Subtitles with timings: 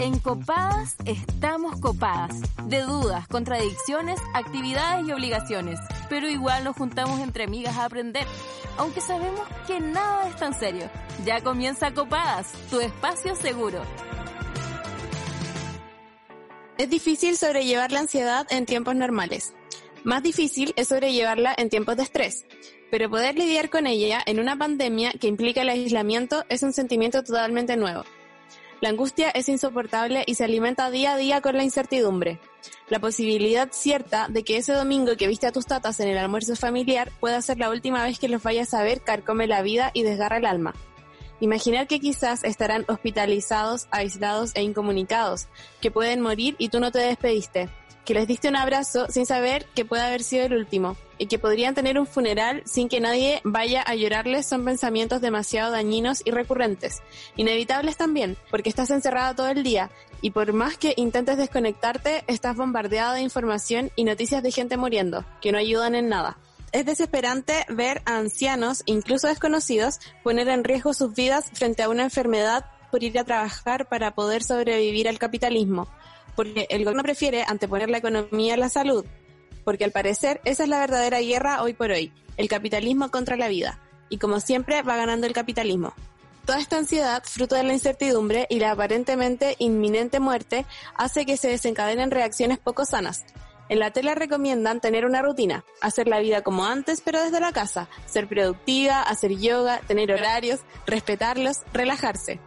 [0.00, 2.40] En Copadas estamos copadas.
[2.66, 5.80] De dudas, contradicciones, actividades y obligaciones.
[6.08, 8.24] Pero igual nos juntamos entre amigas a aprender.
[8.76, 10.88] Aunque sabemos que nada es tan serio.
[11.24, 13.82] Ya comienza Copadas, tu espacio seguro.
[16.78, 19.52] Es difícil sobrellevar la ansiedad en tiempos normales.
[20.04, 22.46] Más difícil es sobrellevarla en tiempos de estrés.
[22.92, 27.24] Pero poder lidiar con ella en una pandemia que implica el aislamiento es un sentimiento
[27.24, 28.04] totalmente nuevo.
[28.80, 32.38] La angustia es insoportable y se alimenta día a día con la incertidumbre.
[32.88, 36.54] La posibilidad cierta de que ese domingo que viste a tus tatas en el almuerzo
[36.54, 40.04] familiar pueda ser la última vez que los vayas a ver carcome la vida y
[40.04, 40.74] desgarra el alma.
[41.40, 45.48] Imaginar que quizás estarán hospitalizados, aislados e incomunicados,
[45.80, 47.68] que pueden morir y tú no te despediste,
[48.08, 51.38] que les diste un abrazo sin saber que puede haber sido el último y que
[51.38, 56.30] podrían tener un funeral sin que nadie vaya a llorarles son pensamientos demasiado dañinos y
[56.30, 57.02] recurrentes.
[57.36, 59.90] Inevitables también, porque estás encerrado todo el día
[60.22, 65.26] y por más que intentes desconectarte, estás bombardeado de información y noticias de gente muriendo,
[65.42, 66.38] que no ayudan en nada.
[66.72, 72.04] Es desesperante ver a ancianos, incluso desconocidos, poner en riesgo sus vidas frente a una
[72.04, 75.88] enfermedad por ir a trabajar para poder sobrevivir al capitalismo
[76.38, 79.04] porque el gobierno prefiere anteponer la economía a la salud,
[79.64, 83.48] porque al parecer esa es la verdadera guerra hoy por hoy, el capitalismo contra la
[83.48, 85.94] vida, y como siempre va ganando el capitalismo.
[86.46, 90.64] Toda esta ansiedad, fruto de la incertidumbre y la aparentemente inminente muerte,
[90.94, 93.24] hace que se desencadenen reacciones poco sanas.
[93.68, 97.50] En la tele recomiendan tener una rutina, hacer la vida como antes pero desde la
[97.50, 102.38] casa, ser productiva, hacer yoga, tener horarios, respetarlos, relajarse.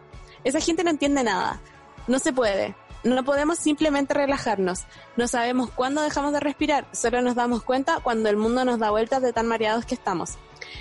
[0.44, 1.60] Esa gente no entiende nada.
[2.08, 2.74] No se puede,
[3.04, 4.84] no podemos simplemente relajarnos.
[5.16, 8.90] No sabemos cuándo dejamos de respirar, solo nos damos cuenta cuando el mundo nos da
[8.90, 10.38] vueltas de tan mareados que estamos.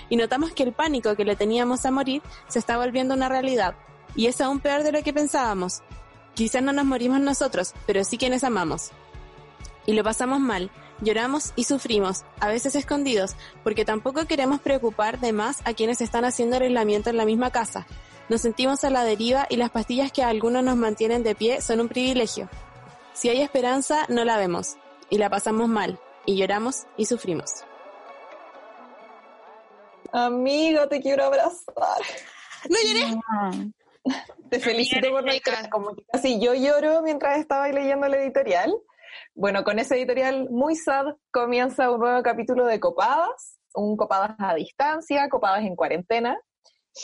[0.10, 3.76] Y notamos que el pánico que le teníamos a morir se está volviendo una realidad.
[4.16, 5.82] Y es aún peor de lo que pensábamos.
[6.34, 8.92] Quizás no nos morimos nosotros, pero sí quienes amamos.
[9.86, 10.70] Y lo pasamos mal,
[11.02, 16.26] lloramos y sufrimos, a veces escondidos, porque tampoco queremos preocupar de más a quienes están
[16.26, 17.86] haciendo el aislamiento en la misma casa.
[18.30, 21.62] Nos sentimos a la deriva y las pastillas que a algunos nos mantienen de pie
[21.62, 22.50] son un privilegio.
[23.14, 24.78] Si hay esperanza, no la vemos,
[25.10, 27.66] y la pasamos mal, y lloramos y sufrimos.
[30.14, 32.02] Amigo, te quiero abrazar.
[32.70, 33.22] No lloré.
[34.50, 35.34] Te felicito por la
[35.70, 38.74] como que casi yo lloro mientras estaba leyendo el editorial.
[39.34, 44.54] Bueno, con ese editorial muy sad comienza un nuevo capítulo de Copadas, un Copadas a
[44.56, 46.38] distancia, Copadas en cuarentena.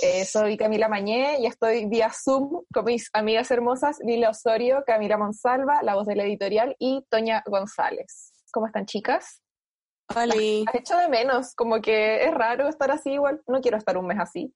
[0.01, 5.17] Eh, soy Camila Mañé y estoy vía Zoom con mis amigas hermosas Lila Osorio, Camila
[5.17, 8.33] Monsalva, la voz de la editorial, y Toña González.
[8.51, 9.41] ¿Cómo están, chicas?
[10.13, 10.33] Hola.
[10.67, 13.41] Has hecho de menos, como que es raro estar así igual.
[13.47, 14.53] No quiero estar un mes así.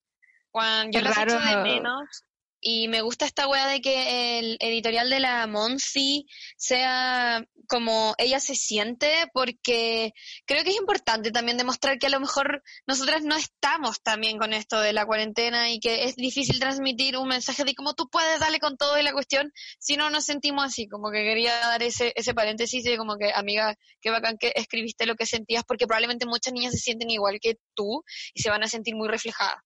[0.52, 1.64] Juan, yo Es las echo de raro.
[1.64, 2.26] menos.
[2.64, 6.28] Y me gusta esta wea de que el editorial de la Monsi
[6.58, 10.14] sea como ella se siente, porque
[10.46, 14.54] creo que es importante también demostrar que a lo mejor nosotras no estamos también con
[14.54, 18.40] esto de la cuarentena y que es difícil transmitir un mensaje de cómo tú puedes
[18.40, 20.88] darle con todo y la cuestión si no nos sentimos así.
[20.88, 25.08] Como que quería dar ese, ese paréntesis de como que, amiga, qué bacán que escribiste
[25.08, 28.04] lo que sentías, porque probablemente muchas niñas se sienten igual que tú
[28.36, 29.58] y se van a sentir muy reflejadas.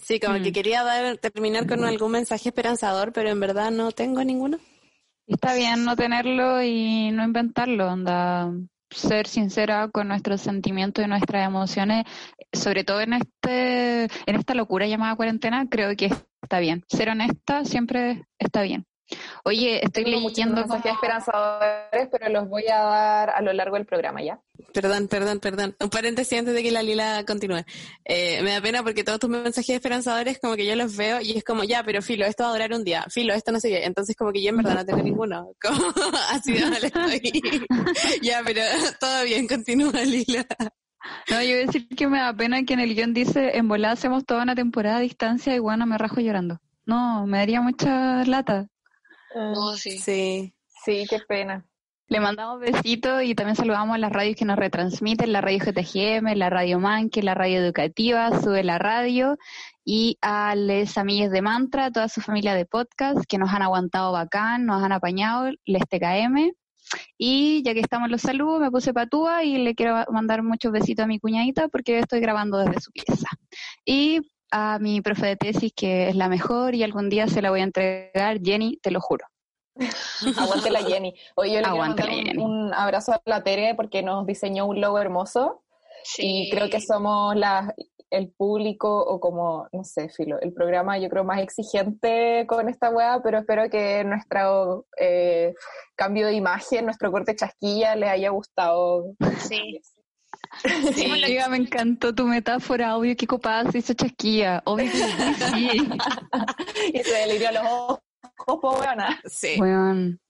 [0.00, 0.42] Sí, como Mm.
[0.42, 4.58] que quería dar, terminar con algún mensaje esperanzador, pero en verdad no tengo ninguno.
[5.26, 8.52] Está bien no tenerlo y no inventarlo, onda
[8.90, 12.04] ser sincera con nuestros sentimientos y nuestras emociones,
[12.52, 16.10] sobre todo en este en esta locura llamada cuarentena, creo que
[16.42, 16.84] está bien.
[16.88, 18.84] Ser honesta siempre está bien.
[19.44, 23.76] Oye, estoy Tengo leyendo como- mensajes esperanzadores, pero los voy a dar a lo largo
[23.76, 24.40] del programa, ¿ya?
[24.72, 25.76] Perdón, perdón, perdón.
[25.80, 27.64] Un paréntesis antes de que la Lila continúe.
[28.04, 31.36] Eh, me da pena porque todos tus mensajes esperanzadores como que yo los veo y
[31.36, 33.04] es como, ya, pero filo, esto va a durar un día.
[33.10, 33.84] Filo, esto no sé qué.
[33.84, 35.48] Entonces como que yo en verdad no tengo ninguno.
[35.62, 35.92] Como,
[36.30, 37.42] así de mal estoy.
[38.22, 38.62] ya, pero
[39.00, 40.46] todo bien, continúa Lila.
[41.28, 43.66] No, yo voy a decir que me da pena que en el guion dice, en
[43.68, 46.60] volada hacemos toda una temporada a distancia y bueno, me rajo llorando.
[46.86, 48.68] No, me daría mucha lata.
[49.34, 49.98] No, sí.
[49.98, 50.54] Sí.
[50.84, 51.64] Sí, qué pena.
[52.08, 56.34] Le mandamos besitos y también saludamos a las radios que nos retransmiten, la radio GTGM,
[56.34, 59.38] la radio Manque, la radio educativa, Sube la Radio
[59.84, 64.12] y a les amigues de Mantra, toda su familia de podcast que nos han aguantado
[64.12, 66.52] bacán, nos han apañado, les TKM.
[67.16, 71.04] Y ya que estamos los saludos, me puse patúa y le quiero mandar muchos besitos
[71.04, 73.28] a mi cuñadita porque estoy grabando desde su pieza.
[73.86, 74.20] Y
[74.52, 77.60] a mi profe de tesis que es la mejor y algún día se la voy
[77.60, 79.26] a entregar, Jenny, te lo juro.
[80.38, 81.14] Aguante la Jenny.
[81.34, 84.66] Oye, yo le quiero Aguante mandar la un, abrazo a la Tere porque nos diseñó
[84.66, 85.62] un logo hermoso
[86.04, 86.48] Sí.
[86.48, 87.72] y creo que somos las
[88.12, 92.90] el público o como, no sé, Filo, el programa yo creo más exigente con esta
[92.90, 95.54] weá, pero espero que nuestro eh,
[95.96, 99.14] cambio de imagen, nuestro corte chasquilla les haya gustado.
[99.38, 99.80] Sí.
[100.94, 101.08] Sí,
[101.48, 105.70] me encantó tu metáfora, obvio que copada se hizo chasquilla, obvio que sí.
[106.94, 107.98] y se delirió los
[108.46, 109.20] ojos, weona.
[109.24, 109.56] Sí.
[109.58, 110.20] Weón.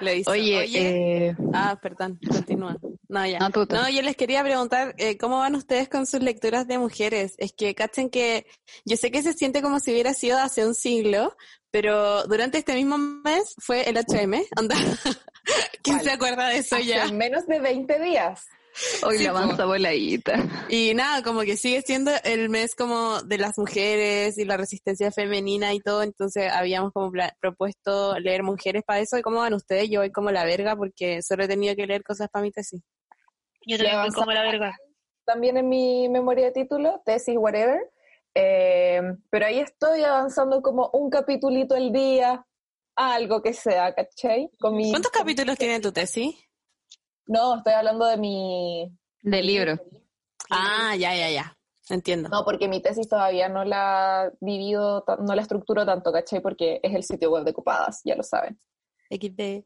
[0.00, 0.30] Le hizo.
[0.30, 2.76] Oye, eh, Ah, perdón, continúa.
[3.08, 3.38] No, ya.
[3.38, 3.76] No, tú, tú.
[3.76, 7.34] No, yo les quería preguntar, eh, ¿cómo van ustedes con sus lecturas de mujeres?
[7.38, 8.46] Es que cachen que
[8.84, 11.36] yo sé que se siente como si hubiera sido hace un siglo,
[11.70, 14.74] pero durante este mismo mes fue el HM, anda.
[15.82, 17.04] ¿Quién se acuerda de eso ya?
[17.04, 18.46] Hace menos de 20 días.
[19.04, 20.34] Hoy sí, la avanza voladita.
[20.68, 25.10] Y nada, como que sigue siendo el mes como de las mujeres y la resistencia
[25.10, 29.18] femenina y todo, entonces habíamos como propuesto leer mujeres para eso.
[29.18, 29.90] ¿Y cómo van ustedes?
[29.90, 32.80] Yo voy como la verga porque solo he tenido que leer cosas para mi tesis.
[33.66, 34.76] Yo también voy como la verga.
[35.24, 37.80] También en mi memoria de título, tesis, whatever.
[38.34, 42.44] Eh, pero ahí estoy avanzando como un capitulito al día,
[42.96, 44.50] algo que sea, ¿cachai?
[44.58, 46.34] Con mi- ¿Cuántos capítulos tiene tu tesis?
[47.26, 48.92] No, estoy hablando de mi...
[49.22, 49.78] Del libro.
[50.50, 51.56] Ah, ya, ya, ya.
[51.88, 52.28] Entiendo.
[52.28, 56.40] No, porque mi tesis todavía no la vivido, no la estructuro tanto, ¿cachai?
[56.40, 58.58] Porque es el sitio web de Copadas, ya lo saben.
[59.10, 59.64] XD.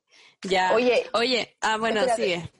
[0.48, 0.74] Ya.
[0.74, 2.22] Oye, Oye, ah, bueno, espérate.
[2.22, 2.52] sigue.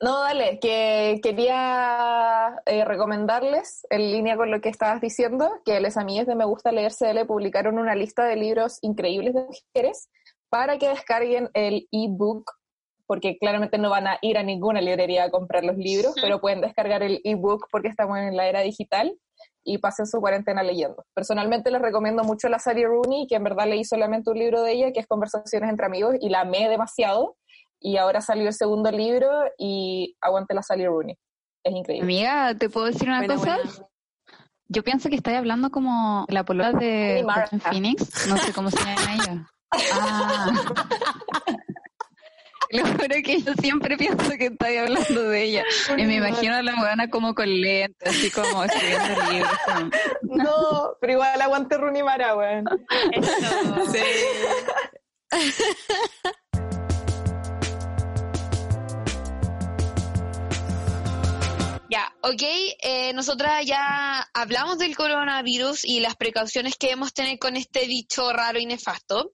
[0.00, 5.96] No, dale, que quería eh, recomendarles, en línea con lo que estabas diciendo, que les
[5.96, 10.08] amigues de Me Gusta Leer CL publicaron una lista de libros increíbles de mujeres
[10.48, 12.50] para que descarguen el ebook,
[13.12, 16.62] porque claramente no van a ir a ninguna librería a comprar los libros, pero pueden
[16.62, 19.14] descargar el ebook porque estamos en la era digital
[19.62, 21.04] y pasen su cuarentena leyendo.
[21.12, 24.72] Personalmente les recomiendo mucho la Sally Rooney, que en verdad leí solamente un libro de
[24.72, 27.36] ella, que es Conversaciones entre amigos, y la amé demasiado
[27.78, 29.28] y ahora salió el segundo libro
[29.58, 31.18] y aguante la Sally Rooney.
[31.64, 32.04] Es increíble.
[32.04, 33.56] Amiga, ¿te puedo decir una Buena, cosa?
[33.56, 33.70] buena.
[34.68, 38.26] Yo pienso que estáis hablando como la polola de Sí, Phoenix.
[38.26, 39.48] No sé cómo se llama ella.
[39.74, 40.50] Ah.
[42.72, 45.64] Lo juro que yo siempre pienso que estáis hablando de ella.
[45.98, 49.52] Y me imagino a la buena como con lentes, así como escribiendo libros.
[49.66, 49.90] como-
[50.42, 52.64] No, pero igual aguante Rooney Mara, weón.
[53.12, 53.36] Eso.
[61.92, 62.42] Ya, ok,
[62.82, 68.32] eh, nosotras ya hablamos del coronavirus y las precauciones que debemos tener con este bicho
[68.32, 69.30] raro y nefasto,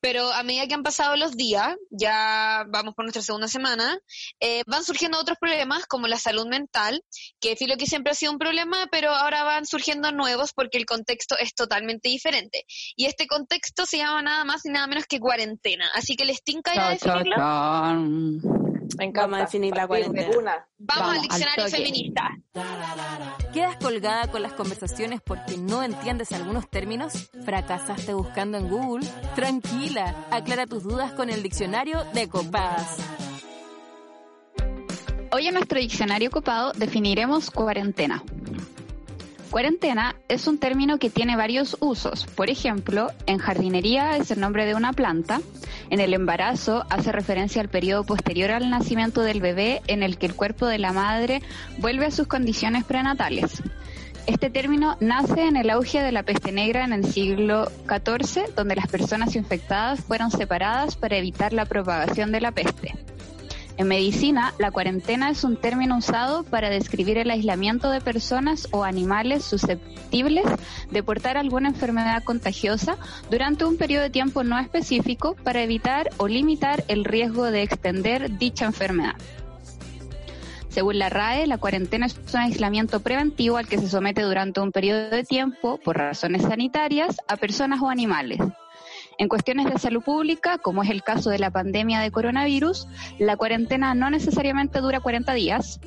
[0.00, 3.96] pero a medida que han pasado los días, ya vamos por nuestra segunda semana,
[4.40, 7.00] eh, van surgiendo otros problemas como la salud mental,
[7.38, 10.86] que filo que siempre ha sido un problema, pero ahora van surgiendo nuevos porque el
[10.86, 12.64] contexto es totalmente diferente.
[12.96, 16.42] Y este contexto se llama nada más y nada menos que cuarentena, así que les
[16.42, 18.79] tinca ir a Chao, chao, definirlo.
[18.98, 19.22] Me encanta.
[19.22, 20.28] Vamos a definir la cuarentena.
[20.32, 22.30] Vamos, Vamos, al diccionario feminista.
[23.52, 27.30] ¿Quedas colgada con las conversaciones porque no entiendes algunos términos?
[27.44, 29.06] ¿Fracasaste buscando en Google?
[29.34, 32.98] Tranquila, aclara tus dudas con el diccionario de copadas.
[35.32, 38.22] Hoy en nuestro diccionario copado definiremos cuarentena.
[39.50, 42.24] Cuarentena es un término que tiene varios usos.
[42.36, 45.40] Por ejemplo, en jardinería es el nombre de una planta.
[45.90, 50.26] En el embarazo hace referencia al periodo posterior al nacimiento del bebé en el que
[50.26, 51.42] el cuerpo de la madre
[51.78, 53.60] vuelve a sus condiciones prenatales.
[54.28, 58.76] Este término nace en el auge de la peste negra en el siglo XIV, donde
[58.76, 62.94] las personas infectadas fueron separadas para evitar la propagación de la peste.
[63.80, 68.84] En medicina, la cuarentena es un término usado para describir el aislamiento de personas o
[68.84, 70.44] animales susceptibles
[70.90, 72.98] de portar alguna enfermedad contagiosa
[73.30, 78.36] durante un periodo de tiempo no específico para evitar o limitar el riesgo de extender
[78.36, 79.14] dicha enfermedad.
[80.68, 84.72] Según la RAE, la cuarentena es un aislamiento preventivo al que se somete durante un
[84.72, 88.40] periodo de tiempo, por razones sanitarias, a personas o animales.
[89.20, 93.36] En cuestiones de salud pública, como es el caso de la pandemia de coronavirus, la
[93.36, 95.78] cuarentena no necesariamente dura 40 días.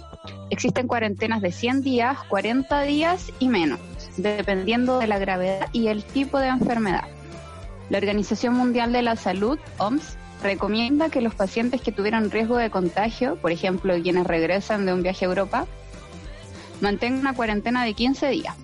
[0.52, 3.80] Existen cuarentenas de 100 días, 40 días y menos,
[4.18, 7.06] dependiendo de la gravedad y el tipo de enfermedad.
[7.90, 12.70] La Organización Mundial de la Salud, OMS, recomienda que los pacientes que tuvieron riesgo de
[12.70, 15.66] contagio, por ejemplo, quienes regresan de un viaje a Europa,
[16.82, 18.63] mantengan una cuarentena de 15 días.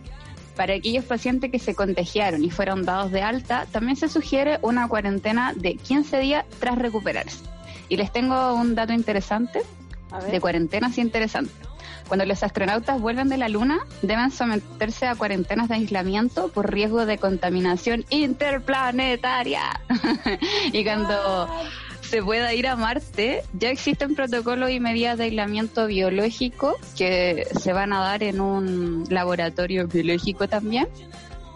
[0.59, 4.89] Para aquellos pacientes que se contagiaron y fueron dados de alta, también se sugiere una
[4.89, 7.45] cuarentena de 15 días tras recuperarse.
[7.87, 9.61] Y les tengo un dato interesante
[10.29, 11.53] de cuarentenas interesante.
[12.09, 17.05] Cuando los astronautas vuelven de la Luna, deben someterse a cuarentenas de aislamiento por riesgo
[17.05, 19.79] de contaminación interplanetaria.
[20.73, 21.47] y cuando
[22.09, 27.71] se pueda ir a Marte, ya existen protocolos y medidas de aislamiento biológico que se
[27.71, 30.87] van a dar en un laboratorio biológico también.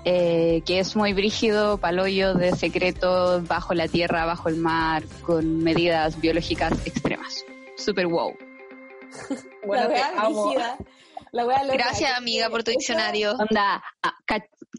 [0.06, 5.64] Eh, que es muy brígido, paloyo de secreto bajo la tierra, bajo el mar, con
[5.64, 7.46] medidas biológicas extremas.
[7.78, 8.36] Super wow.
[9.66, 9.90] bueno,
[11.72, 13.32] Gracias, amiga, por tu diccionario.
[13.32, 13.82] Onda,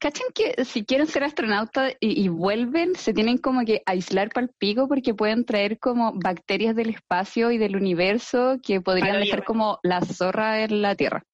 [0.04, 4.52] cachen que si quieren ser astronautas y, vuelven, se tienen como que aislar para el
[4.52, 9.78] pico porque pueden traer como bacterias del espacio y del universo que podrían dejar como
[9.82, 11.24] la zorra en la Tierra.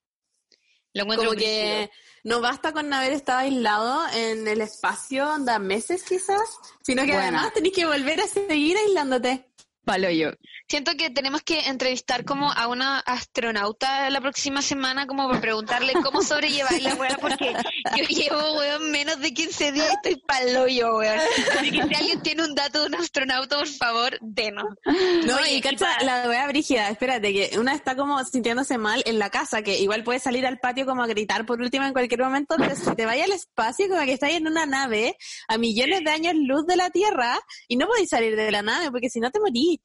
[0.95, 1.91] Lo como que
[2.23, 7.53] no basta con haber estado aislado en el espacio, anda meses quizás, sino que además
[7.53, 9.50] tenés que volver a seguir aislándote.
[9.85, 10.31] Palo yo.
[10.69, 15.95] Siento que tenemos que entrevistar como a una astronauta la próxima semana como para preguntarle
[16.05, 17.55] cómo sobrellevar la weá porque
[17.97, 21.19] yo llevo weón menos de 15 días y estoy palo yo weón.
[21.59, 24.67] Así que si alguien tiene un dato de un astronauta, por favor, denos.
[24.85, 29.31] No, y cacha, la weá brígida, espérate, que una está como sintiéndose mal en la
[29.31, 32.55] casa, que igual puede salir al patio como a gritar por último en cualquier momento,
[32.59, 35.17] pero si te vaya al espacio como que estáis en una nave
[35.49, 38.91] a millones de años luz de la Tierra y no podéis salir de la nave
[38.91, 39.80] porque si no te morís.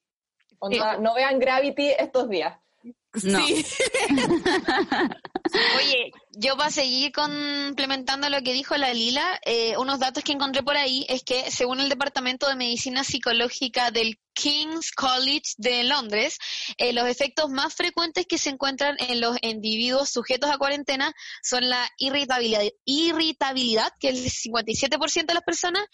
[0.69, 2.57] No vean Gravity estos días.
[3.23, 3.39] No.
[5.77, 10.63] Oye, yo para seguir complementando lo que dijo la Lila, eh, unos datos que encontré
[10.63, 16.39] por ahí es que según el Departamento de Medicina Psicológica del King's College de Londres,
[16.77, 21.69] eh, los efectos más frecuentes que se encuentran en los individuos sujetos a cuarentena son
[21.69, 25.85] la irritabilidad, irritabilidad que es el 57% de las personas,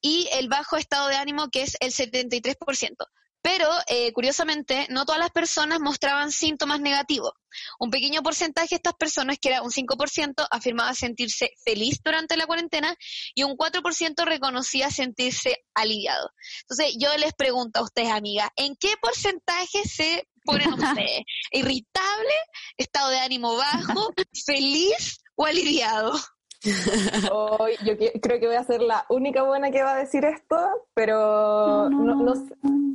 [0.00, 2.94] y el bajo estado de ánimo, que es el 73%.
[3.40, 7.32] Pero, eh, curiosamente, no todas las personas mostraban síntomas negativos.
[7.78, 12.46] Un pequeño porcentaje de estas personas, que era un 5%, afirmaba sentirse feliz durante la
[12.46, 12.94] cuarentena
[13.34, 16.30] y un 4% reconocía sentirse aliviado.
[16.62, 21.22] Entonces, yo les pregunto a ustedes, amigas, ¿en qué porcentaje se ponen ustedes?
[21.52, 22.34] ¿Irritable?
[22.76, 24.12] ¿Estado de ánimo bajo?
[24.44, 26.18] ¿Feliz o aliviado?
[26.60, 30.56] Yo creo que voy a ser la única buena que va a decir esto,
[30.94, 32.34] pero no,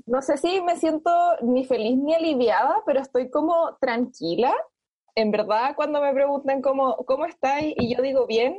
[0.05, 1.09] no, sé si me siento
[1.41, 4.53] ni feliz ni aliviada, pero estoy como tranquila.
[5.15, 8.57] En verdad, cuando me preguntan cómo, cómo estáis y yo digo bien,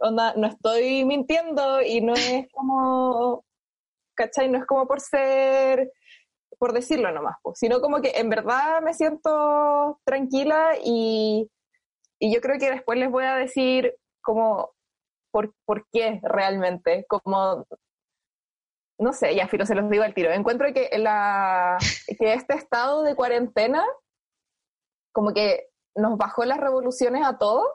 [0.00, 3.44] no estoy mintiendo y no es como,
[4.14, 4.48] ¿cachai?
[4.48, 5.90] No es como por ser,
[6.58, 11.50] por decirlo nomás, sino como que en verdad me siento tranquila y,
[12.18, 13.94] y yo creo que después les voy a decir
[14.28, 14.74] como,
[15.32, 17.06] ¿por, ¿por qué realmente?
[17.08, 17.66] Como,
[18.98, 20.30] no sé, ya filo, se los digo al tiro.
[20.30, 21.78] Encuentro que, la,
[22.18, 23.82] que este estado de cuarentena
[25.14, 27.66] como que nos bajó las revoluciones a todos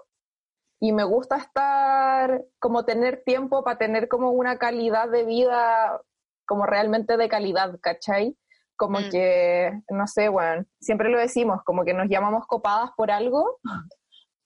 [0.79, 5.99] y me gusta estar, como tener tiempo para tener como una calidad de vida
[6.45, 8.37] como realmente de calidad, ¿cachai?
[8.75, 9.09] Como mm.
[9.09, 13.57] que, no sé, bueno, siempre lo decimos, como que nos llamamos copadas por algo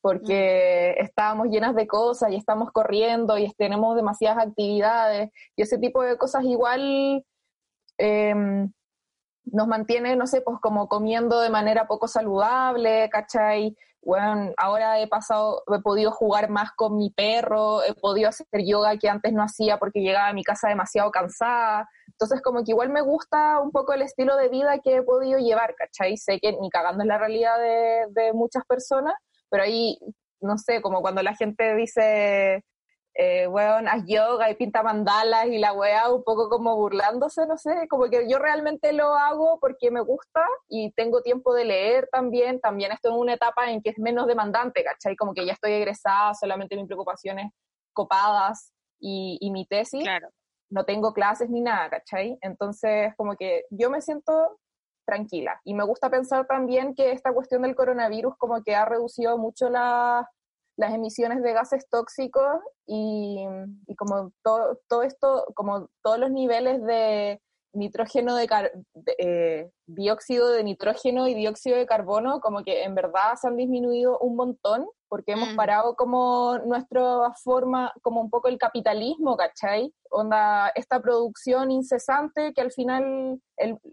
[0.08, 6.02] porque estábamos llenas de cosas y estamos corriendo y tenemos demasiadas actividades y ese tipo
[6.02, 7.26] de cosas igual
[7.98, 8.72] em,
[9.44, 13.76] nos mantiene, no sé, pues como comiendo de manera poco saludable, ¿cachai?
[14.02, 18.98] Bueno, ahora he pasado, he podido jugar más con mi perro, he podido hacer yoga
[18.98, 21.90] que antes no hacía porque llegaba a mi casa demasiado cansada.
[22.08, 25.38] Entonces, como que igual me gusta un poco el estilo de vida que he podido
[25.40, 26.16] llevar, ¿cachai?
[26.16, 29.14] Sé que ni cagando es la realidad de, de muchas personas,
[29.50, 29.98] pero ahí,
[30.42, 32.64] no sé, como cuando la gente dice,
[33.20, 37.58] eh, weón, haz yoga y pinta mandalas y la weá un poco como burlándose, no
[37.58, 42.08] sé, como que yo realmente lo hago porque me gusta y tengo tiempo de leer
[42.12, 45.16] también, también estoy en una etapa en que es menos demandante, ¿cachai?
[45.16, 47.52] Como que ya estoy egresada, solamente mis preocupaciones
[47.92, 50.04] copadas y, y mi tesis.
[50.04, 50.30] Claro.
[50.70, 52.38] No tengo clases ni nada, ¿cachai?
[52.42, 54.60] Entonces, como que yo me siento
[55.08, 55.60] tranquila.
[55.64, 59.70] Y me gusta pensar también que esta cuestión del coronavirus como que ha reducido mucho
[59.70, 60.28] las
[60.78, 63.48] emisiones de gases tóxicos y,
[63.98, 67.42] como todo, todo esto, como todos los niveles de
[67.74, 68.48] nitrógeno de,
[69.18, 74.20] eh, dióxido de nitrógeno y dióxido de carbono, como que en verdad se han disminuido
[74.20, 75.56] un montón porque hemos mm.
[75.56, 79.94] parado como nuestra forma, como un poco el capitalismo, ¿cachai?
[80.10, 83.42] Onda, esta producción incesante que al final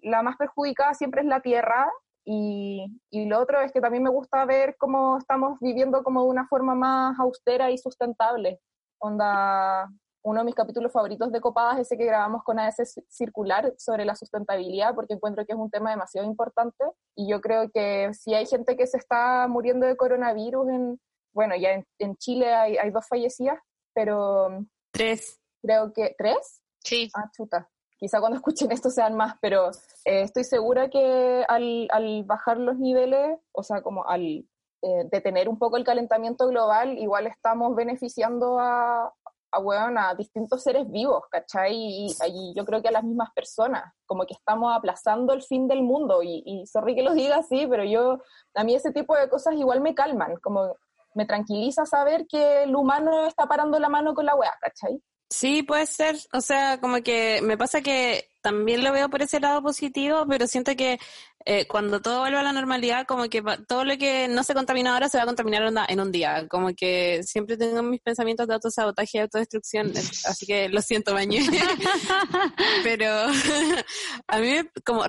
[0.02, 1.90] la más perjudicada siempre es la tierra
[2.24, 6.30] y, y, lo otro es que también me gusta ver cómo estamos viviendo como de
[6.30, 8.60] una forma más austera y sustentable.
[8.98, 9.90] Onda,
[10.24, 12.76] uno de mis capítulos favoritos de Copadas es ese que grabamos con AS
[13.08, 16.82] Circular sobre la sustentabilidad, porque encuentro que es un tema demasiado importante.
[17.14, 21.00] Y yo creo que si hay gente que se está muriendo de coronavirus, en,
[21.34, 23.58] bueno, ya en, Chile hay, hay, dos fallecidas,
[23.92, 24.64] pero...
[24.92, 25.40] Tres.
[25.62, 26.14] Creo que...
[26.16, 26.62] ¿Tres?
[26.82, 27.10] Sí.
[27.14, 27.68] Ah, chuta.
[27.98, 29.68] quizá cuando escuchen esto sean más, pero
[30.06, 34.48] eh, estoy segura que al, al, bajar los niveles, o sea, como al
[34.80, 39.12] eh, detener un poco el calentamiento global, igual estamos beneficiando a,
[39.54, 41.74] a, a distintos seres vivos, ¿cachai?
[41.74, 45.82] Y, yo creo que a las mismas personas, como que estamos aplazando el fin del
[45.82, 48.18] mundo, y, y sorry que lo diga así, pero yo,
[48.54, 50.76] a mí ese tipo de cosas igual me calman, como
[51.14, 55.00] me tranquiliza saber que el humano está parando la mano con la weá, ¿cachai?
[55.34, 56.16] Sí, puede ser.
[56.32, 60.46] O sea, como que me pasa que también lo veo por ese lado positivo, pero
[60.46, 61.00] siento que
[61.44, 64.94] eh, cuando todo vuelva a la normalidad, como que todo lo que no se contamina
[64.94, 66.46] ahora se va a contaminar en un día.
[66.48, 69.90] Como que siempre tengo mis pensamientos de autosabotaje y autodestrucción,
[70.24, 71.40] así que lo siento, Bañé.
[72.84, 73.06] pero
[74.28, 75.04] a mí, como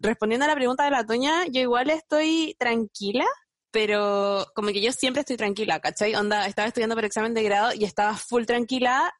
[0.00, 3.24] respondiendo a la pregunta de la Toña, yo igual estoy tranquila
[3.72, 6.16] pero como que yo siempre estoy tranquila, ¿cachai?
[6.16, 9.12] Onda, estaba estudiando por examen de grado y estaba full tranquila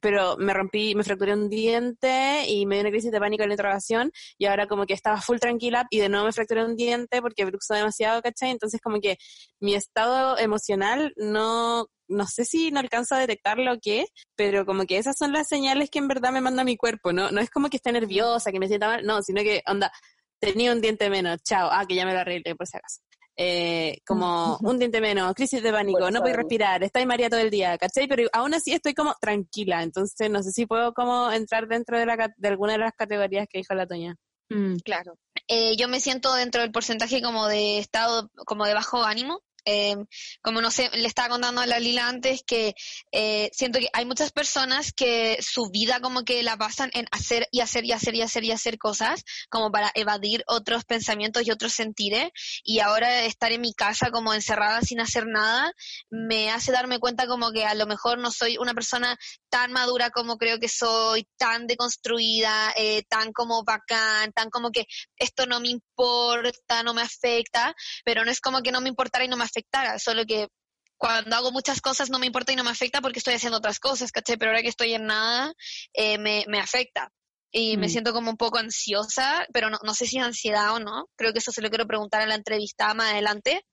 [0.00, 3.50] pero me rompí, me fracturé un diente y me dio una crisis de pánico en
[3.50, 6.76] la interrogación y ahora como que estaba full tranquila y de nuevo me fracturé un
[6.76, 8.50] diente porque bruxó demasiado, ¿cachai?
[8.50, 9.16] Entonces como que
[9.60, 14.06] mi estado emocional no, no sé si no alcanzo a detectarlo o qué,
[14.36, 17.30] pero como que esas son las señales que en verdad me manda mi cuerpo, ¿no?
[17.30, 19.92] No es como que esté nerviosa, que me sienta mal, no, sino que, onda,
[20.40, 23.00] tenía un diente menos, chao, ah, que ya me lo arreglé por si acaso
[23.40, 27.50] eh, como un diente menos, crisis de pánico, no puedo respirar, estoy María todo el
[27.50, 28.08] día, ¿cachai?
[28.08, 32.04] Pero aún así estoy como tranquila, entonces no sé si puedo como entrar dentro de,
[32.04, 34.16] la, de alguna de las categorías que dijo la Toña.
[34.50, 34.78] Mm.
[34.78, 35.14] Claro.
[35.46, 39.40] Eh, yo me siento dentro del porcentaje como de estado, como de bajo ánimo,
[39.70, 39.96] eh,
[40.40, 42.74] como no sé, le estaba contando a la Lila antes que
[43.12, 47.48] eh, siento que hay muchas personas que su vida como que la pasan en hacer
[47.50, 51.50] y hacer y hacer y hacer y hacer cosas como para evadir otros pensamientos y
[51.50, 52.30] otros sentires.
[52.64, 55.70] Y ahora estar en mi casa como encerrada sin hacer nada
[56.08, 59.18] me hace darme cuenta como que a lo mejor no soy una persona
[59.50, 64.86] tan madura como creo que soy, tan deconstruida, eh, tan como bacán, tan como que
[65.18, 69.26] esto no me importa, no me afecta, pero no es como que no me importara
[69.26, 70.48] y no me afectara, solo que
[70.96, 73.78] cuando hago muchas cosas no me importa y no me afecta porque estoy haciendo otras
[73.78, 74.36] cosas, ¿caché?
[74.36, 75.54] Pero ahora que estoy en nada,
[75.94, 77.10] eh, me, me afecta.
[77.50, 77.90] Y me mm.
[77.90, 81.08] siento como un poco ansiosa, pero no, no sé si es ansiedad o no.
[81.16, 83.64] Creo que eso se lo quiero preguntar en la entrevista más adelante.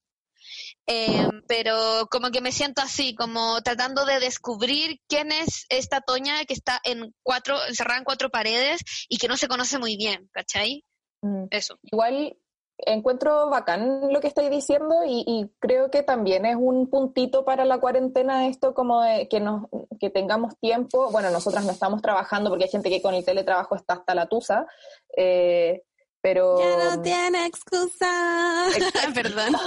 [0.87, 6.45] Eh, pero como que me siento así, como tratando de descubrir quién es esta Toña
[6.45, 10.29] que está en cuatro, encerrada en cuatro paredes y que no se conoce muy bien,
[10.31, 10.85] ¿cachai?
[11.21, 11.45] Mm.
[11.49, 11.79] Eso.
[11.83, 12.37] Igual
[12.77, 17.79] encuentro bacán lo que estáis diciendo y, creo que también es un puntito para la
[17.79, 19.67] cuarentena esto como de que nos
[19.99, 21.09] que tengamos tiempo.
[21.11, 24.27] Bueno nosotras no estamos trabajando porque hay gente que con el teletrabajo está hasta la
[24.27, 24.67] tusa
[25.15, 25.83] eh,
[26.21, 28.65] pero ya no tiene excusa.
[29.13, 29.53] Perdón.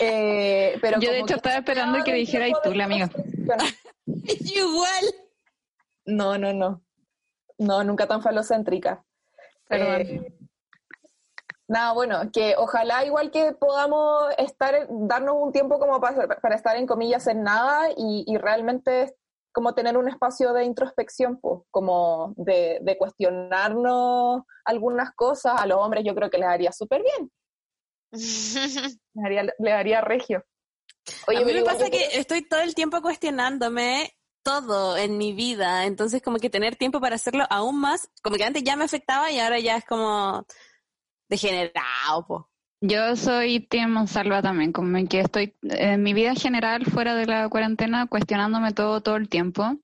[0.00, 3.10] Eh, pero yo de hecho estaba esperando que dijera y tú la amiga.
[4.06, 5.04] igual.
[6.06, 6.82] No no no.
[7.58, 9.04] No nunca tan falocéntrica.
[9.68, 10.00] Perdón.
[10.00, 10.36] Eh,
[11.68, 16.86] Nada, bueno, que ojalá igual que podamos estar, darnos un tiempo como para, estar en
[16.86, 19.16] comillas en nada y, realmente
[19.52, 26.04] como tener un espacio de introspección, pues, como de, cuestionarnos algunas cosas, a los hombres
[26.04, 27.32] yo creo que les haría súper bien.
[28.12, 30.44] les, haría, haría regio.
[31.26, 34.12] Oye, a mí me pasa que estoy todo el tiempo cuestionándome
[34.44, 38.44] todo en mi vida, entonces como que tener tiempo para hacerlo aún más, como que
[38.44, 40.46] antes ya me afectaba y ahora ya es como
[41.28, 42.48] degenerado, po.
[42.82, 47.48] Yo soy Tim Salva también, como que estoy en mi vida general fuera de la
[47.48, 49.78] cuarentena cuestionándome todo todo el tiempo,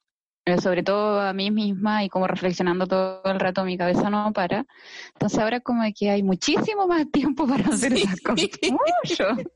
[0.44, 4.32] eh, sobre todo a mí misma y como reflexionando todo el rato mi cabeza no
[4.34, 4.66] para.
[5.14, 8.48] Entonces ahora como que hay muchísimo más tiempo para hacer esas cosas.
[8.70, 9.24] Mucho.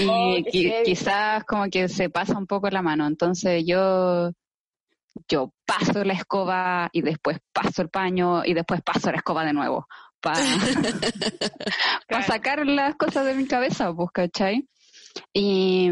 [0.00, 0.36] Y oh,
[0.82, 3.06] quizás como que se pasa un poco la mano.
[3.06, 4.32] Entonces yo
[5.28, 9.52] yo paso la escoba y después paso el paño y después paso la escoba de
[9.52, 9.86] nuevo
[12.08, 14.68] para sacar las cosas de mi cabeza, pues, ¿cachai?
[15.32, 15.88] Y,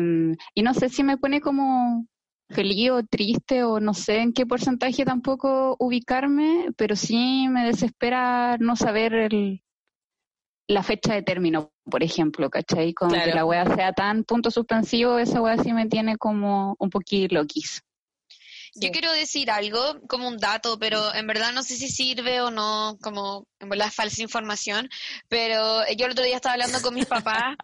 [0.55, 2.07] y no sé si me pone como
[2.51, 8.57] feliz o triste o no sé en qué porcentaje tampoco ubicarme, pero sí me desespera
[8.59, 9.63] no saber el,
[10.69, 12.93] la fecha de término, por ejemplo, ¿cachai?
[12.93, 16.91] Como que la wea sea tan punto suspensivo, esa wea sí me tiene como un
[16.91, 17.83] poquito loquis.
[18.77, 22.51] Yo quiero decir algo como un dato, pero en verdad no sé si sirve o
[22.51, 24.89] no, como en verdad falsa información,
[25.29, 27.57] pero yo el otro día estaba hablando con mis papás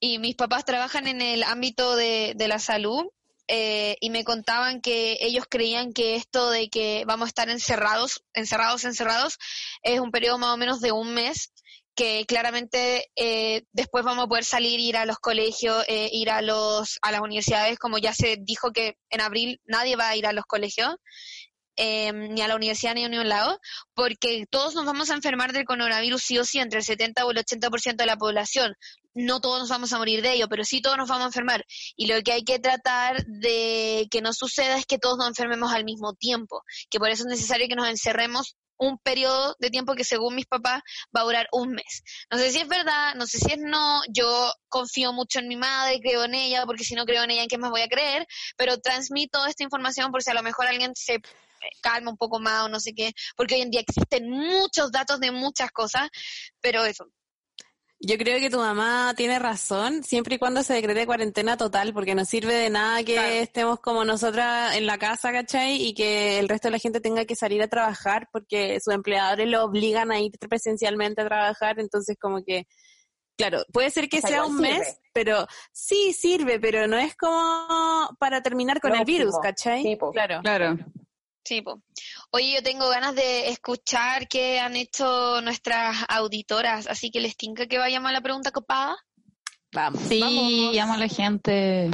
[0.00, 3.06] y mis papás trabajan en el ámbito de, de la salud
[3.52, 8.22] eh, y me contaban que ellos creían que esto de que vamos a estar encerrados,
[8.32, 9.38] encerrados, encerrados,
[9.82, 11.52] es un periodo más o menos de un mes
[11.94, 16.42] que claramente eh, después vamos a poder salir, ir a los colegios, eh, ir a,
[16.42, 20.26] los, a las universidades, como ya se dijo que en abril nadie va a ir
[20.26, 20.96] a los colegios.
[21.76, 23.58] em, ni a la universidad ni a ningún lado,
[23.94, 27.30] porque todos nos vamos a enfermar del coronavirus sí o sí, entre el 70 o
[27.30, 28.74] el 80% de la población.
[29.14, 31.64] No todos nos vamos a morir de ello, pero sí todos nos vamos a enfermar.
[31.96, 35.72] Y lo que hay que tratar de que no suceda es que todos nos enfermemos
[35.72, 39.94] al mismo tiempo, que por eso es necesario que nos encerremos un periodo de tiempo
[39.94, 40.82] que según mis papás
[41.14, 42.02] va a durar un mes.
[42.30, 45.56] No sé si es verdad, no sé si es no, yo confío mucho en mi
[45.56, 47.88] madre, creo en ella, porque si no creo en ella, ¿en qué más voy a
[47.88, 48.26] creer?
[48.56, 51.20] Pero transmito esta información por si a lo mejor alguien se
[51.82, 55.20] calma un poco más o no sé qué, porque hoy en día existen muchos datos
[55.20, 56.08] de muchas cosas,
[56.62, 57.06] pero eso,
[58.02, 62.14] yo creo que tu mamá tiene razón, siempre y cuando se decrete cuarentena total, porque
[62.14, 65.76] no sirve de nada que estemos como nosotras en la casa, ¿cachai?
[65.76, 69.46] Y que el resto de la gente tenga que salir a trabajar porque sus empleadores
[69.48, 72.66] lo obligan a ir presencialmente a trabajar, entonces como que,
[73.36, 78.42] claro, puede ser que sea un mes, pero sí sirve, pero no es como para
[78.42, 79.98] terminar con el virus, ¿cachai?
[80.12, 80.40] claro.
[80.40, 80.78] Claro.
[81.44, 81.62] Sí,
[82.32, 87.66] Oye, yo tengo ganas de escuchar qué han hecho nuestras auditoras, así que les tinca
[87.66, 88.96] que vayamos a la pregunta copada.
[89.72, 90.00] Vamos.
[90.08, 91.90] Sí, llama a la gente.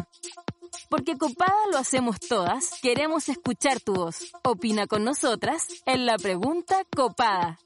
[0.91, 4.31] Porque copada lo hacemos todas, queremos escuchar tu voz.
[4.45, 7.59] Opina con nosotras en la pregunta copada.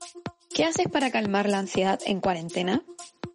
[0.54, 2.82] ¿Qué haces para calmar la ansiedad en cuarentena?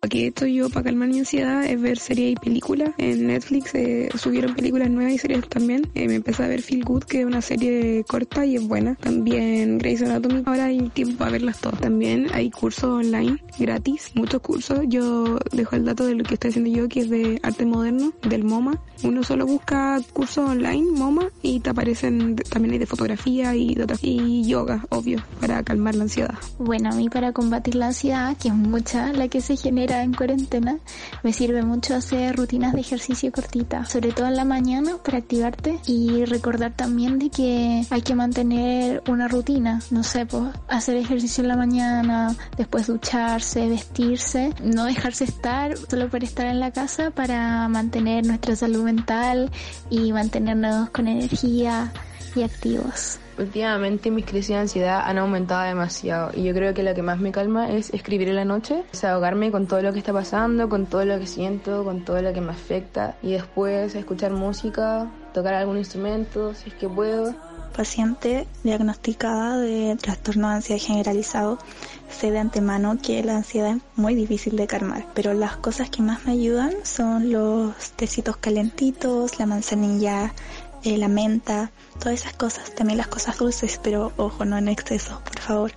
[0.05, 2.91] Aquí estoy yo para calmar mi ansiedad es ver series y películas.
[2.99, 5.89] En Netflix eh, subieron películas nuevas y series también.
[5.95, 8.93] Eh, me empecé a ver Feel Good, que es una serie corta y es buena.
[8.93, 10.43] También Grey's Anatomy.
[10.45, 11.81] Ahora hay tiempo para verlas todas.
[11.81, 14.81] También hay cursos online gratis, muchos cursos.
[14.87, 18.13] Yo dejo el dato de lo que estoy haciendo yo, que es de arte moderno,
[18.29, 18.79] del MoMA.
[19.03, 23.85] Uno solo busca cursos online, MoMA, y te aparecen, también hay de fotografía y de
[24.01, 26.35] y yoga, obvio, para calmar la ansiedad.
[26.59, 30.13] Bueno, a mí para combatir la ansiedad, que es mucha la que se genera en
[30.13, 30.77] cuarentena,
[31.23, 35.79] me sirve mucho hacer rutinas de ejercicio cortitas, sobre todo en la mañana para activarte
[35.85, 41.43] y recordar también de que hay que mantener una rutina, no sé, pues hacer ejercicio
[41.43, 47.11] en la mañana, después ducharse, vestirse, no dejarse estar solo por estar en la casa
[47.11, 49.51] para mantener nuestra salud mental
[49.89, 51.91] y mantenernos con energía
[52.35, 53.19] y activos.
[53.37, 57.19] Últimamente mis crisis de ansiedad han aumentado demasiado y yo creo que lo que más
[57.19, 60.85] me calma es escribir en la noche, desahogarme con todo lo que está pasando, con
[60.85, 65.53] todo lo que siento, con todo lo que me afecta y después escuchar música, tocar
[65.53, 67.35] algún instrumento si es que puedo.
[67.75, 71.57] Paciente diagnosticada de trastorno de ansiedad generalizado,
[72.09, 76.01] sé de antemano que la ansiedad es muy difícil de calmar, pero las cosas que
[76.01, 80.33] más me ayudan son los tecitos calentitos, la manzanilla,
[80.85, 85.19] eh, la menta, todas esas cosas, también las cosas dulces, pero ojo, no en exceso,
[85.23, 85.71] por favor.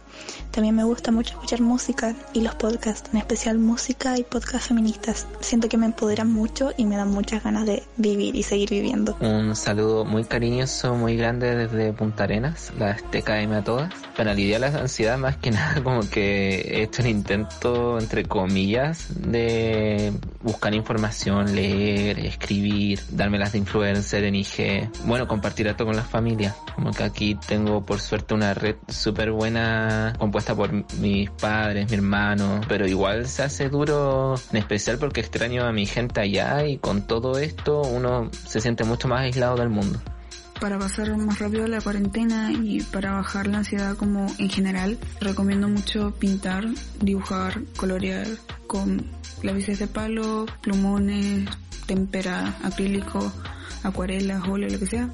[0.50, 5.26] También me gusta mucho escuchar música y los podcasts, en especial música y podcasts feministas.
[5.40, 9.16] Siento que me empoderan mucho y me dan muchas ganas de vivir y seguir viviendo.
[9.20, 13.94] Un saludo muy cariñoso, muy grande desde Punta Arenas, la TKM a todas.
[14.16, 19.06] Para aliviar la ansiedad, más que nada, como que he hecho el intento, entre comillas,
[19.14, 24.90] de buscar información, leer, escribir, darme las de influencer en IG.
[25.04, 26.54] Bueno, compartir esto con la familia.
[26.74, 31.96] Como que aquí tengo, por suerte, una red súper buena compuesta por mis padres, mi
[31.96, 36.78] hermano, pero igual se hace duro, en especial porque extraño a mi gente allá y
[36.78, 40.00] con todo esto uno se siente mucho más aislado del mundo
[40.60, 45.68] para pasar más rápido la cuarentena y para bajar la ansiedad como en general, recomiendo
[45.68, 46.64] mucho pintar,
[47.00, 48.26] dibujar, colorear
[48.66, 49.06] con
[49.42, 51.48] lápices de palo, plumones,
[51.86, 53.32] tempera, acrílico,
[53.82, 55.10] acuarelas, óleo, lo que sea.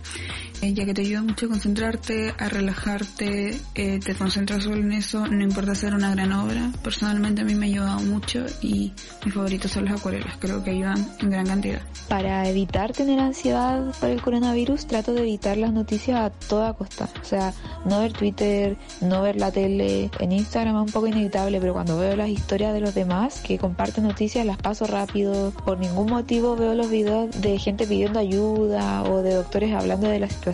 [0.72, 5.26] Ya que te ayuda mucho a concentrarte, a relajarte, eh, te concentras solo en eso,
[5.26, 6.72] no importa hacer una gran obra.
[6.82, 8.92] Personalmente a mí me ha ayudado mucho y
[9.24, 11.82] mis favoritos son las acuarelas, creo que ayudan en gran cantidad.
[12.08, 17.10] Para evitar tener ansiedad por el coronavirus, trato de evitar las noticias a toda costa.
[17.20, 17.52] O sea,
[17.84, 20.10] no ver Twitter, no ver la tele.
[20.18, 23.58] En Instagram es un poco inevitable, pero cuando veo las historias de los demás que
[23.58, 25.50] comparten noticias, las paso rápido.
[25.64, 30.20] Por ningún motivo veo los videos de gente pidiendo ayuda o de doctores hablando de
[30.20, 30.53] la situación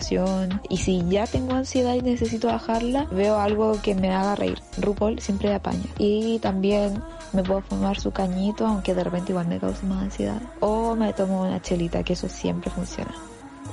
[0.69, 4.59] y si ya tengo ansiedad y necesito bajarla, veo algo que me haga reír.
[4.77, 5.85] RuPaul siempre apaña.
[5.97, 7.01] Y también
[7.33, 10.41] me puedo fumar su cañito, aunque de repente igual me cause más ansiedad.
[10.59, 13.13] O me tomo una chelita, que eso siempre funciona.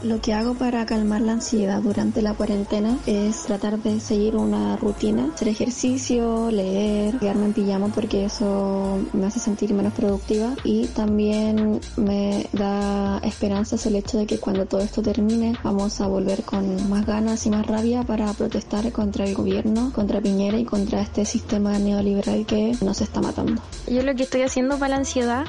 [0.02, 4.76] Lo que hago para calmar la ansiedad durante la cuarentena es tratar de seguir una
[4.76, 10.86] rutina, hacer ejercicio, leer, quedarme en pijama porque eso me hace sentir menos productiva y
[10.86, 16.44] también me da esperanzas el hecho de que cuando todo esto termine vamos a volver
[16.44, 21.00] con más ganas y más rabia para protestar contra el gobierno, contra Piñera y contra
[21.00, 23.60] este sistema neoliberal que nos está matando.
[23.88, 25.44] Yo lo que estoy haciendo para la ansiedad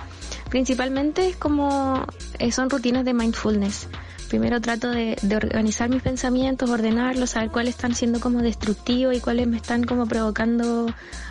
[0.49, 2.03] principalmente es como
[2.39, 3.87] eh, son rutinas de mindfulness
[4.29, 9.19] Primero trato de, de organizar mis pensamientos, ordenarlos, saber cuáles están siendo como destructivos y
[9.19, 10.85] cuáles me están como provocando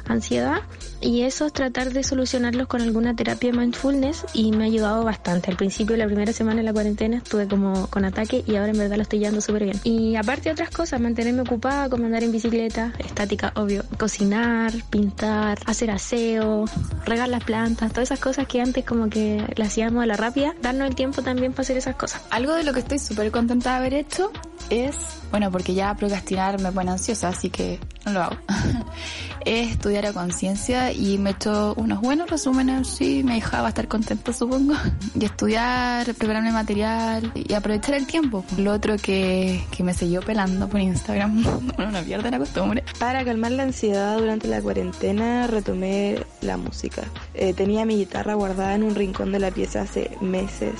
[0.08, 0.62] ansiedad
[1.00, 5.50] y eso es tratar de solucionarlos con alguna terapia mindfulness y me ha ayudado bastante.
[5.50, 8.78] Al principio, la primera semana de la cuarentena, estuve como con ataque y ahora en
[8.78, 9.80] verdad lo estoy llevando súper bien.
[9.84, 15.58] Y aparte de otras cosas, mantenerme ocupada, como andar en bicicleta, estática, obvio, cocinar, pintar,
[15.66, 16.64] hacer aseo,
[17.04, 20.54] regar las plantas, todas esas cosas que antes como que las hacíamos a la rápida,
[20.62, 22.22] darnos el tiempo también para hacer esas cosas.
[22.30, 24.32] Algo de lo que estoy súper contenta de haber hecho
[24.70, 24.96] es,
[25.30, 28.36] bueno, porque ya procrastinar me pone ansiosa, así que no lo hago.
[29.44, 33.88] es estudiar a conciencia y me he hecho unos buenos resúmenes, sí, me dejaba estar
[33.88, 34.74] contenta supongo,
[35.18, 38.44] y estudiar, prepararme material y aprovechar el tiempo.
[38.56, 41.44] Lo otro que, que me siguió pelando por Instagram,
[41.78, 42.84] una mierda la costumbre.
[42.98, 47.02] Para calmar la ansiedad durante la cuarentena retomé la música.
[47.34, 50.74] Eh, tenía mi guitarra guardada en un rincón de la pieza hace meses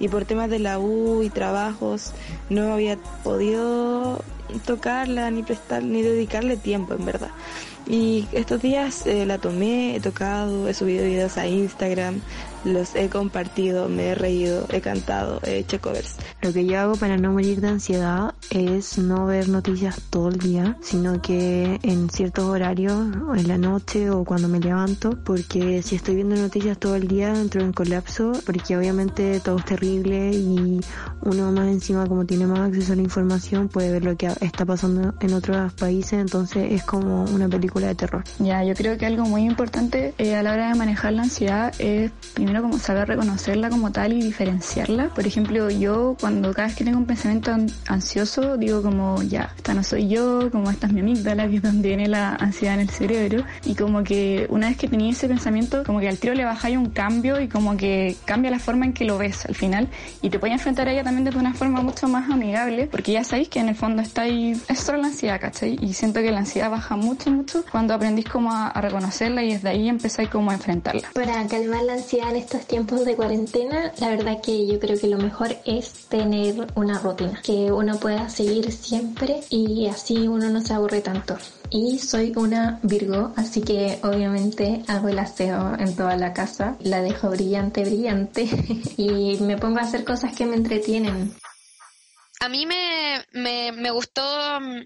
[0.00, 2.12] y por temas de la U y trabajos
[2.50, 4.22] no había podido
[4.66, 7.30] tocarla ni prestar ni dedicarle tiempo en verdad.
[7.86, 12.20] Y estos días eh, la tomé, he tocado, he subido videos a Instagram,
[12.64, 16.16] los he compartido, me he reído, he cantado, he hecho covers.
[16.42, 20.38] Lo que yo hago para no morir de ansiedad es no ver noticias todo el
[20.38, 22.94] día, sino que en ciertos horarios,
[23.36, 27.34] en la noche o cuando me levanto, porque si estoy viendo noticias todo el día
[27.34, 30.80] entro en colapso, porque obviamente todo es terrible y
[31.22, 34.64] uno más encima como tiene más acceso a la información puede ver lo que está
[34.64, 38.24] pasando en otros países, entonces es como una película de terror.
[38.38, 41.72] Ya, yo creo que algo muy importante eh, a la hora de manejar la ansiedad
[41.78, 42.12] es
[42.48, 45.10] primero como saber reconocerla como tal y diferenciarla.
[45.10, 47.54] Por ejemplo, yo cuando cada vez que tengo un pensamiento
[47.86, 51.62] ansioso digo como ya, esta no soy yo, como esta es mi amígdala, que es
[51.62, 53.44] donde viene la ansiedad en el cerebro.
[53.66, 56.78] Y como que una vez que tenía ese pensamiento, como que al tiro le bajáis
[56.78, 59.86] un cambio y como que cambia la forma en que lo ves al final.
[60.22, 63.24] Y te puedes enfrentar a ella también de una forma mucho más amigable, porque ya
[63.24, 65.78] sabéis que en el fondo está ahí, es solo la ansiedad, ¿cachai?
[65.82, 69.52] Y siento que la ansiedad baja mucho, mucho cuando aprendís como a, a reconocerla y
[69.52, 71.10] desde ahí empezáis como a enfrentarla.
[71.12, 75.18] Para calmar la ansiedad estos tiempos de cuarentena, la verdad que yo creo que lo
[75.18, 80.74] mejor es tener una rutina, que uno pueda seguir siempre y así uno no se
[80.74, 81.36] aburre tanto.
[81.70, 87.02] Y soy una Virgo, así que obviamente hago el aseo en toda la casa, la
[87.02, 88.48] dejo brillante, brillante
[88.96, 91.34] y me pongo a hacer cosas que me entretienen.
[92.40, 94.22] A mí me, me, me gustó,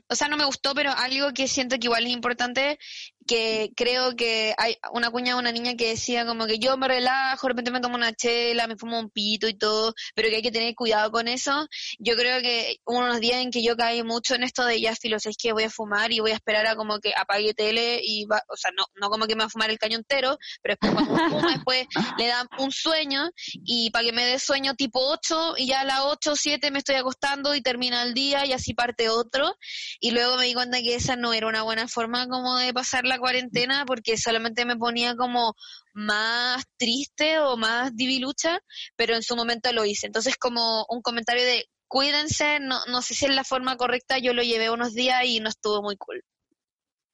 [0.08, 2.78] o sea, no me gustó, pero algo que siento que igual es importante
[3.26, 6.88] que creo que hay una cuña de una niña que decía como que yo me
[6.88, 10.37] relajo, de repente me tomo una chela, me fumo un pito y todo, pero que
[10.37, 11.66] hay que tener cuidado con eso.
[11.98, 14.94] Yo creo que hubo unos días en que yo caí mucho en esto de ya
[14.96, 18.00] filo, es que voy a fumar y voy a esperar a como que apague tele
[18.02, 20.38] y va, o sea, no, no como que me va a fumar el caño entero,
[20.62, 21.87] pero después cuando fuma, después
[22.18, 23.30] le dan un sueño
[23.64, 26.70] y para que me dé sueño tipo 8 y ya a las 8 o 7
[26.70, 29.56] me estoy acostando y termina el día y así parte otro
[30.00, 33.04] y luego me di cuenta que esa no era una buena forma como de pasar
[33.12, 35.55] la cuarentena porque solamente me ponía como
[35.92, 38.59] más triste o más divilucha,
[38.96, 40.07] pero en su momento lo hice.
[40.07, 44.33] Entonces como un comentario de cuídense, no, no sé si es la forma correcta, yo
[44.33, 46.25] lo llevé unos días y no estuvo muy cool.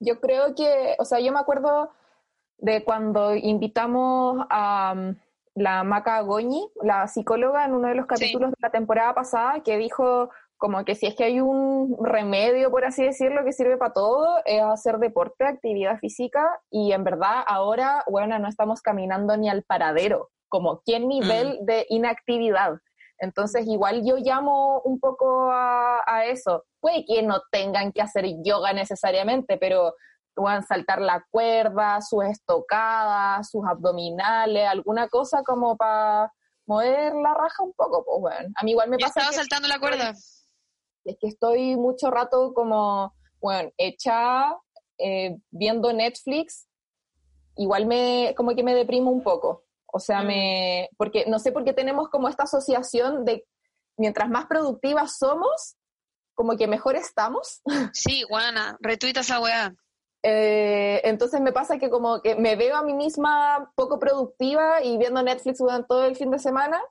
[0.00, 1.90] Yo creo que, o sea, yo me acuerdo
[2.58, 5.16] de cuando invitamos a um,
[5.54, 9.76] la Maca Goñi, la psicóloga, en uno de los capítulos de la temporada pasada, que
[9.76, 13.92] dijo como que si es que hay un remedio, por así decirlo, que sirve para
[13.92, 19.48] todo, es hacer deporte, actividad física, y en verdad ahora, bueno, no estamos caminando ni
[19.48, 21.64] al paradero, como qué nivel mm.
[21.64, 22.72] de inactividad.
[23.20, 26.64] Entonces, igual yo llamo un poco a, a, eso.
[26.80, 29.94] Puede que no tengan que hacer yoga necesariamente, pero
[30.34, 36.32] puedan saltar la cuerda, sus estocadas, sus abdominales, alguna cosa como para
[36.66, 38.50] mover la raja un poco, pues bueno.
[38.54, 39.20] A mí igual me pasa.
[39.20, 40.12] estaba saltando la cuerda
[41.08, 44.56] es que estoy mucho rato como, bueno, hecha
[44.98, 46.68] eh, viendo Netflix,
[47.56, 49.64] igual me, como que me deprimo un poco.
[49.86, 53.46] O sea, me, porque no sé por qué tenemos como esta asociación de
[53.96, 55.76] mientras más productivas somos,
[56.34, 57.62] como que mejor estamos.
[57.94, 59.74] Sí, Juana, retuita esa weá.
[60.22, 64.98] Eh, entonces me pasa que como que me veo a mí misma poco productiva y
[64.98, 66.82] viendo Netflix durante todo el fin de semana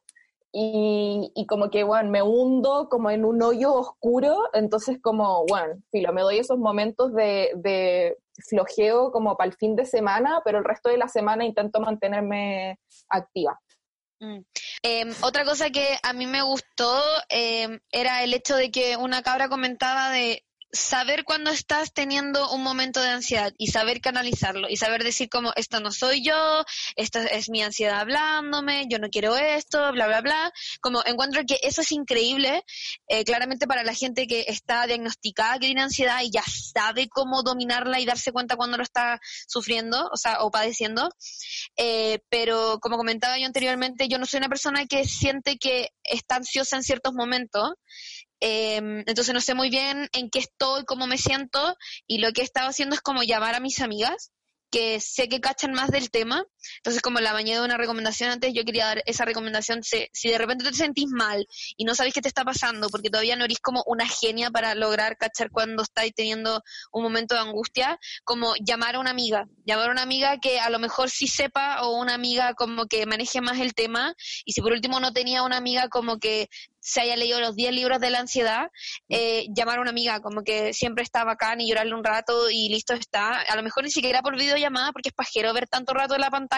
[0.52, 6.14] y, como que, bueno, me hundo como en un hoyo oscuro, entonces como, bueno, filo,
[6.14, 10.64] me doy esos momentos de, de flojeo como para el fin de semana, pero el
[10.64, 12.80] resto de la semana intento mantenerme
[13.10, 13.60] activa.
[14.20, 14.40] Mm.
[14.82, 19.22] Em, otra cosa que a mí me gustó em, era el hecho de que una
[19.22, 24.78] cabra comentaba de saber cuando estás teniendo un momento de ansiedad y saber canalizarlo y
[24.78, 29.36] saber decir como esto no soy yo, esto es mi ansiedad hablándome, yo no quiero
[29.38, 30.52] esto, bla, bla, bla.
[30.82, 32.64] Como encuentro que eso es increíble,
[33.08, 37.44] eh, claramente para la gente que está diagnosticada que tiene ansiedad y ya sabe cómo
[37.44, 41.10] dominarla y darse cuenta cuando lo está sufriendo, o sea, o padeciendo.
[41.78, 46.36] Eh, pero como comentaba yo anteriormente, yo no soy una persona que siente que está
[46.36, 47.74] ansiosa en ciertos momentos
[48.40, 52.42] Em, entonces no sé muy bien en qué estoy, cómo me siento y lo que
[52.42, 54.32] he estado haciendo es como llamar a mis amigas
[54.70, 56.46] que sé que cachan más del tema.
[56.78, 59.84] Entonces, como la bañé de una recomendación antes, yo quería dar esa recomendación.
[59.84, 63.10] Si, si de repente te sentís mal y no sabes qué te está pasando, porque
[63.10, 67.42] todavía no eres como una genia para lograr cachar cuando estáis teniendo un momento de
[67.42, 69.48] angustia, como llamar a una amiga.
[69.66, 73.06] Llamar a una amiga que a lo mejor sí sepa o una amiga como que
[73.06, 74.14] maneje más el tema.
[74.46, 76.48] Y si por último no tenía una amiga como que
[76.88, 78.70] se haya leído los 10 libros de la ansiedad,
[79.10, 82.70] eh, llamar a una amiga, como que siempre está bacán y llorarle un rato y
[82.70, 83.42] listo está.
[83.42, 86.30] A lo mejor ni siquiera por videollamada, porque es pajero ver tanto rato en la
[86.30, 86.57] pantalla,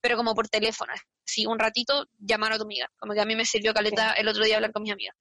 [0.00, 0.92] pero como por teléfono.
[1.24, 2.88] Sí, un ratito, llamar a tu amiga.
[2.98, 5.14] Como que a mí me sirvió caleta el otro día hablar con mis amigas.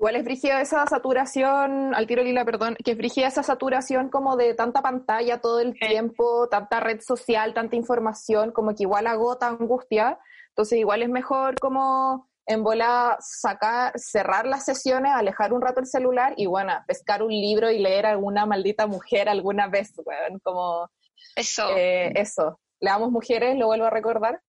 [0.00, 4.36] Igual es brígida esa saturación, al tiro lila, perdón, que es brígida esa saturación como
[4.36, 9.48] de tanta pantalla todo el tiempo, tanta red social, tanta información, como que igual agota
[9.48, 10.20] angustia.
[10.50, 15.86] Entonces igual es mejor como en bola sacar, cerrar las sesiones, alejar un rato el
[15.86, 20.88] celular y bueno, pescar un libro y leer alguna maldita mujer alguna vez, weón, como...
[21.34, 21.76] Eso.
[21.76, 22.60] Eh, eso.
[22.80, 24.40] Leamos mujeres, lo vuelvo a recordar.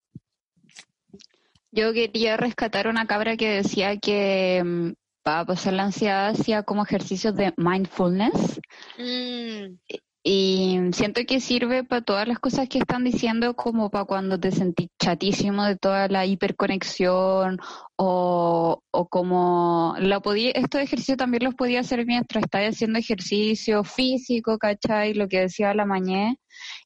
[1.72, 4.92] Yo quería rescatar una cabra que decía que mm,
[5.24, 8.60] para pasar la ansiedad hacía como ejercicios de mindfulness.
[8.98, 9.78] Mm.
[10.22, 14.52] Y siento que sirve para todas las cosas que están diciendo, como para cuando te
[14.52, 17.58] sentís chatísimo de toda la hiperconexión
[17.96, 23.84] o, o como la podía, estos ejercicios también los podía hacer mientras estás haciendo ejercicio
[23.86, 25.14] físico, ¿cachai?
[25.14, 26.36] Lo que decía la mañana,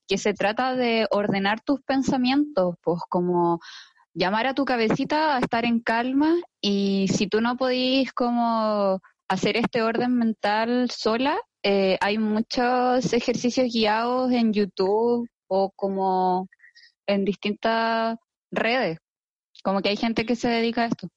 [0.08, 3.60] que se trata de ordenar tus pensamientos, pues como
[4.14, 9.58] llamar a tu cabecita a estar en calma y si tú no podís como hacer
[9.58, 16.48] este orden mental sola, eh, hay muchos ejercicios guiados en YouTube o como
[17.08, 18.18] en distintas
[18.52, 19.00] redes,
[19.64, 21.08] como que hay gente que se dedica a esto.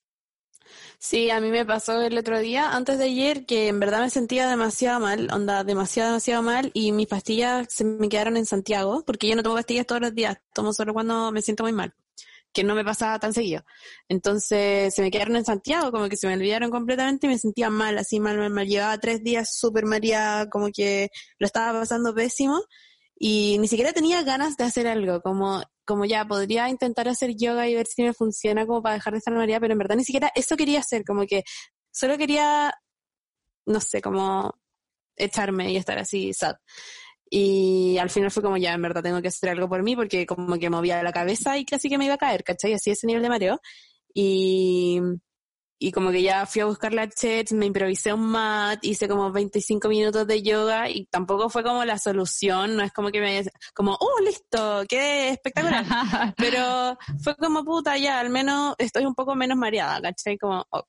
[0.98, 4.10] Sí, a mí me pasó el otro día, antes de ayer, que en verdad me
[4.10, 9.02] sentía demasiado mal, onda, demasiado, demasiado mal, y mis pastillas se me quedaron en Santiago,
[9.06, 11.94] porque yo no tomo pastillas todos los días, tomo solo cuando me siento muy mal
[12.56, 13.64] que no me pasaba tan seguido.
[14.08, 17.68] Entonces se me quedaron en Santiago, como que se me olvidaron completamente y me sentía
[17.68, 18.66] mal, así mal, mal, mal.
[18.66, 22.62] Llevaba tres días súper mareada, como que lo estaba pasando pésimo
[23.18, 27.68] y ni siquiera tenía ganas de hacer algo, como, como ya podría intentar hacer yoga
[27.68, 30.04] y ver si me funciona como para dejar de estar mareada, pero en verdad ni
[30.04, 31.44] siquiera eso quería hacer, como que
[31.90, 32.74] solo quería,
[33.66, 34.52] no sé, como
[35.16, 36.56] echarme y estar así sad.
[37.28, 40.26] Y al final fue como, ya, en verdad tengo que hacer algo por mí porque
[40.26, 42.74] como que movía la cabeza y casi que me iba a caer, ¿cachai?
[42.74, 43.60] Así ese nivel de mareo.
[44.14, 45.00] Y,
[45.78, 49.30] y como que ya fui a buscar la chat, me improvisé un mat, hice como
[49.30, 53.42] 25 minutos de yoga y tampoco fue como la solución, no es como que me
[53.74, 54.84] como, ¡oh, listo!
[54.88, 55.84] ¡Qué espectacular!
[56.36, 60.38] Pero fue como, puta, ya, al menos estoy un poco menos mareada, ¿cachai?
[60.38, 60.86] Como, ok.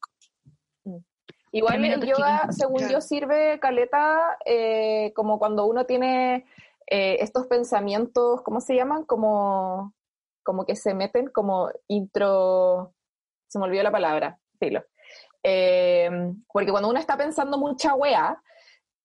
[1.52, 6.46] Igual el yoga, según yo, sirve, Caleta, eh, como cuando uno tiene
[6.90, 9.04] eh, estos pensamientos, ¿cómo se llaman?
[9.06, 9.94] Como,
[10.44, 12.94] como que se meten como intro...
[13.50, 14.84] Se me olvidó la palabra, filo.
[15.44, 16.10] Eh,
[16.52, 18.42] porque cuando uno está pensando mucha wea,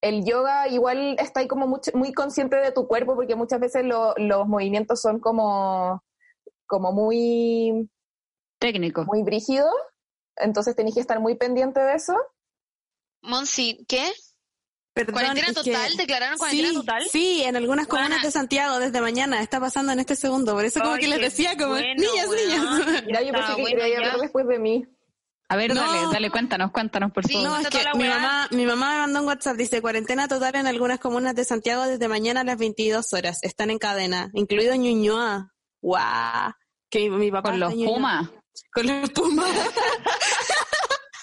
[0.01, 4.49] el yoga igual está ahí como muy consciente de tu cuerpo, porque muchas veces los
[4.49, 6.03] movimientos son como,
[6.67, 7.89] como muy...
[8.59, 9.07] Técnicos.
[9.07, 9.73] Muy brígidos
[10.37, 12.17] entonces tenéis que estar muy pendiente de eso.
[13.23, 14.13] Monsi, ¿qué?
[14.95, 15.97] ¿Cuarentena total?
[15.97, 17.03] ¿Declararon cuarentena total?
[17.11, 19.41] Sí, en algunas comunas de Santiago desde mañana.
[19.41, 20.53] Está pasando en este segundo.
[20.53, 23.05] Por eso como que les decía como, niñas, niñas.
[23.07, 24.87] Mira, yo pensé que quería hablar después de mí.
[25.53, 27.47] A ver, dale, dale, cuéntanos, cuéntanos, por favor.
[27.47, 30.67] no, es que mi mamá, mi mamá me mandó un WhatsApp, dice, cuarentena total en
[30.67, 33.39] algunas comunas de Santiago desde mañana a las 22 horas.
[33.43, 35.53] Están en cadena, incluido Ñuñoa.
[35.83, 36.53] ¡Guau!
[36.89, 38.31] Que mi, papá Con los Pumas.
[38.73, 39.51] Con los Pumas.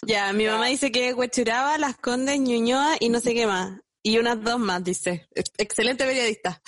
[0.03, 3.79] Ya, mi mamá dice que Huechuraba, Las Condes, Ñuñoa y no sé qué más.
[4.01, 5.27] Y unas dos más, dice.
[5.57, 6.59] Excelente periodista.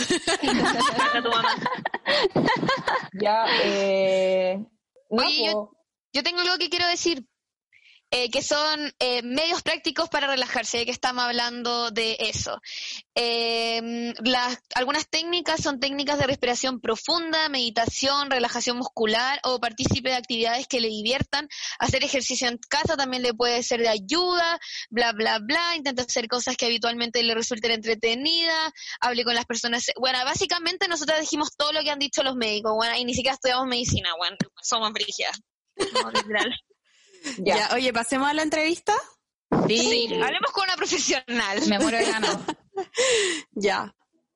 [3.14, 4.64] ya, eh...
[5.10, 5.72] Oye, yo,
[6.14, 7.26] yo, tengo algo que quiero decir.
[8.14, 12.62] Eh, que son eh, medios prácticos para relajarse, ya que estamos hablando de eso.
[13.16, 20.16] Em, las, algunas técnicas son técnicas de respiración profunda, meditación, relajación muscular o partícipe de
[20.16, 21.48] actividades que le diviertan.
[21.80, 24.60] Hacer ejercicio en casa también le puede ser de ayuda,
[24.90, 25.78] bla, bla, bla.
[25.78, 29.86] Intenta hacer cosas que habitualmente le resulten entretenidas, hable con las personas.
[29.98, 33.36] Bueno, básicamente nosotros dijimos todo lo que han dicho los médicos, bueno, y ni siquiera
[33.36, 35.40] estudiamos medicina, bueno, somos brígidas.
[37.38, 37.70] Ya.
[37.74, 38.94] oye, pasemos a la entrevista.
[39.68, 40.10] Sí.
[40.14, 41.60] hablemos con una profesional.
[41.68, 42.38] Me muero de ganas.
[43.52, 43.94] ya.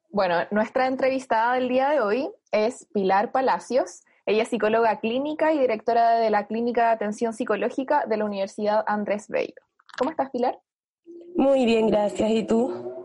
[0.09, 4.01] Bueno, nuestra entrevistada del día de hoy es Pilar Palacios.
[4.25, 8.83] Ella es psicóloga clínica y directora de la Clínica de Atención Psicológica de la Universidad
[8.87, 9.53] Andrés Bello.
[9.97, 10.59] ¿Cómo estás, Pilar?
[11.35, 12.29] Muy bien, gracias.
[12.31, 12.95] ¿Y tú?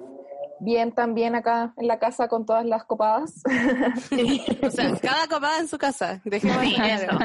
[0.61, 3.43] Bien, también acá en la casa con todas las copadas.
[4.63, 6.21] o sea, cada copada en su casa.
[6.25, 7.19] Dejemos eso.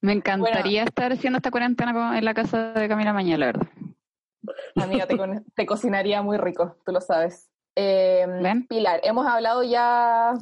[0.00, 3.66] Me encantaría estar haciendo esta cuarentena en la casa de Camila Mañana, la verdad.
[4.76, 5.06] Amiga,
[5.54, 7.50] te, cocinaría muy rico, tú lo sabes.
[7.74, 8.26] Eh,
[8.68, 10.34] Pilar, hemos hablado ya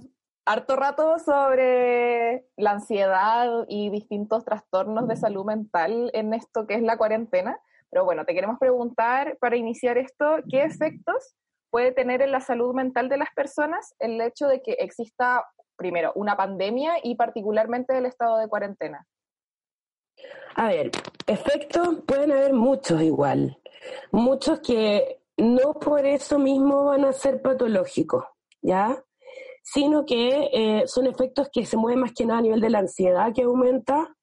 [0.45, 6.83] harto rato sobre la ansiedad y distintos trastornos de salud mental en esto que es
[6.83, 7.59] la cuarentena.
[7.91, 11.35] Pero bueno, te queremos preguntar para iniciar esto, ¿qué efectos
[11.71, 15.45] puede tener en la salud mental de las personas el hecho de que exista
[15.81, 19.07] primero, una pandemia y particularmente el estado de cuarentena?
[20.55, 20.91] A ver,
[21.27, 23.59] efectos pueden haber muchos igual,
[24.13, 28.25] muchos que no por eso mismo van a ser patológicos,
[28.61, 29.03] ¿ya?
[29.63, 32.81] Sino que eh, son efectos que se mueven más que nada a nivel de la
[32.81, 34.15] ansiedad que aumenta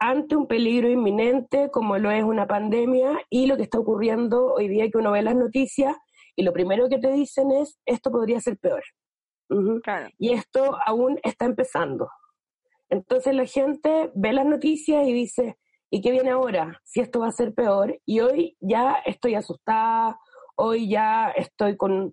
[0.00, 4.66] ante un peligro inminente como lo es una pandemia y lo que está ocurriendo hoy
[4.66, 5.96] día que uno ve las noticias
[6.36, 8.82] y lo primero que te dicen es esto podría ser peor.
[10.18, 12.08] Y esto aún está empezando.
[12.88, 15.56] Entonces la gente ve las noticias y dice,
[15.90, 16.80] ¿y qué viene ahora?
[16.84, 17.98] Si esto va a ser peor.
[18.04, 20.18] Y hoy ya estoy asustada,
[20.56, 22.12] hoy ya estoy con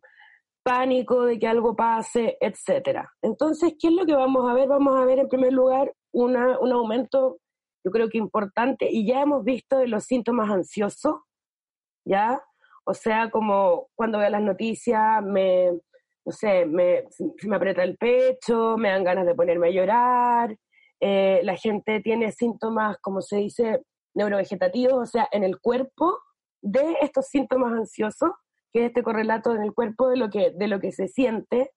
[0.63, 3.11] pánico de que algo pase, etcétera.
[3.21, 4.67] Entonces, ¿qué es lo que vamos a ver?
[4.67, 7.39] Vamos a ver en primer lugar una, un aumento,
[7.83, 11.15] yo creo que importante, y ya hemos visto de los síntomas ansiosos,
[12.05, 12.41] ¿ya?
[12.85, 15.71] O sea, como cuando veo las noticias me,
[16.25, 17.05] no sé, me,
[17.43, 20.57] me aprieta el pecho, me dan ganas de ponerme a llorar,
[20.99, 23.83] eh, la gente tiene síntomas, como se dice,
[24.15, 26.17] neurovegetativos, o sea, en el cuerpo
[26.61, 28.31] de estos síntomas ansiosos,
[28.71, 31.71] que es este correlato en el cuerpo de lo que, de lo que se siente.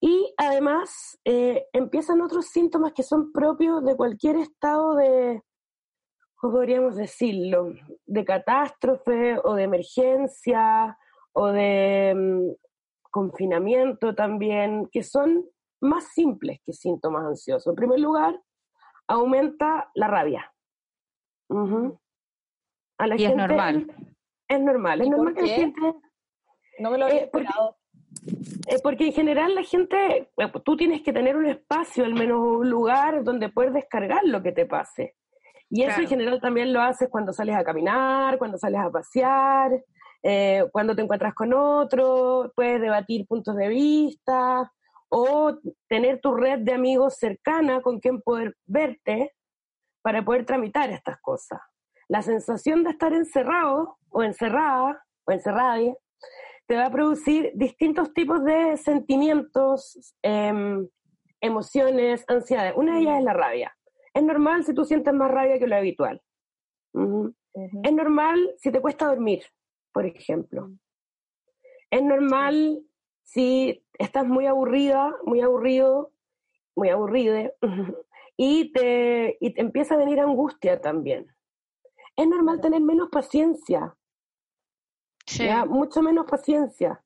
[0.00, 5.42] Y además eh, empiezan otros síntomas que son propios de cualquier estado de,
[6.38, 7.74] ¿cómo podríamos decirlo?,
[8.06, 10.96] de catástrofe o de emergencia
[11.32, 12.50] o de mm,
[13.10, 15.44] confinamiento también, que son
[15.80, 17.66] más simples que síntomas ansiosos.
[17.66, 18.40] En primer lugar,
[19.06, 20.52] aumenta la rabia.
[22.98, 23.94] A la y es normal.
[24.48, 25.94] Es normal, es normal que la gente...
[26.78, 27.76] No me lo había esperado.
[28.24, 30.30] Porque, porque en general la gente,
[30.64, 34.52] tú tienes que tener un espacio, al menos un lugar donde puedes descargar lo que
[34.52, 35.16] te pase.
[35.70, 39.82] Y eso en general también lo haces cuando sales a caminar, cuando sales a pasear,
[40.22, 44.72] eh, cuando te encuentras con otro, puedes debatir puntos de vista
[45.10, 45.58] o
[45.88, 49.34] tener tu red de amigos cercana con quien poder verte
[50.02, 51.60] para poder tramitar estas cosas.
[52.08, 55.78] La sensación de estar encerrado o encerrada o encerrada
[56.66, 60.86] te va a producir distintos tipos de sentimientos, em,
[61.40, 62.74] emociones, ansiedades.
[62.76, 63.77] Una de ellas es la rabia.
[64.14, 66.22] Es normal si tú sientes más rabia que lo habitual.
[67.82, 69.44] Es normal si te cuesta dormir
[69.98, 70.70] por ejemplo.
[71.90, 72.84] Es normal
[73.22, 76.12] si estás muy aburrida, muy aburrido,
[76.76, 77.50] muy aburrida,
[78.36, 81.26] y te, y te empieza a venir angustia también.
[82.14, 83.96] Es normal tener menos paciencia,
[85.66, 87.04] mucho menos paciencia.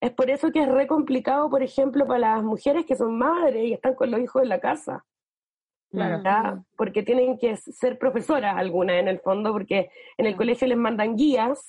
[0.00, 3.64] Es por eso que es re complicado, por ejemplo, para las mujeres que son madres
[3.64, 5.06] y están con los hijos en la casa.
[6.76, 11.16] Porque tienen que ser profesoras algunas en el fondo, porque en el colegio les mandan
[11.16, 11.64] guías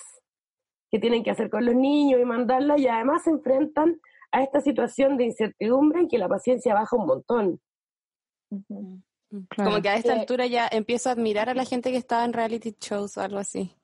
[0.92, 4.00] que tienen que hacer con los niños y mandarla, y además se enfrentan
[4.32, 7.62] a esta situación de incertidumbre en que la paciencia baja un montón.
[9.56, 12.34] Como que a esta altura ya empiezo a admirar a la gente que estaba en
[12.34, 13.76] reality shows o algo así.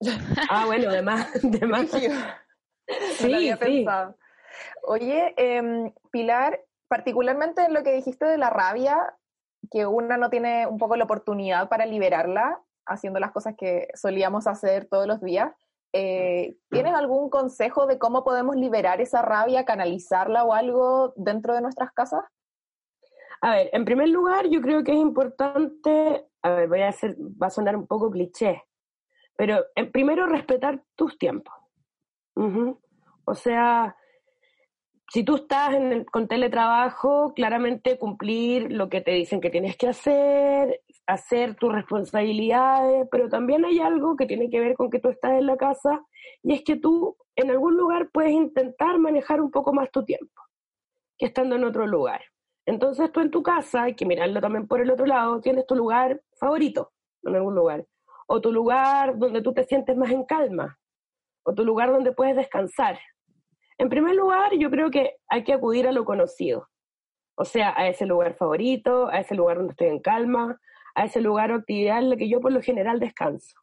[0.50, 1.58] ah, bueno, además, de
[3.16, 3.86] sí, sí.
[4.82, 9.14] Oye, em, Pilar, particularmente en lo que dijiste de la rabia,
[9.72, 14.46] que una no tiene un poco la oportunidad para liberarla haciendo las cosas que solíamos
[14.46, 15.52] hacer todos los días.
[15.94, 21.62] Eh, ¿Tienes algún consejo de cómo podemos liberar esa rabia, canalizarla o algo dentro de
[21.62, 22.24] nuestras casas?
[23.40, 27.16] A ver, en primer lugar, yo creo que es importante, a ver, voy a hacer,
[27.20, 28.62] va a sonar un poco cliché,
[29.36, 31.54] pero en primero respetar tus tiempos.
[33.24, 33.96] O sea,
[35.12, 39.88] si tú estás en con teletrabajo, claramente cumplir lo que te dicen que tienes que
[39.88, 45.10] hacer, hacer tus responsabilidades, pero también hay algo que tiene que ver con que tú
[45.10, 46.02] estás en la casa
[46.42, 50.40] y es que tú en algún lugar puedes intentar manejar un poco más tu tiempo
[51.18, 52.22] que estando en otro lugar.
[52.64, 55.74] Entonces tú en tu casa, hay que mirarlo también por el otro lado, tienes tu
[55.74, 56.90] lugar favorito
[57.22, 57.84] en algún lugar,
[58.28, 60.78] o tu lugar donde tú te sientes más en calma,
[61.42, 62.98] o tu lugar donde puedes descansar.
[63.82, 66.68] En primer lugar, yo creo que hay que acudir a lo conocido,
[67.36, 70.60] o sea, a ese lugar favorito, a ese lugar donde estoy en calma,
[70.94, 73.56] a ese lugar o actividad en la que yo por lo general descanso.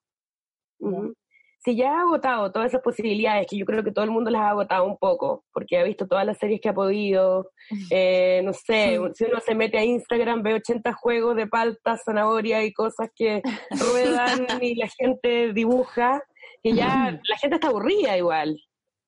[1.59, 4.41] Si ya ha agotado todas esas posibilidades, que yo creo que todo el mundo las
[4.41, 7.51] ha agotado un poco, porque ha visto todas las series que ha podido,
[7.89, 12.61] eh, no sé, si uno se mete a Instagram ve 80 juegos de palta, zanahoria
[12.65, 13.41] y cosas que
[13.71, 16.21] ruedan y la gente dibuja,
[16.61, 18.59] que ya la gente está aburrida igual.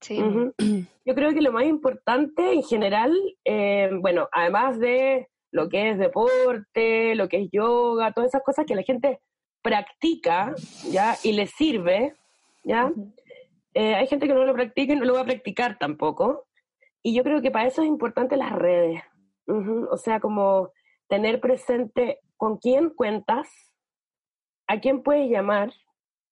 [0.02, 0.20] Sí.
[1.06, 5.98] Yo creo que lo más importante en general, eh, bueno, además de lo que es
[5.98, 9.20] deporte, lo que es yoga, todas esas cosas que la gente
[9.62, 10.56] practica,
[10.90, 11.16] ¿ya?
[11.24, 12.16] Y le sirve,
[12.64, 12.92] ¿ya?
[13.74, 16.48] Eh, hay gente que no lo practica y no lo va a practicar tampoco.
[17.04, 19.02] Y yo creo que para eso es importante las redes.
[19.48, 20.72] O sea, como
[21.08, 23.50] tener presente con quién cuentas,
[24.68, 25.74] a quién puedes llamar,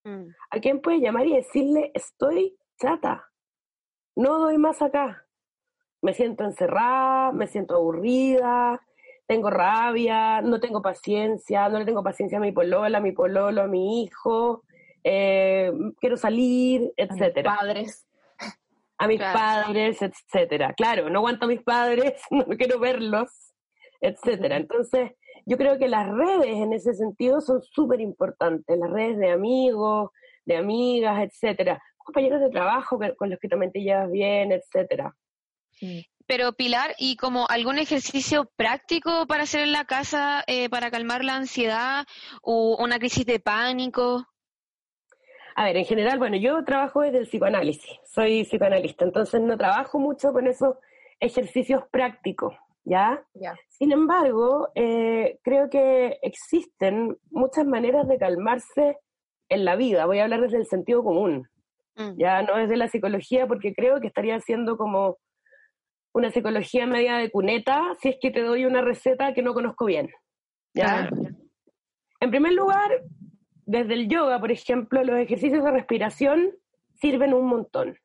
[0.05, 0.27] mm.
[0.51, 3.28] a quién puedes llamar y decirle, estoy chata,
[4.19, 5.25] no doy más acá.
[6.01, 8.81] Me siento encerrada, me siento aburrida,
[9.27, 13.61] tengo rabia, no tengo paciencia, no le tengo paciencia a mi polola, a mi pololo,
[13.61, 14.63] a mi hijo,
[15.05, 17.51] eh, quiero salir, etcétera.
[17.51, 18.07] A mis padres.
[18.97, 20.73] A mis padres, etcétera.
[20.73, 23.53] Claro, no aguanto a mis padres, no quiero verlos,
[24.01, 24.57] etcétera.
[24.57, 25.11] Entonces,
[25.45, 30.11] yo creo que las redes en ese sentido son súper importantes, las redes de amigos,
[30.43, 35.15] de amigas, etcétera compañeros de trabajo con los que también te llevas bien, etcétera.
[36.25, 41.23] Pero Pilar, ¿y como algún ejercicio práctico para hacer en la casa eh, para calmar
[41.23, 42.05] la ansiedad
[42.41, 44.25] o una crisis de pánico?
[45.55, 49.99] A ver, en general, bueno, yo trabajo desde el psicoanálisis, soy psicoanalista, entonces no trabajo
[49.99, 50.75] mucho con esos
[51.19, 52.53] ejercicios prácticos,
[52.83, 53.25] ¿ya?
[53.67, 58.97] Sin embargo, eh, creo que existen muchas maneras de calmarse
[59.49, 61.49] en la vida, voy a hablar desde el sentido común,
[61.95, 62.17] Mm.
[62.17, 65.17] Ya no es de la psicología porque creo que estaría haciendo como
[66.13, 69.85] una psicología media de cuneta si es que te doy una receta que no conozco
[69.85, 70.09] bien.
[70.73, 71.09] ¿ya?
[72.21, 73.03] En primer lugar,
[73.65, 76.51] desde el yoga, por ejemplo, los ejercicios de respiración
[76.95, 77.97] sirven un montón.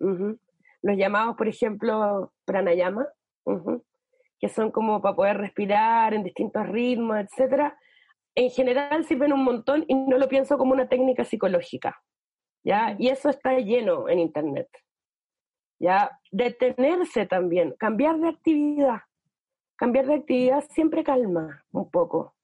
[0.00, 3.06] Los llamados, por ejemplo, pranayama,
[4.40, 7.72] que son como para poder respirar en distintos ritmos, etc.
[8.34, 12.00] En general sirven un montón y no lo pienso como una técnica psicológica.
[12.68, 12.94] ¿Ya?
[12.98, 14.68] Y eso está lleno en Internet.
[15.80, 16.20] ¿ya?
[16.30, 19.00] Detenerse también, cambiar de actividad.
[19.76, 22.34] Cambiar de actividad siempre calma un poco.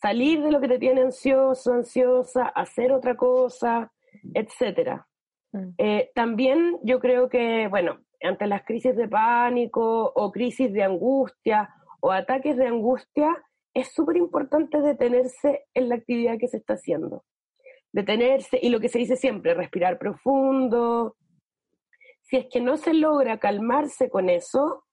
[0.00, 3.92] Salir de lo que te tiene ansioso, ansiosa, hacer otra cosa,
[4.34, 5.08] etcétera.
[5.52, 5.68] Mm.
[5.78, 11.74] Eh, también yo creo que, bueno, ante las crisis de pánico o crisis de angustia
[12.00, 13.34] o ataques de angustia,
[13.74, 17.24] es súper importante detenerse en la actividad que se está haciendo
[17.96, 21.16] detenerse y lo que se dice siempre, respirar profundo.
[22.20, 24.84] Si es que no se logra calmarse con eso,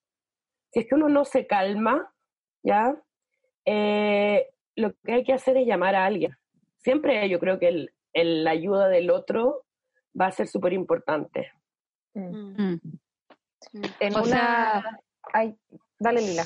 [0.71, 2.13] si es que uno no se calma,
[2.63, 2.95] ¿ya?
[3.65, 4.47] Eh,
[4.77, 6.37] lo que hay que hacer es llamar a alguien.
[6.77, 9.65] Siempre yo creo que el, la ayuda del otro
[10.19, 11.51] va a ser súper importante.
[12.13, 12.73] Mm.
[12.73, 12.81] Mm.
[13.99, 15.01] En una...
[15.99, 16.45] dale, Lila.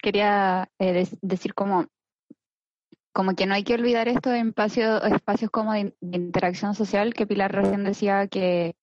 [0.00, 1.86] Quería eh, decir como
[3.12, 7.52] como que no hay que olvidar estos espacios, espacios como de, interacción social, que Pilar
[7.52, 8.76] recién decía que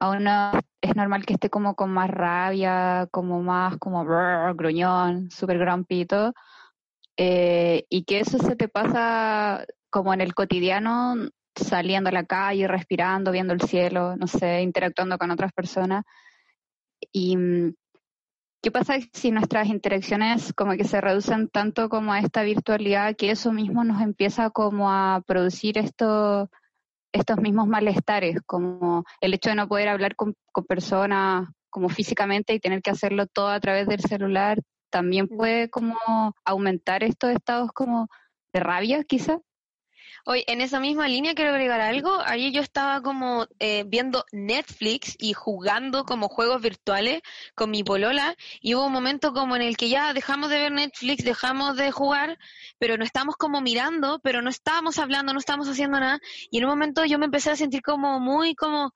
[0.00, 4.04] a uno es normal que esté como con más rabia, como más como
[4.54, 6.32] gruñón, súper grumpito,
[7.16, 11.16] eh, y que eso se te pasa como en el cotidiano,
[11.56, 16.04] saliendo a la calle, respirando, viendo el cielo, no sé, interactuando con otras personas.
[17.12, 17.74] Y mm,
[18.60, 23.30] ¿Qué pasa si nuestras interacciones como que se reducen tanto como a esta virtualidad que
[23.30, 26.50] eso mismo nos empieza como a producir esto,
[27.12, 30.34] estos mismos malestares, como el hecho de no poder hablar con,
[30.68, 35.96] personas como físicamente y tener que hacerlo todo a través del celular, también puede como
[36.44, 38.08] aumentar estos estados como
[38.52, 39.38] de rabia quizá?
[40.30, 42.20] Hoy, en esa misma línea quiero agregar algo.
[42.22, 47.22] Ahí yo estaba como eh, viendo Netflix y jugando como juegos virtuales
[47.54, 50.72] con mi polola y hubo un momento como en el que ya dejamos de ver
[50.72, 52.38] Netflix, dejamos de jugar,
[52.78, 56.20] pero no estábamos como mirando, pero no estábamos hablando, no estábamos haciendo nada
[56.50, 58.92] y en un momento yo me empecé a sentir como muy como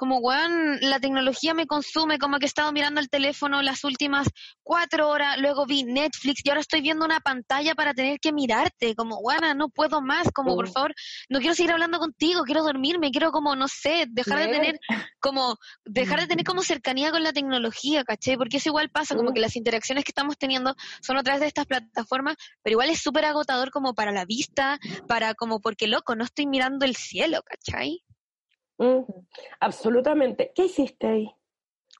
[0.00, 4.30] como, weón, la tecnología me consume, como que he estado mirando el teléfono las últimas
[4.62, 8.94] cuatro horas, luego vi Netflix y ahora estoy viendo una pantalla para tener que mirarte,
[8.94, 10.94] como, weón, no puedo más, como, por favor,
[11.28, 14.80] no quiero seguir hablando contigo, quiero dormirme, quiero como, no sé, dejar de tener,
[15.20, 18.38] como, dejar de tener como cercanía con la tecnología, ¿caché?
[18.38, 21.46] Porque eso igual pasa, como que las interacciones que estamos teniendo son a través de
[21.48, 26.16] estas plataformas, pero igual es súper agotador como para la vista, para como, porque loco,
[26.16, 28.02] no estoy mirando el cielo, ¿cachai?
[28.80, 29.02] Mm,
[29.60, 30.52] absolutamente.
[30.54, 31.30] ¿Qué hiciste ahí?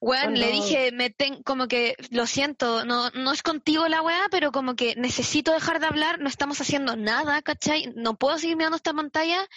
[0.01, 4.29] Bueno, le dije, me ten, como que, lo siento, no, no es contigo la weá,
[4.31, 7.93] pero como que necesito dejar de hablar, no estamos haciendo nada, ¿cachai?
[7.95, 9.47] No puedo seguir mirando esta pantalla,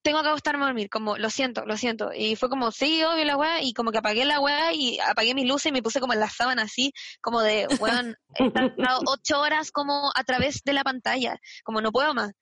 [0.00, 2.12] tengo que acostarme a dormir, como, lo siento, lo siento.
[2.14, 5.34] Y fue como, sí, obvio la weá, y como que apagué la weá y apagué
[5.34, 8.46] mis luces y me puse como en la sábana así, como de, weón, he
[8.78, 12.32] estado ocho horas como a través de la pantalla, como no puedo más.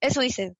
[0.00, 0.54] Eso hice.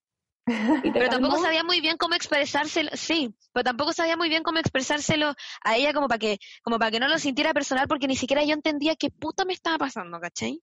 [0.93, 5.33] pero tampoco sabía muy bien cómo expresárselo, sí, pero tampoco sabía muy bien cómo expresárselo
[5.63, 8.43] a ella como para que, como para que no lo sintiera personal, porque ni siquiera
[8.43, 10.61] yo entendía qué puta me estaba pasando, ¿cachai?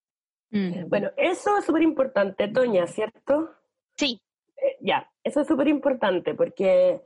[0.51, 0.89] Mm.
[0.89, 3.51] Bueno, eso es súper importante, Toña, ¿cierto?
[3.97, 4.21] Sí.
[4.57, 7.03] Eh, ya, eso es súper importante, porque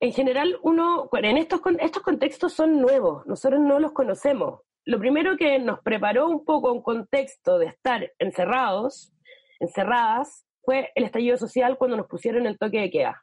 [0.00, 4.60] en general uno, en estos, estos contextos son nuevos, nosotros no los conocemos.
[4.84, 9.12] Lo primero que nos preparó un poco un contexto de estar encerrados,
[9.60, 13.22] encerradas, fue el estallido social cuando nos pusieron el toque de queda.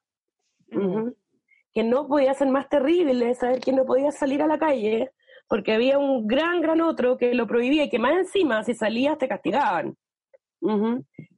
[1.73, 5.11] Que no podía ser más terrible saber que no podía salir a la calle
[5.47, 9.17] porque había un gran, gran otro que lo prohibía y que más encima, si salías,
[9.17, 9.97] te castigaban.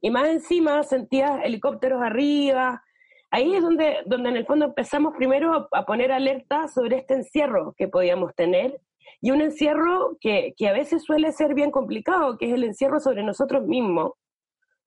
[0.00, 2.82] Y más encima sentías helicópteros arriba.
[3.30, 7.74] Ahí es donde, donde en el fondo empezamos primero a, poner alerta sobre este encierro
[7.78, 8.78] que podíamos tener
[9.22, 13.00] y un encierro que, que a veces suele ser bien complicado, que es el encierro
[13.00, 14.12] sobre nosotros mismos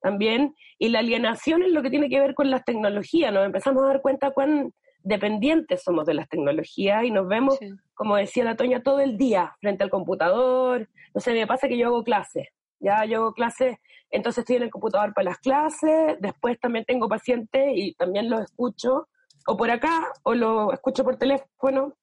[0.05, 3.83] también, y la alienación es lo que tiene que ver con las tecnologías, nos empezamos
[3.83, 7.57] a dar cuenta cuán dependientes somos de las tecnologías y nos vemos,
[7.95, 11.79] como decía la Toña, todo el día frente al computador, no sé, me pasa que
[11.79, 12.49] yo hago clases,
[12.79, 13.77] ya yo hago clases,
[14.11, 18.41] entonces estoy en el computador para las clases, después también tengo pacientes y también los
[18.41, 19.07] escucho,
[19.47, 21.95] o por acá, o lo escucho por teléfono,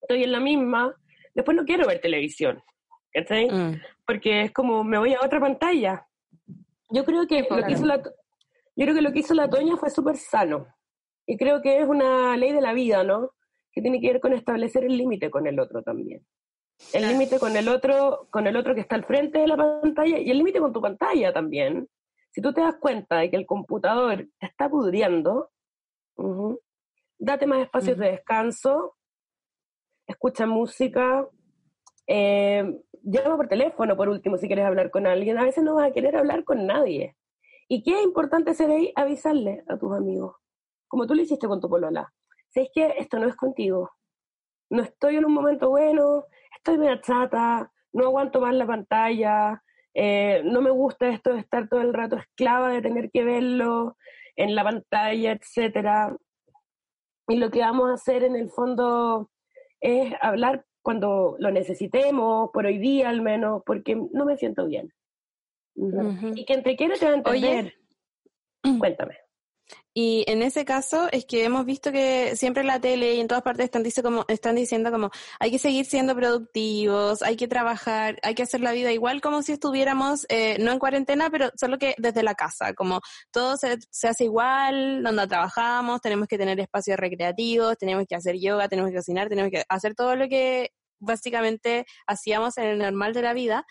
[0.00, 0.92] estoy en la misma,
[1.36, 2.60] después no quiero ver televisión,
[3.12, 3.48] ¿cachai?
[3.48, 3.80] Mm.
[4.04, 6.04] Porque es como me voy a otra pantalla,
[6.90, 8.02] yo creo que lo que hizo la,
[8.76, 10.66] yo creo que lo que hizo la Toña fue súper sano.
[11.26, 13.30] Y creo que es una ley de la vida, ¿no?
[13.72, 16.26] Que tiene que ver con establecer el límite con el otro también.
[16.92, 20.18] El límite con el otro, con el otro que está al frente de la pantalla
[20.18, 21.88] y el límite con tu pantalla también.
[22.30, 25.50] Si tú te das cuenta de que el computador te está pudriendo,
[27.16, 28.96] date más espacios de descanso,
[30.06, 31.28] escucha música,
[32.06, 32.64] eh,
[33.04, 35.38] llama por teléfono, por último, si quieres hablar con alguien.
[35.38, 37.16] A veces no vas a querer hablar con nadie.
[37.68, 38.92] ¿Y qué es importante ser ahí?
[38.96, 40.36] Avisarle a tus amigos,
[40.88, 42.12] como tú lo hiciste con tu polola.
[42.50, 43.90] Si es que esto no es contigo,
[44.70, 46.24] no estoy en un momento bueno,
[46.56, 49.62] estoy media chata, no aguanto más la pantalla,
[49.94, 53.96] eh, no me gusta esto de estar todo el rato esclava de tener que verlo
[54.36, 56.16] en la pantalla, etcétera.
[57.28, 59.30] Y lo que vamos a hacer en el fondo
[59.80, 64.92] es hablar cuando lo necesitemos, por hoy día al menos, porque no me siento bien.
[65.74, 67.74] Y quien te quiere te va a entender.
[68.78, 69.16] Cuéntame.
[69.96, 73.28] Y en ese caso es que hemos visto que siempre en la tele y en
[73.28, 77.46] todas partes están, dice como, están diciendo como hay que seguir siendo productivos, hay que
[77.46, 81.50] trabajar, hay que hacer la vida igual como si estuviéramos, eh, no en cuarentena, pero
[81.56, 86.38] solo que desde la casa, como todo se, se, hace igual, donde trabajamos, tenemos que
[86.38, 90.28] tener espacios recreativos, tenemos que hacer yoga, tenemos que cocinar, tenemos que hacer todo lo
[90.28, 90.70] que
[91.04, 93.64] básicamente hacíamos en el normal de la vida,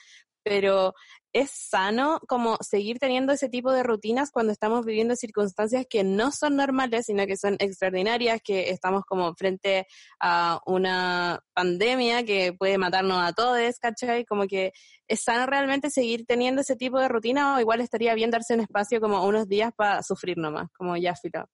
[0.43, 0.93] pero
[1.33, 6.31] es sano como seguir teniendo ese tipo de rutinas cuando estamos viviendo circunstancias que no
[6.31, 9.87] son normales, sino que son extraordinarias, que estamos como frente
[10.19, 14.25] a una pandemia que puede matarnos a todos, ¿cachai?
[14.25, 14.73] Como que
[15.07, 18.59] es sano realmente seguir teniendo ese tipo de rutina o igual estaría bien darse un
[18.59, 21.49] espacio como unos días para sufrir nomás, como ya filo.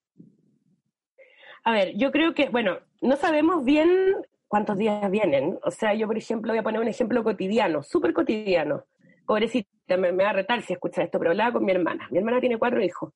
[1.63, 4.15] A ver, yo creo que, bueno, no sabemos bien
[4.49, 5.57] cuántos días vienen.
[5.63, 8.83] O sea, yo, por ejemplo, voy a poner un ejemplo cotidiano, súper cotidiano
[9.29, 12.07] pobrecita, me, va a retar si escucha esto, pero hablaba con mi hermana.
[12.09, 13.13] Mi hermana tiene cuatro hijos.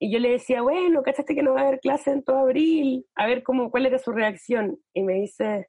[0.00, 3.04] Y yo le decía, bueno, ¿cachaste que no va a haber clase en todo abril?
[3.14, 4.78] A ver cómo, cuál era su reacción.
[4.94, 5.68] Y me dice,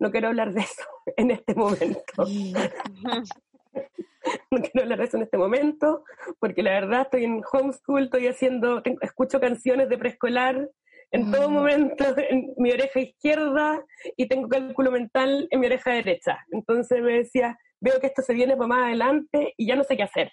[0.00, 0.82] no quiero hablar de eso
[1.16, 2.02] en este momento.
[4.50, 6.02] no quiero hablar de eso en este momento,
[6.40, 10.68] porque la verdad estoy en homeschool, estoy haciendo, escucho canciones de preescolar
[11.12, 11.52] en todo mm.
[11.52, 13.84] momento en mi oreja izquierda
[14.16, 16.38] y tengo cálculo mental en mi oreja derecha.
[16.50, 19.96] Entonces me decía, veo que esto se viene para más adelante y ya no sé
[19.96, 20.32] qué hacer.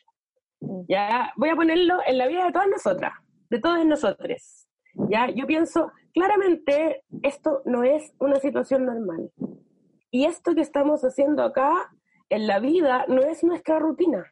[0.61, 0.81] Mm.
[0.87, 3.13] Ya voy a ponerlo en la vida de todas nosotras,
[3.49, 4.67] de todos nosotros.
[5.09, 9.31] Ya, yo pienso, claramente esto no es una situación normal.
[10.11, 11.91] Y esto que estamos haciendo acá
[12.29, 14.25] en la vida no es nuestra rutina.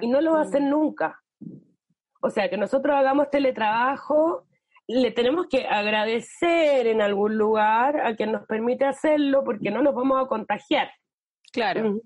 [0.00, 1.20] Y no lo va a hacer nunca.
[2.22, 4.46] O sea, que nosotros hagamos teletrabajo,
[4.86, 9.94] le tenemos que agradecer en algún lugar a quien nos permite hacerlo porque no nos
[9.94, 10.90] vamos a contagiar.
[11.52, 12.00] Claro.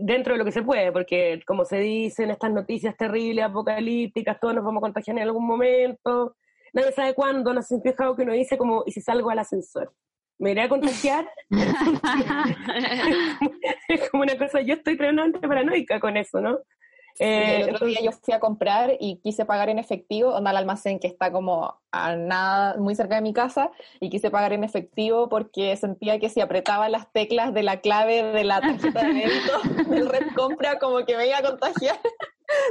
[0.00, 4.38] Dentro de lo que se puede, porque como se dice en estas noticias terribles, apocalípticas,
[4.40, 6.36] todos nos vamos a contagiar en algún momento.
[6.72, 9.40] Nadie sabe cuándo, no se han fijado que uno dice como, ¿y si salgo al
[9.40, 9.92] ascensor?
[10.38, 11.28] me iré a contagiar.
[13.88, 16.58] es como una cosa, yo estoy tremendamente paranoica con eso, ¿no?
[17.20, 20.56] Eh, el otro día yo fui a comprar y quise pagar en efectivo, onda al
[20.58, 24.64] almacén que está como a nada, muy cerca de mi casa, y quise pagar en
[24.64, 29.14] efectivo porque sentía que si apretaba las teclas de la clave de la tarjeta de
[29.14, 31.98] débito del red compra, como que me iba a contagiar.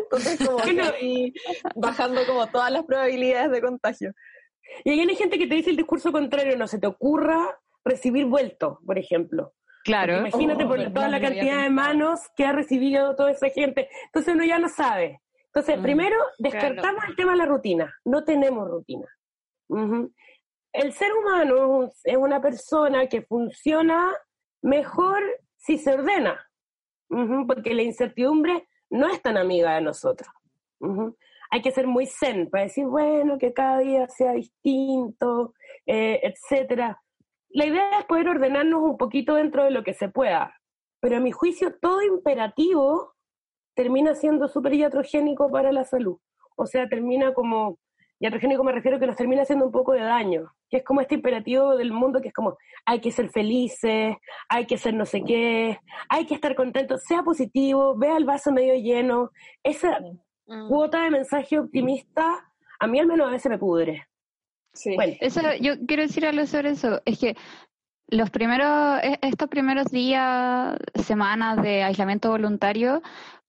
[0.03, 1.33] Entonces, como que
[1.75, 4.13] bajando como todas las probabilidades de contagio.
[4.83, 8.79] Y hay gente que te dice el discurso contrario, no se te ocurra recibir vuelto,
[8.85, 9.53] por ejemplo.
[9.83, 10.17] Claro.
[10.17, 13.89] imagínate por oh, toda la cantidad de manos que ha recibido toda esa gente.
[14.05, 15.21] Entonces uno ya no sabe.
[15.45, 17.93] Entonces, mm, primero, descartamos el tema de la rutina.
[18.05, 19.07] No tenemos rutina.
[20.73, 24.13] El ser humano es una persona que funciona
[24.61, 25.21] mejor
[25.55, 26.39] si se ordena,
[27.47, 30.29] porque la incertidumbre no es tan amiga de nosotros
[31.49, 35.53] hay que ser muy zen para decir, bueno, que cada día sea distinto,
[35.85, 37.01] eh, etcétera.
[37.57, 40.53] La idea es poder ordenarnos un poquito dentro de lo que se pueda,
[40.99, 43.15] pero a mi juicio todo imperativo
[43.73, 46.19] termina siendo súper iatrogénico para la salud.
[46.55, 47.79] O sea, termina como,
[48.19, 51.01] iatrogénico me refiero a que nos termina haciendo un poco de daño, que es como
[51.01, 54.15] este imperativo del mundo que es como, hay que ser felices,
[54.49, 55.79] hay que ser no sé qué,
[56.09, 59.31] hay que estar contentos, sea positivo, vea el vaso medio lleno.
[59.63, 59.99] Esa,
[60.47, 60.69] Mm.
[60.69, 64.07] cuota de mensaje optimista, a mí al menos a veces me pudre.
[64.77, 64.95] Sí.
[65.19, 67.01] Eso, yo quiero decir algo sobre eso.
[67.05, 67.35] Es que
[68.07, 73.01] los primeros, e, estos primeros días, semanas de aislamiento voluntario,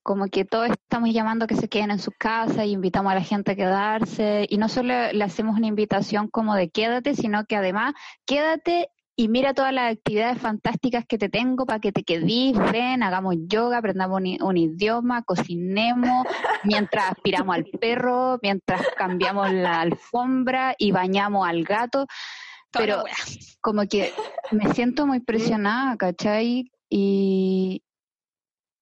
[0.03, 3.23] como que todos estamos llamando que se queden en sus casas y invitamos a la
[3.23, 4.47] gente a quedarse.
[4.49, 8.89] Y no solo le hacemos una invitación como de quédate, sino que además quédate
[9.21, 13.35] y mira todas las actividades fantásticas que te tengo para que te quedes, ven, hagamos
[13.49, 16.25] yoga, aprendamos un, idioma, cocinemos,
[16.63, 22.07] mientras aspiramos al perro, mientras cambiamos la alfombra y bañamos al gato.
[22.71, 23.03] Pero
[23.61, 24.13] como que
[24.53, 26.71] me siento muy presionada, ¿cachai?
[26.89, 27.83] Y,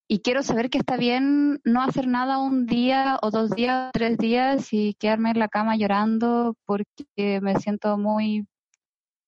[0.06, 4.18] y quiero saber que está bien no hacer nada un día o dos días, tres
[4.18, 8.46] días y quedarme en la cama llorando porque me siento muy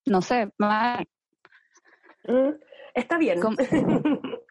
[0.05, 1.07] no sé, mal.
[2.27, 2.51] Mm,
[2.93, 3.39] está bien.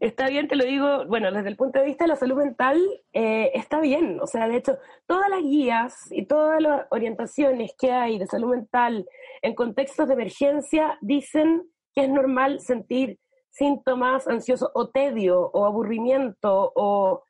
[0.00, 2.80] está bien, te lo digo, bueno, desde el punto de vista de la salud mental,
[3.12, 4.20] eh, está bien.
[4.20, 8.50] O sea, de hecho, todas las guías y todas las orientaciones que hay de salud
[8.50, 9.06] mental
[9.42, 13.18] en contextos de emergencia dicen que es normal sentir
[13.50, 17.24] síntomas ansiosos o tedio o aburrimiento o,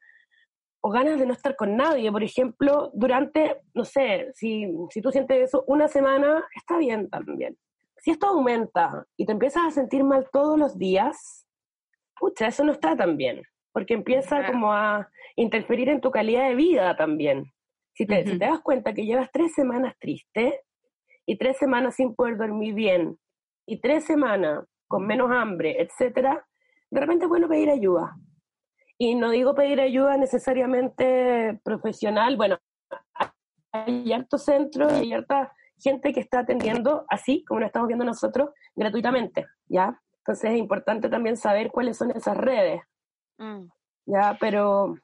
[0.82, 2.12] o ganas de no estar con nadie.
[2.12, 7.56] Por ejemplo, durante, no sé, si, si tú sientes eso una semana, está bien también
[8.02, 11.46] si esto aumenta y te empiezas a sentir mal todos los días,
[12.18, 16.56] pucha, eso no está tan bien, porque empieza como a interferir en tu calidad de
[16.56, 17.52] vida también.
[17.94, 20.62] Si te, si te das cuenta que llevas tres semanas triste
[21.26, 23.18] y tres semanas sin poder dormir bien
[23.66, 26.44] y tres semanas con menos hambre, etcétera,
[26.90, 28.16] de repente es bueno pedir ayuda.
[29.02, 32.58] Y no digo pedir ayuda necesariamente profesional, bueno,
[33.72, 38.04] hay hartos centros y hay harta gente que está atendiendo así como lo estamos viendo
[38.04, 40.00] nosotros gratuitamente, ¿ya?
[40.18, 42.80] Entonces es importante también saber cuáles son esas redes,
[43.38, 43.64] mm.
[44.06, 44.36] ¿ya?
[44.38, 44.94] Pero,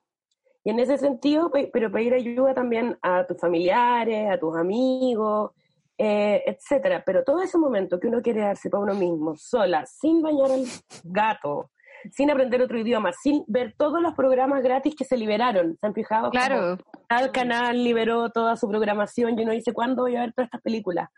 [0.63, 5.51] y en ese sentido, pero pedir ayuda también a tus familiares, a tus amigos,
[5.99, 7.03] eh, etcétera.
[7.05, 10.67] Pero todo ese momento que uno quiere darse para uno mismo, sola, sin bañar al
[11.03, 11.73] gato,
[12.13, 15.77] sin aprender otro idioma, sin ver todos los programas gratis que se liberaron.
[15.81, 16.31] ¿Se han fijado?
[16.31, 16.79] Claro.
[17.09, 20.63] Cada canal liberó toda su programación y uno dice, ¿cuándo voy a ver todas estas
[20.63, 21.09] películas?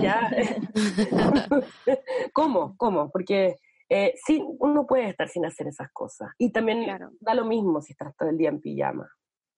[0.00, 0.30] ¿Ya?
[2.32, 2.74] ¿Cómo?
[2.76, 3.10] ¿Cómo?
[3.10, 3.56] Porque
[3.88, 6.30] eh, sí, uno puede estar sin hacer esas cosas.
[6.38, 6.86] Y también
[7.20, 9.08] da lo mismo si estás todo el día en pijama.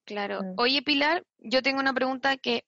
[0.05, 0.43] Claro.
[0.43, 0.55] Mm.
[0.57, 2.65] Oye, Pilar, yo tengo una pregunta que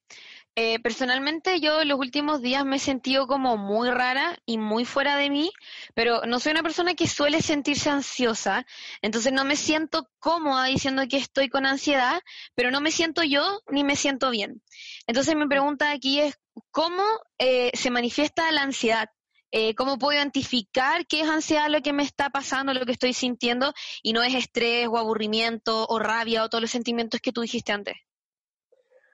[0.55, 5.17] eh, personalmente yo los últimos días me he sentido como muy rara y muy fuera
[5.17, 5.51] de mí,
[5.95, 8.67] pero no soy una persona que suele sentirse ansiosa,
[9.01, 12.21] entonces no me siento cómoda diciendo que estoy con ansiedad,
[12.55, 14.63] pero no me siento yo ni me siento bien.
[15.07, 16.39] Entonces mi pregunta aquí es,
[16.71, 17.03] ¿cómo
[17.39, 19.09] eh, se manifiesta la ansiedad?
[19.53, 23.15] Eh, cómo puedo identificar qué es ansiedad lo que me está pasando, lo que estoy
[23.15, 23.73] sintiendo,
[24.03, 27.73] y no es estrés o aburrimiento o rabia o todos los sentimientos que tú dijiste
[27.73, 27.97] antes.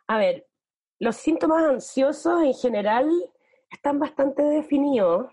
[0.07, 0.48] A ver,
[0.99, 3.09] los síntomas ansiosos en general
[3.71, 5.33] están bastante definidos,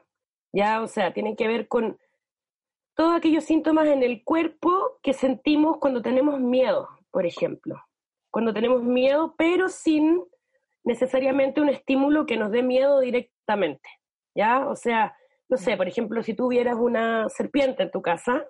[0.54, 1.98] ya, o sea, tienen que ver con
[2.96, 7.76] todos aquellos síntomas en el cuerpo que sentimos cuando tenemos miedo, por ejemplo.
[8.32, 10.24] Cuando tenemos miedo, pero sin
[10.84, 13.90] necesariamente un estímulo que nos dé miedo directamente.
[14.36, 14.68] ¿ya?
[14.68, 15.16] O sea,
[15.50, 18.46] no sé, por ejemplo, si tuvieras una serpiente en tu casa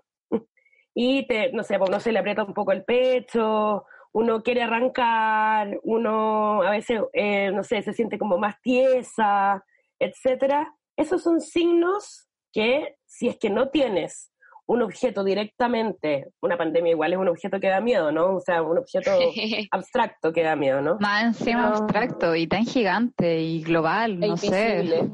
[0.93, 3.85] y te, no sé, pues no se le aprieta un poco el pecho,
[4.15, 9.61] uno quiere arrancar, uno a veces, eh, no sé, se siente como más tiesa,
[9.99, 10.73] etcétera.
[10.95, 14.31] Esos son signos que, si es que no tienes
[14.67, 18.37] un objeto directamente, una pandemia igual es un objeto que da miedo, ¿no?
[18.37, 19.11] O sea, un objeto
[19.71, 20.97] abstracto que da miedo, ¿no?
[21.01, 25.11] Más encima abstracto y tan gigante y global, e no sé.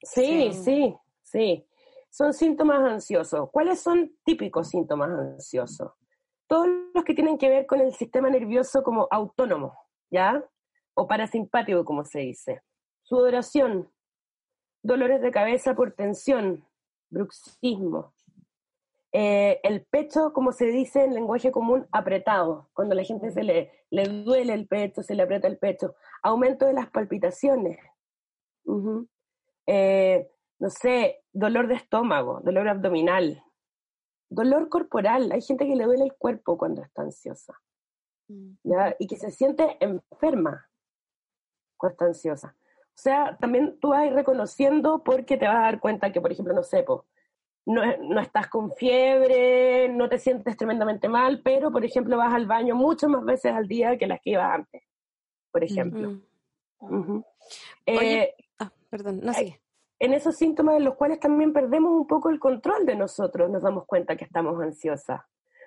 [0.00, 0.94] Sí, sí,
[1.24, 1.66] sí,
[2.08, 3.50] Son síntomas ansiosos.
[3.50, 5.90] ¿Cuáles son típicos síntomas ansiosos?
[6.46, 9.76] Todos los que tienen que ver con el sistema nervioso como autónomo,
[10.10, 10.44] ¿ya?
[10.94, 12.62] O parasimpático, como se dice.
[13.02, 13.90] Sudoración,
[14.82, 16.64] dolores de cabeza por tensión,
[17.10, 18.14] bruxismo.
[19.12, 22.68] Eh, el pecho, como se dice en lenguaje común, apretado.
[22.72, 25.94] Cuando la gente se le, le duele el pecho, se le aprieta el pecho.
[26.22, 27.78] Aumento de las palpitaciones.
[29.66, 30.28] Eh,
[30.58, 33.42] no sé, dolor de estómago, dolor abdominal,
[34.28, 35.30] dolor corporal.
[35.32, 37.54] Hay gente que le duele el cuerpo cuando está ansiosa.
[38.28, 38.54] Mm.
[38.98, 40.68] Y que se siente enferma
[41.76, 42.56] cuando está ansiosa.
[42.58, 46.20] O sea, también tú vas a ir reconociendo porque te vas a dar cuenta que,
[46.20, 46.84] por ejemplo, no sé,
[47.66, 52.46] no, no, estás con fiebre, no te sientes tremendamente mal, pero, por ejemplo, vas al
[52.46, 54.82] baño muchas más veces al día que las que ibas antes,
[55.50, 56.20] por ejemplo.
[57.86, 59.60] Eh, ah, perdón, no sé
[59.98, 63.62] en esos síntomas en los cuales también perdemos un poco el control de nosotros, nos
[63.62, 65.22] damos cuenta que estamos ansiosas.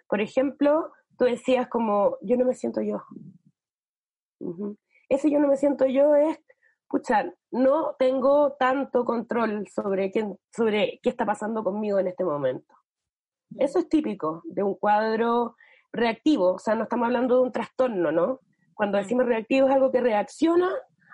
[0.07, 3.03] Por ejemplo, tú decías como, yo no me siento yo.
[5.09, 6.39] Ese yo no me siento yo es,
[6.87, 12.73] pucha, no tengo tanto control sobre, quién, sobre qué está pasando conmigo en este momento.
[13.57, 15.55] Eso es típico de un cuadro
[15.93, 18.41] reactivo, o sea, no estamos hablando de un trastorno, ¿no?
[18.73, 20.69] Cuando decimos reactivo es algo que reacciona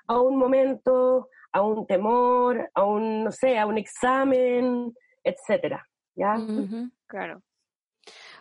[0.08, 4.94] a un momento, a un temor, a un, no sé, a un examen,
[5.24, 6.36] etcétera, ¿ya?
[7.08, 7.42] Claro.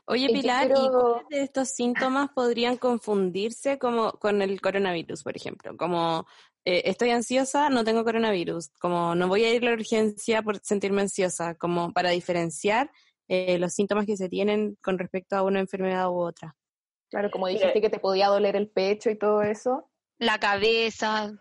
[0.07, 5.77] Oye, Pilar, ¿y cuáles de estos síntomas podrían confundirse como con el coronavirus, por ejemplo?
[5.77, 6.27] Como
[6.65, 10.59] eh, estoy ansiosa, no tengo coronavirus, como no voy a ir a la urgencia por
[10.59, 12.91] sentirme ansiosa, como para diferenciar
[13.29, 16.57] eh, los síntomas que se tienen con respecto a una enfermedad u otra.
[17.11, 19.91] Claro, como dijiste que te podía doler el pecho y todo eso.
[20.19, 21.33] La cabeza.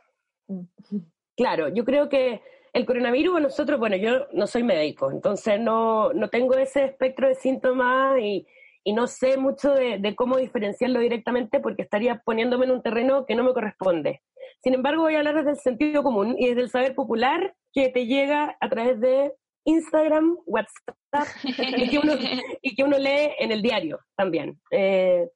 [1.42, 2.40] Claro, yo creo que
[2.72, 7.34] el coronavirus nosotros, bueno, yo no soy médico, entonces no, no tengo ese espectro de
[7.34, 8.46] síntomas y,
[8.94, 13.44] no sé mucho de, cómo diferenciarlo directamente porque estaría poniéndome en un terreno que no
[13.44, 14.22] me corresponde.
[14.64, 17.90] Sin embargo, voy a hablar desde el sentido común y desde el saber popular que
[17.90, 19.34] te llega a través de
[19.66, 22.14] Instagram, WhatsApp y, que uno,
[22.62, 24.62] y que uno lee en el diario también.
[24.70, 25.28] Eh,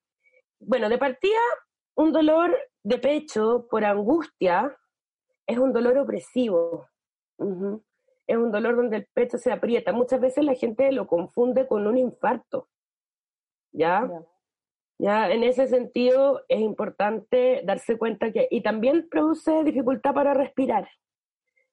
[0.59, 1.39] bueno, de partida,
[1.95, 4.71] un dolor de pecho por angustia
[5.47, 6.87] es un dolor opresivo.
[8.27, 9.91] Es un dolor donde el pecho se aprieta.
[9.91, 12.69] Muchas veces la gente lo confunde con un infarto.
[13.71, 14.09] ¿Ya?
[14.97, 15.29] ¿Ya?
[15.29, 20.89] En ese sentido es importante darse cuenta que, y también produce dificultad para respirar.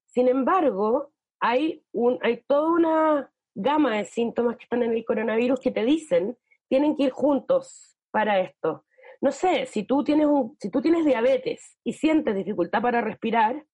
[0.06, 5.60] Sin embargo, hay, un, hay toda una gama de síntomas que están en el coronavirus
[5.60, 6.36] que te dicen
[6.68, 8.84] tienen que ir juntos para esto
[9.22, 13.64] no sé, si tú tienes un, si tú tienes diabetes y sientes dificultad para respirar,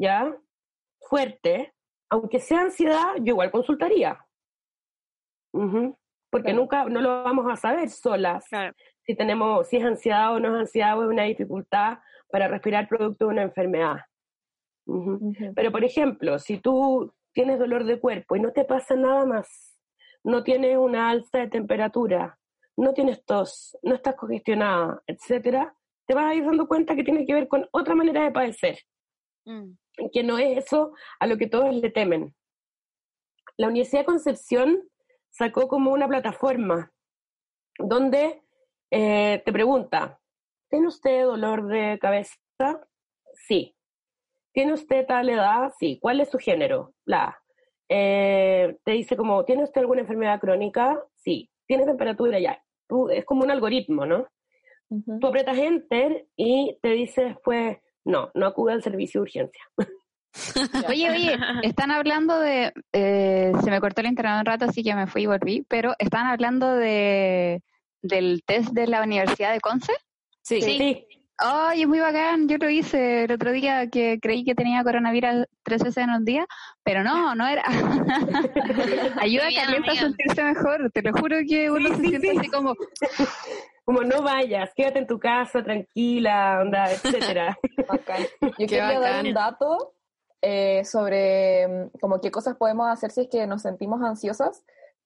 [0.00, 0.34] ya,
[0.98, 1.74] fuerte,
[2.08, 4.18] aunque sea ansiedad, yo igual consultaría.
[6.30, 8.46] Porque nunca, no lo vamos a saber solas.
[9.04, 11.98] Si tenemos, si es ansiedad o no es ansiedad o es una dificultad
[12.30, 13.96] para respirar producto de una enfermedad.
[15.54, 19.76] Pero por ejemplo, si tú tienes dolor de cuerpo y no te pasa nada más,
[20.24, 22.38] no tienes una alza de temperatura,
[22.76, 25.74] no tienes tos, no estás congestionada, etcétera,
[26.06, 28.78] te vas a ir dando cuenta que tiene que ver con otra manera de padecer,
[29.44, 29.72] mm.
[30.12, 32.34] que no es eso a lo que todos le temen.
[33.56, 34.88] La Universidad de Concepción
[35.30, 36.92] sacó como una plataforma
[37.78, 38.42] donde
[38.90, 40.20] eh, te pregunta,
[40.68, 42.36] ¿tiene usted dolor de cabeza?
[43.46, 43.74] Sí.
[44.52, 45.72] ¿Tiene usted tal edad?
[45.78, 45.98] Sí.
[46.00, 46.94] ¿Cuál es su género?
[47.04, 47.38] La.
[47.88, 51.02] Eh, te dice como, ¿tiene usted alguna enfermedad crónica?
[51.14, 51.50] Sí.
[51.72, 52.38] ¿Tiene temperatura?
[52.38, 52.62] Ya.
[53.10, 54.26] es como un algoritmo, ¿no?
[55.22, 59.64] Tú apretas Enter y te dice después, no, no acude al servicio de urgencia.
[60.88, 64.94] Oye, oye, están hablando de, eh, se me cortó el internet un rato, así que
[64.94, 67.62] me fui y volví, pero están hablando de
[68.02, 69.92] del test de la Universidad de Conce.
[70.42, 70.60] Sí.
[70.60, 71.06] sí.
[71.38, 75.46] Ay, es muy bacán, yo lo hice el otro día que creí que tenía coronavirus
[75.62, 76.46] tres veces en un día,
[76.84, 77.62] pero no, no era.
[79.20, 82.74] Ayuda a Carlita a sentirse mejor, te lo juro que uno se siente así como...
[83.84, 87.58] Como no vayas, quédate en tu casa tranquila, onda, etcétera.
[88.58, 89.94] Yo quería dar un dato
[90.40, 94.64] eh, sobre mm, como qué cosas podemos hacer si es que nos sentimos ansiosas.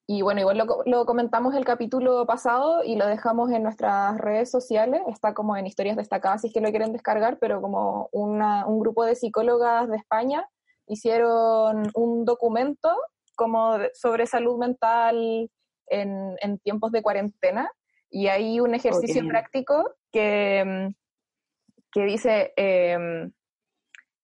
[0.09, 4.49] Y bueno, igual lo, lo, comentamos el capítulo pasado y lo dejamos en nuestras redes
[4.49, 8.65] sociales, está como en historias destacadas si es que lo quieren descargar, pero como una,
[8.65, 10.47] un grupo de psicólogas de España
[10.87, 12.95] hicieron un documento
[13.35, 15.51] como sobre salud mental
[15.87, 17.69] en, en tiempos de cuarentena.
[18.09, 20.89] Y hay un ejercicio práctico que,
[21.91, 22.53] que dice...
[22.55, 23.29] Eh,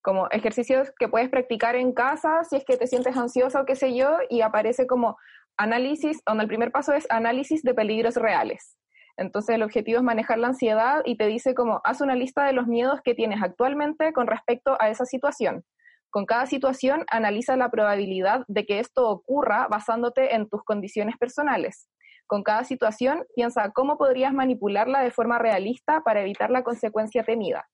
[0.04, 3.78] como ejercicios que puedes practicar en casa si es que te sientes ansiosa o qué
[3.78, 5.18] sé yo, y aparece como
[5.58, 8.78] análisis, donde el primer paso es análisis de peligros reales.
[9.18, 12.54] Entonces el objetivo es manejar la ansiedad y te dice como, haz una lista de
[12.54, 15.64] los miedos que tienes actualmente con respecto a esa situación.
[16.10, 21.90] Con cada situación analiza la probabilidad de que esto ocurra basándote en tus condiciones personales.
[22.28, 27.68] Con cada situación piensa cómo podrías manipularla de forma realista para evitar la consecuencia temida.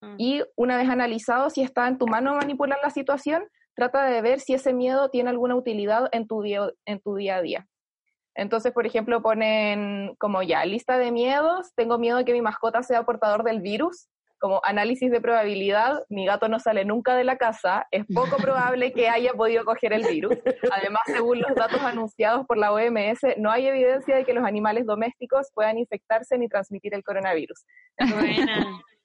[0.00, 0.14] Mm.
[0.18, 3.44] Y una vez analizado si está en tu mano manipular la situación,
[3.78, 7.36] trata de ver si ese miedo tiene alguna utilidad en tu día, en tu día
[7.36, 7.68] a día.
[8.34, 12.82] Entonces, por ejemplo, ponen como ya, lista de miedos, tengo miedo de que mi mascota
[12.82, 14.08] sea portador del virus,
[14.40, 18.92] como análisis de probabilidad, mi gato no sale nunca de la casa, es poco probable
[18.92, 20.36] que haya podido coger el virus.
[20.72, 24.86] Además, según los datos anunciados por la OMS, no hay evidencia de que los animales
[24.86, 27.64] domésticos puedan infectarse ni transmitir el coronavirus.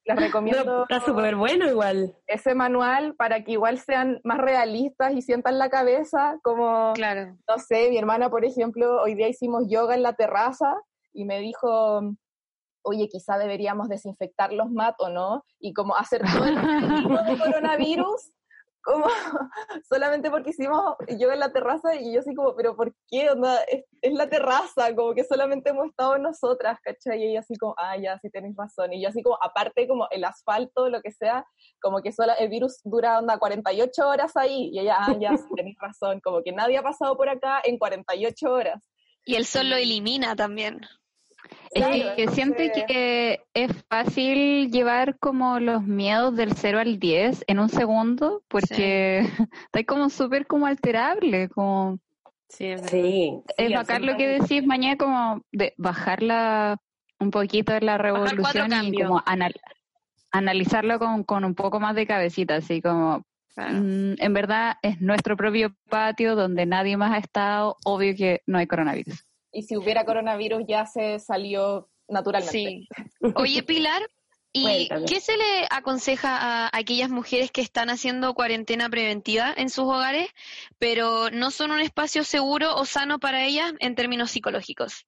[0.06, 0.84] Les recomiendo.
[0.84, 2.16] está súper bueno igual.
[2.28, 7.38] Ese manual para que igual sean más realistas y sientan la cabeza, como, claro.
[7.48, 10.76] no sé, mi hermana, por ejemplo, hoy día hicimos yoga en la terraza
[11.14, 12.02] y me dijo,
[12.84, 15.44] oye, quizá deberíamos desinfectar los matos, ¿no?
[15.60, 16.56] Y como hacer todo el
[17.40, 18.32] coronavirus
[18.84, 19.06] como
[19.90, 23.30] solamente porque hicimos yo en la terraza y yo así como, pero ¿por qué?
[24.02, 27.24] es, la terraza, como que solamente hemos estado nosotras, ¿cachai?
[27.24, 28.94] Y ella así como, ah, ya, sí tenéis razón.
[28.94, 31.46] Y yo así como, aparte como el asfalto, lo que sea,
[31.82, 35.46] como que solo, el virus dura onda 48 horas ahí y ella, ah, ya, sí
[35.56, 38.84] tenéis razón, como que nadie ha pasado por acá en 48 horas.
[39.26, 40.82] Y el sol lo elimina también.
[41.72, 47.60] Es que siento que es fácil llevar como los miedos del 0 al 10 en
[47.60, 49.20] un segundo, porque
[49.66, 52.00] está como súper como alterable, como...
[52.50, 56.78] Sí, es, sí, es bacán lo que decís mañana como de bajarla
[57.20, 59.24] un poquito en la revolución y como
[60.32, 63.26] analizarlo con, con, un poco más de cabecita, así como
[63.56, 68.60] mm, en verdad es nuestro propio patio donde nadie más ha estado, obvio que no
[68.60, 72.52] hay coronavirus y si hubiera coronavirus ya se salió naturalmente.
[72.52, 72.88] Sí.
[73.36, 74.02] Oye, Pilar,
[74.52, 79.86] ¿y qué se le aconseja a aquellas mujeres que están haciendo cuarentena preventiva en sus
[79.86, 80.30] hogares,
[80.80, 85.06] pero no son un espacio seguro o sano para ellas en términos psicológicos?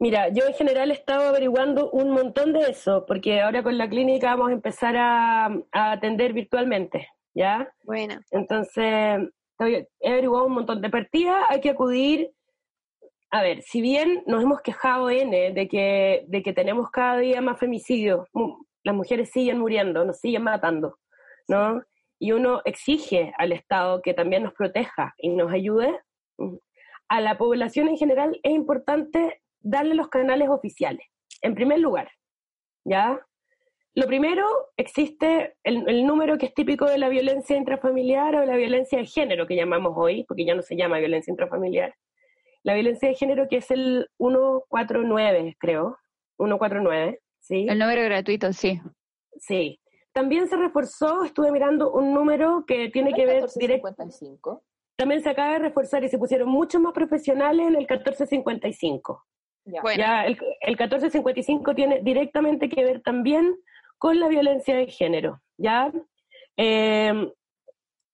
[0.00, 3.88] Mira, yo en general he estado averiguando un montón de eso, porque ahora con la
[3.88, 7.72] clínica vamos a empezar a, a atender virtualmente, ¿ya?
[7.84, 8.16] Bueno.
[8.32, 12.32] Entonces, he averiguado un montón de partidas, hay que acudir
[13.34, 17.40] a ver, si bien nos hemos quejado N de que, de que tenemos cada día
[17.40, 18.28] más femicidios,
[18.84, 21.00] las mujeres siguen muriendo, nos siguen matando,
[21.48, 21.82] ¿no?
[22.20, 26.00] Y uno exige al Estado que también nos proteja y nos ayude.
[27.08, 31.04] A la población en general es importante darle los canales oficiales,
[31.42, 32.12] en primer lugar,
[32.84, 33.20] ¿ya?
[33.96, 39.00] Lo primero, existe el, número que es típico de la violencia intrafamiliar o la violencia
[39.00, 41.96] de género que llamamos hoy, porque ya no se llama violencia intrafamiliar,
[42.64, 45.98] la violencia de género que es el 149, creo,
[46.38, 47.66] 149, ¿sí?
[47.68, 48.80] El número gratuito, sí.
[49.38, 49.78] Sí.
[50.12, 54.62] También se reforzó, estuve mirando un número que tiene que ver directo.
[54.96, 59.24] También se acaba de reforzar y se pusieron mucho más profesionales en el 1455.
[59.66, 63.56] Ya, ya el, el 1455 tiene directamente que ver también
[63.98, 65.90] con la violencia de género, ¿ya?
[66.56, 67.32] Eh,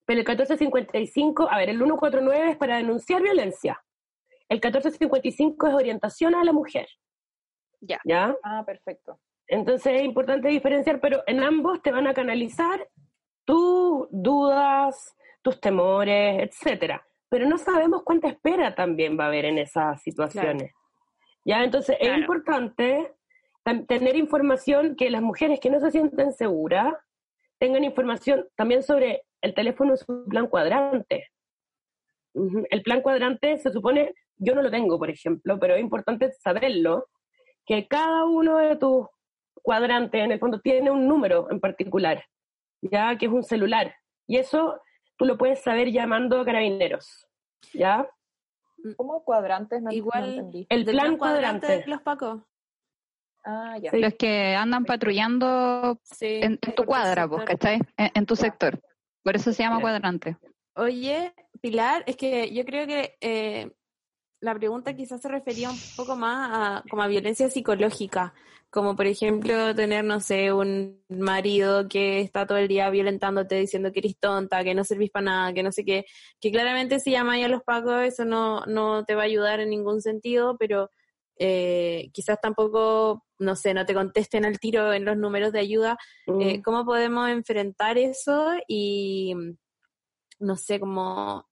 [0.05, 3.81] pero el 1455, a ver, el 149 es para denunciar violencia.
[4.51, 6.85] El 1455 es orientación a la mujer.
[7.79, 8.01] Ya.
[8.03, 8.35] ¿Ya?
[8.43, 9.17] Ah, perfecto.
[9.47, 12.85] Entonces es importante diferenciar, pero en ambos te van a canalizar
[13.45, 17.01] tus dudas, tus temores, etcétera.
[17.29, 20.73] Pero no sabemos cuánta espera también va a haber en esas situaciones.
[21.45, 23.13] Ya, entonces es importante
[23.87, 26.93] tener información que las mujeres que no se sienten seguras
[27.57, 31.29] tengan información también sobre el teléfono su plan cuadrante.
[32.33, 37.07] El plan cuadrante se supone, yo no lo tengo, por ejemplo, pero es importante saberlo,
[37.65, 39.07] que cada uno de tus
[39.61, 42.23] cuadrantes en el fondo tiene un número en particular,
[42.81, 43.93] ya que es un celular.
[44.27, 44.81] Y eso
[45.17, 47.27] tú lo puedes saber llamando a carabineros,
[47.73, 48.09] ¿ya?
[48.97, 49.83] ¿Cómo cuadrantes?
[49.91, 51.83] Igual, el plan cuadrante.
[51.85, 52.41] Los Pacos.
[53.43, 53.91] Ah, ya.
[53.93, 57.79] Los que andan patrullando en, tu cuadra, pues, ¿cachai?
[57.97, 58.79] En, tu sector.
[59.23, 60.37] Por eso se llama cuadrante.
[60.75, 63.71] Oye, Pilar, es que yo creo que eh,
[64.39, 68.33] la pregunta quizás se refería un poco más a, como a violencia psicológica,
[68.69, 73.91] como por ejemplo tener, no sé, un marido que está todo el día violentándote diciendo
[73.91, 76.05] que eres tonta, que no servís para nada, que no sé qué,
[76.39, 79.69] que claramente si llamáis a los pagos eso no, no te va a ayudar en
[79.69, 80.89] ningún sentido, pero
[81.37, 85.97] eh, quizás tampoco, no sé, no te contesten al tiro en los números de ayuda.
[86.27, 86.61] Eh, mm.
[86.61, 89.35] ¿Cómo podemos enfrentar eso y,
[90.41, 91.47] no sé, como,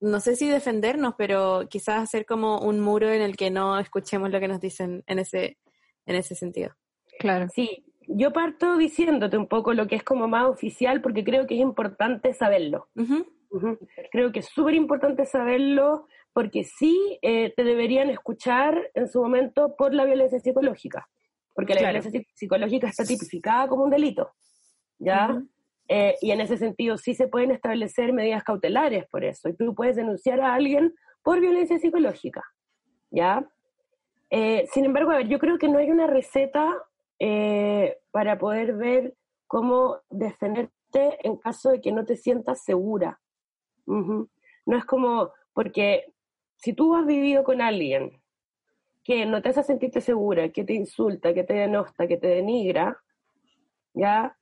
[0.00, 4.30] no sé si defendernos, pero quizás hacer como un muro en el que no escuchemos
[4.30, 5.58] lo que nos dicen en ese,
[6.06, 6.74] en ese sentido?
[7.18, 7.48] Claro.
[7.54, 11.54] Sí, yo parto diciéndote un poco lo que es como más oficial porque creo que
[11.54, 12.88] es importante saberlo.
[14.10, 19.74] Creo que es súper importante saberlo porque sí eh, te deberían escuchar en su momento
[19.76, 21.08] por la violencia psicológica,
[21.54, 24.32] porque la violencia psicológica está tipificada como un delito,
[24.98, 25.42] ¿ya?
[25.92, 29.74] Eh, y en ese sentido sí se pueden establecer medidas cautelares por eso, y tú
[29.74, 32.44] puedes denunciar a alguien por violencia psicológica,
[33.10, 33.44] ¿ya?
[34.30, 36.72] Eh, sin embargo, a ver, yo creo que no hay una receta
[38.12, 39.14] para poder ver
[39.48, 43.20] cómo defenderte en caso de que no te sientas segura.
[43.84, 44.28] No
[44.78, 46.14] es como, porque
[46.56, 48.22] si tú has vivido con alguien
[49.02, 52.96] que no te hace sentirte segura, que te insulta, que te denosta, que te denigra,
[53.92, 54.38] ¿ya?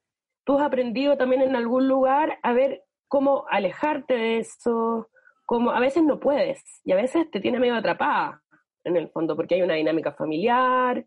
[0.49, 5.11] Tú has aprendido también en algún lugar a ver cómo alejarte de eso,
[5.44, 8.42] cómo a veces no puedes y a veces te tiene medio atrapada
[8.82, 11.05] en el fondo porque hay una dinámica familiar,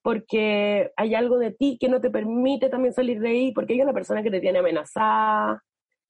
[0.00, 3.80] porque hay algo de ti que no te permite también salir de ahí, porque hay
[3.80, 5.60] una persona que te tiene amenazada,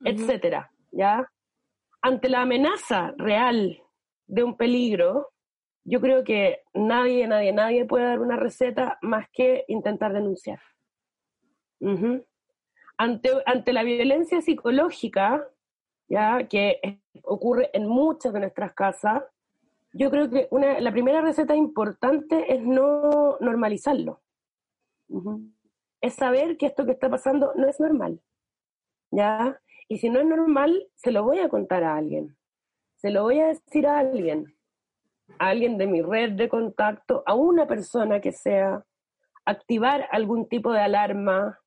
[0.05, 1.27] etcétera, ¿ya?
[2.03, 3.81] Ante la amenaza real
[4.27, 5.31] de un peligro,
[5.85, 10.61] yo creo que nadie, nadie, nadie puede dar una receta más que intentar denunciar.
[12.97, 15.49] Ante, ante la violencia psicológica,
[16.09, 19.23] ya que ocurre en muchas de nuestras casas,
[19.93, 24.21] yo creo que una, la primera receta importante es no normalizarlo.
[26.01, 28.21] Es saber que esto que está pasando no es normal.
[29.11, 29.61] ¿Ya?
[29.89, 32.37] Y si no es normal, se lo voy a contar a alguien
[33.05, 34.57] se lo voy a decir a alguien,
[35.39, 38.83] a alguien de mi red de contacto, a una persona que sea,
[39.45, 41.61] activar algún tipo de alarma.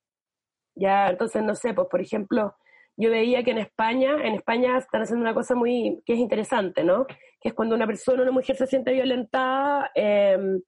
[0.78, 2.54] Ya, entonces, no sé, pues por ejemplo,
[2.96, 6.84] yo veía que en España, en España están haciendo una cosa muy, que es interesante,
[6.84, 7.04] ¿no?
[7.40, 10.60] Que es cuando una persona, una mujer se siente violentada em,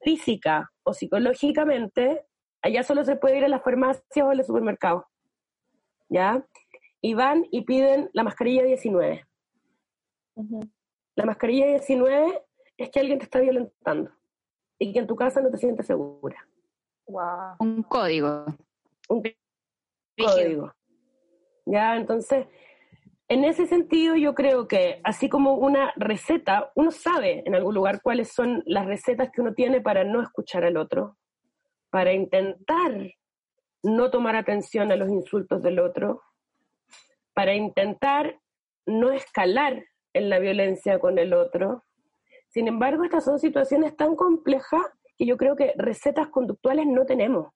[0.00, 2.26] física o psicológicamente,
[2.62, 5.06] allá solo se puede ir a las farmacias o al supermercado,
[6.08, 6.46] ¿ya?
[7.00, 9.26] Y van y piden la mascarilla 19.
[11.16, 12.42] La mascarilla 19
[12.76, 14.12] es que alguien te está violentando
[14.78, 16.46] y que en tu casa no te sientes segura.
[17.58, 18.44] Un código.
[19.08, 19.22] Un
[20.16, 20.72] código.
[21.66, 22.46] Ya, entonces,
[23.28, 28.00] en ese sentido yo creo que así como una receta, uno sabe en algún lugar
[28.02, 31.16] cuáles son las recetas que uno tiene para no escuchar al otro,
[31.90, 33.14] para intentar
[33.82, 36.22] no tomar atención a los insultos del otro,
[37.34, 38.40] para intentar
[38.86, 41.84] no escalar en la violencia con el otro.
[42.48, 44.82] Sin embargo, estas son situaciones tan complejas
[45.18, 47.52] que yo creo que recetas conductuales no tenemos.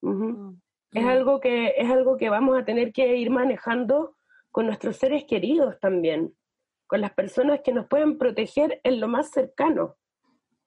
[0.00, 0.54] Mm.
[0.92, 4.16] Es, algo que, es algo que vamos a tener que ir manejando
[4.50, 6.34] con nuestros seres queridos también,
[6.86, 9.96] con las personas que nos pueden proteger en lo más cercano.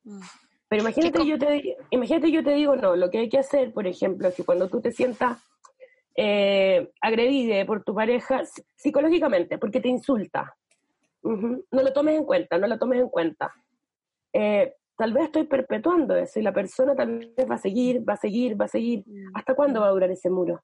[0.03, 0.21] Mm.
[0.67, 3.85] Pero imagínate yo, te, imagínate yo te digo, no, lo que hay que hacer, por
[3.85, 5.37] ejemplo, es que cuando tú te sientas
[6.15, 8.41] eh, agredida por tu pareja
[8.75, 10.55] psicológicamente, porque te insulta,
[11.21, 13.53] no lo tomes en cuenta, no lo tomes en cuenta.
[14.33, 18.13] Eh, tal vez estoy perpetuando eso y la persona tal vez va a seguir, va
[18.13, 19.03] a seguir, va a seguir.
[19.05, 19.35] Mm.
[19.35, 20.63] ¿Hasta cuándo va a durar ese muro?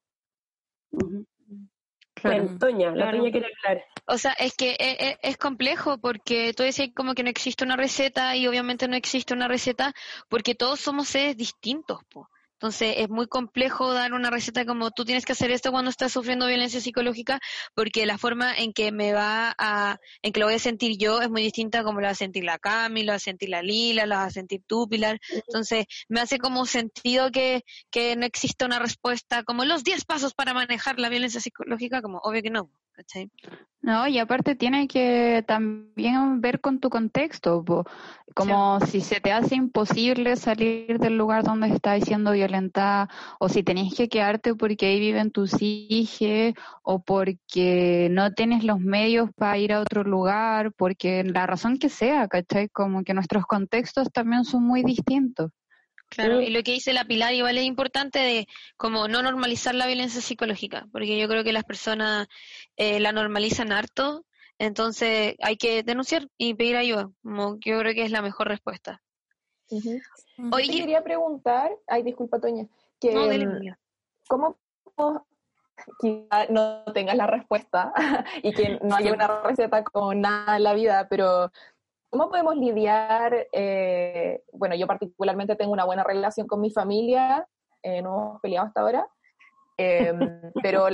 [2.58, 3.84] Toña, la Toña quiere hablar.
[4.06, 7.64] O sea, es que es, e, es, complejo porque tú decís como que no existe
[7.64, 9.92] una receta y obviamente no existe una receta
[10.28, 12.00] porque todos somos seres distintos.
[12.10, 12.28] Po
[12.62, 16.12] Entonces es muy complejo dar una receta como tú tienes que hacer esto cuando estás
[16.12, 17.40] sufriendo violencia psicológica,
[17.74, 21.20] porque la forma en que me va a, en que lo voy a sentir yo
[21.20, 23.62] es muy distinta como lo va a sentir la Cami, lo va a sentir la
[23.62, 25.18] Lila, lo va a sentir tú, Pilar.
[25.28, 30.32] Entonces me hace como sentido que, que no exista una respuesta como los 10 pasos
[30.32, 32.70] para manejar la violencia psicológica, como obvio que no.
[33.82, 37.64] No, y aparte tiene que también ver con tu contexto,
[38.32, 43.08] como si se te hace imposible salir del lugar donde estás siendo violentada,
[43.40, 46.54] o si tenés que quedarte porque ahí viven tus hijos,
[46.84, 51.88] o porque no tienes los medios para ir a otro lugar, porque la razón que
[51.88, 52.68] sea, ¿cachai?
[52.68, 55.50] Como que nuestros contextos también son muy distintos.
[56.14, 59.86] Claro, y lo que dice la Pilar igual es importante de como no normalizar la
[59.86, 62.28] violencia psicológica, porque yo creo que las personas
[62.76, 64.26] eh, la normalizan harto,
[64.58, 69.00] entonces hay que denunciar y pedir ayuda, como yo creo que es la mejor respuesta.
[70.52, 72.66] Hoy quería preguntar, ay disculpa Toña,
[73.00, 73.14] que
[74.28, 74.58] ¿cómo
[75.98, 77.94] quizá no tengas la respuesta
[78.42, 81.50] y que no haya una receta con nada en la vida, pero
[82.12, 83.48] ¿Cómo podemos lidiar?
[83.52, 87.48] Eh, bueno, yo particularmente tengo una buena relación con mi familia,
[87.82, 89.08] eh, no hemos peleado hasta ahora,
[89.78, 90.18] em,
[90.62, 90.88] pero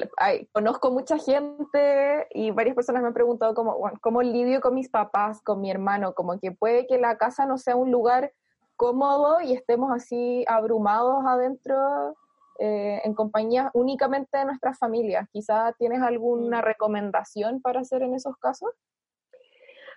[0.53, 5.43] conozco mucha gente y varias personas me han preguntado cómo, cómo lidio con mis papás,
[5.43, 8.33] con mi hermano, como que puede que la casa no sea un lugar
[8.77, 12.15] cómodo y estemos así abrumados adentro
[12.61, 15.27] eh, en compañía únicamente de nuestras familias.
[15.33, 16.65] Quizá tienes alguna mm.
[16.65, 18.71] recomendación para hacer en esos casos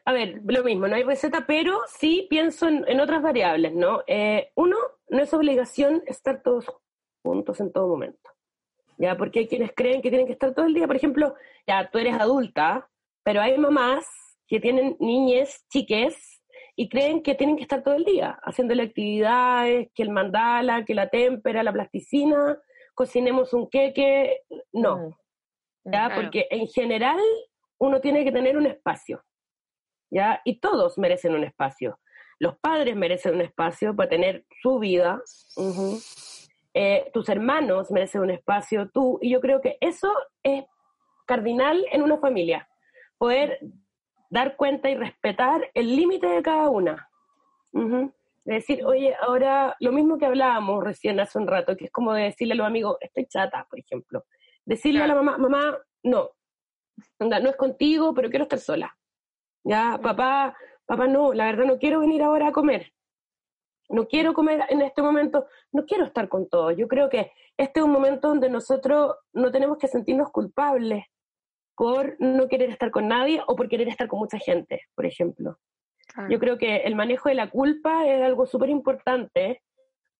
[0.05, 4.01] a ver, lo mismo, no hay receta, pero sí pienso en, otras variables, ¿no?
[4.07, 4.75] Eh, uno,
[5.09, 6.65] no es obligación estar todos
[7.23, 8.29] juntos en todo momento,
[8.97, 9.15] ¿ya?
[9.15, 11.35] Porque hay quienes creen que tienen que estar todo el día, por ejemplo,
[11.67, 12.89] ya tú eres adulta,
[13.23, 14.07] pero hay mamás
[14.47, 16.41] que tienen niñes, chiques,
[16.75, 20.95] y creen que tienen que estar todo el día, haciéndole actividades, que el mandala, que
[20.95, 22.59] la témpera, la plasticina,
[22.95, 24.41] cocinemos un queque,
[24.73, 24.97] no,
[25.83, 25.91] mm.
[25.91, 26.11] ¿ya?
[26.15, 27.19] Porque en general
[27.77, 29.23] uno tiene que tener un espacio.
[30.11, 30.41] ¿Ya?
[30.45, 31.99] Y todos merecen un espacio.
[32.37, 35.21] Los padres merecen un espacio para tener su vida.
[36.73, 39.17] Eh, tus hermanos merecen un espacio, tú.
[39.21, 40.13] Y yo creo que eso
[40.43, 40.65] es
[41.25, 42.67] cardinal en una familia.
[43.17, 43.59] Poder
[44.29, 47.09] dar cuenta y respetar el límite de cada una.
[48.43, 52.23] decir, oye, ahora lo mismo que hablábamos recién hace un rato, que es como de
[52.23, 54.25] decirle a los amigos, estoy chata, por ejemplo.
[54.65, 56.31] Decirle a la mamá, mamá, no,
[57.19, 58.97] no es contigo, pero quiero estar sola.
[59.63, 60.55] Ya, papá,
[60.85, 62.91] papá, no, la verdad no quiero venir ahora a comer.
[63.89, 66.75] No quiero comer en este momento, no quiero estar con todos.
[66.77, 71.05] Yo creo que este es un momento donde nosotros no tenemos que sentirnos culpables
[71.75, 75.57] por no querer estar con nadie o por querer estar con mucha gente, por ejemplo.
[76.29, 79.61] Yo creo que el manejo de la culpa es algo súper importante.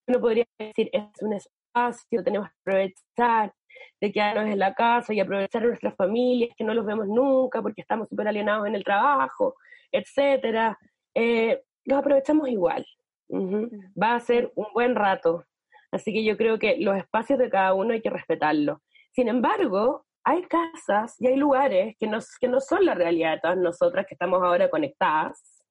[0.07, 3.53] Uno podría decir, es un espacio, tenemos que aprovechar
[3.99, 7.61] de quedarnos en la casa y aprovechar a nuestras familias, que no los vemos nunca
[7.61, 9.55] porque estamos súper alienados en el trabajo,
[9.91, 10.77] etcétera.
[11.13, 12.85] Eh, los aprovechamos igual.
[13.31, 15.45] Va a ser un buen rato.
[15.91, 18.79] Así que yo creo que los espacios de cada uno hay que respetarlos.
[19.11, 23.39] Sin embargo, hay casas y hay lugares que no, que no son la realidad de
[23.41, 25.63] todas nosotras que estamos ahora conectadas.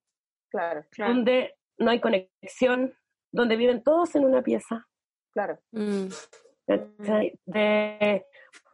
[0.51, 2.93] Claro, Donde no hay conexión,
[3.32, 4.86] donde viven todos en una pieza.
[5.32, 5.59] Claro.
[5.70, 6.09] Mm.
[7.47, 8.24] De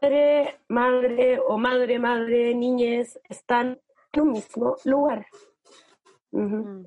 [0.00, 3.80] padre, madre o madre, madre, niñez, están
[4.12, 5.26] en un mismo lugar.
[6.32, 6.84] Mm.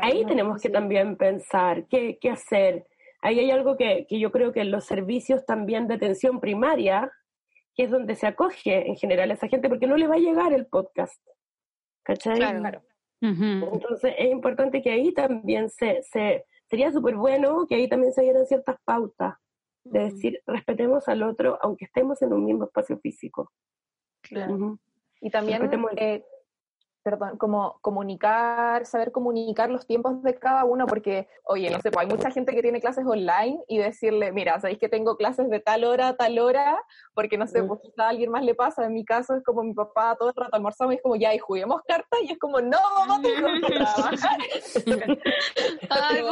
[0.00, 2.86] Ahí tenemos que también pensar qué, qué hacer.
[3.22, 7.10] Ahí hay algo que, que, yo creo que en los servicios también de atención primaria,
[7.74, 10.18] que es donde se acoge en general a esa gente, porque no le va a
[10.18, 11.20] llegar el podcast.
[12.02, 12.36] ¿Cachai?
[12.36, 12.82] Claro.
[13.22, 18.22] Entonces es importante que ahí también se, se sería súper bueno que ahí también se
[18.22, 19.34] dieran ciertas pautas
[19.84, 23.50] de decir, respetemos al otro aunque estemos en un mismo espacio físico.
[24.22, 24.78] Claro.
[25.20, 25.68] Y también
[27.02, 32.06] perdón, como comunicar, saber comunicar los tiempos de cada uno, porque, oye, no sé, pues
[32.06, 35.60] hay mucha gente que tiene clases online y decirle, mira, sabéis que tengo clases de
[35.60, 36.82] tal hora a tal hora,
[37.14, 39.62] porque no sé, pues quizá a alguien más le pasa, en mi caso es como
[39.62, 42.38] mi papá todo el rato almorzamos y es como, ya, y juguemos cartas, y es
[42.38, 44.38] como, no, mamá, tengo que trabajar.
[45.90, 46.22] Ay,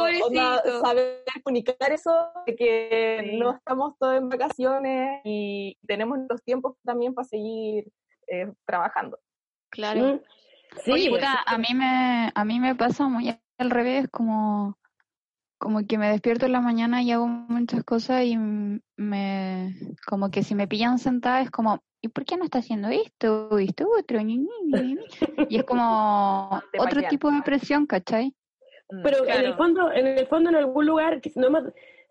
[0.81, 7.13] saber comunicar eso, de que no estamos todos en vacaciones y tenemos los tiempos también
[7.13, 7.91] para seguir
[8.27, 9.19] eh, trabajando.
[9.69, 10.01] Claro.
[10.01, 10.19] Mm.
[10.83, 11.09] Sí,
[11.45, 14.77] a mí me a mí me pasa muy al revés, como
[15.57, 19.75] como que me despierto en la mañana y hago muchas cosas y me
[20.07, 23.57] como que si me pillan sentada es como ¿y por qué no está haciendo esto?
[23.57, 24.21] Esto otro
[25.49, 28.33] y es como otro tipo de presión, ¿cachai?
[28.89, 31.49] Mm, Pero en el fondo, en el fondo en algún lugar que no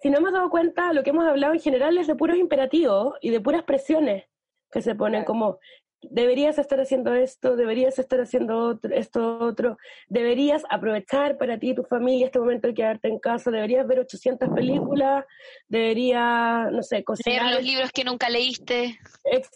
[0.01, 3.15] si no hemos dado cuenta, lo que hemos hablado en general es de puros imperativos
[3.21, 4.27] y de puras presiones
[4.71, 5.59] que se ponen como
[6.03, 9.77] deberías estar haciendo esto, deberías estar haciendo otro, esto otro,
[10.09, 14.01] deberías aprovechar para ti y tu familia este momento de quedarte en casa, deberías ver
[14.01, 15.25] 800 películas,
[15.66, 17.43] deberías, no sé, cocinar.
[17.43, 18.99] Leer los libros que nunca leíste.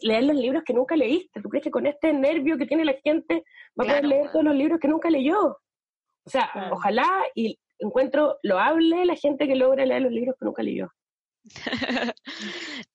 [0.02, 1.40] Leer los libros que nunca leíste.
[1.40, 3.44] ¿Tú crees que con este nervio que tiene la gente
[3.78, 5.58] va a poder leer todos los libros que nunca leyó?
[6.24, 10.62] O sea, ojalá y encuentro loable la gente que logra leer los libros que nunca
[10.62, 10.88] leyó.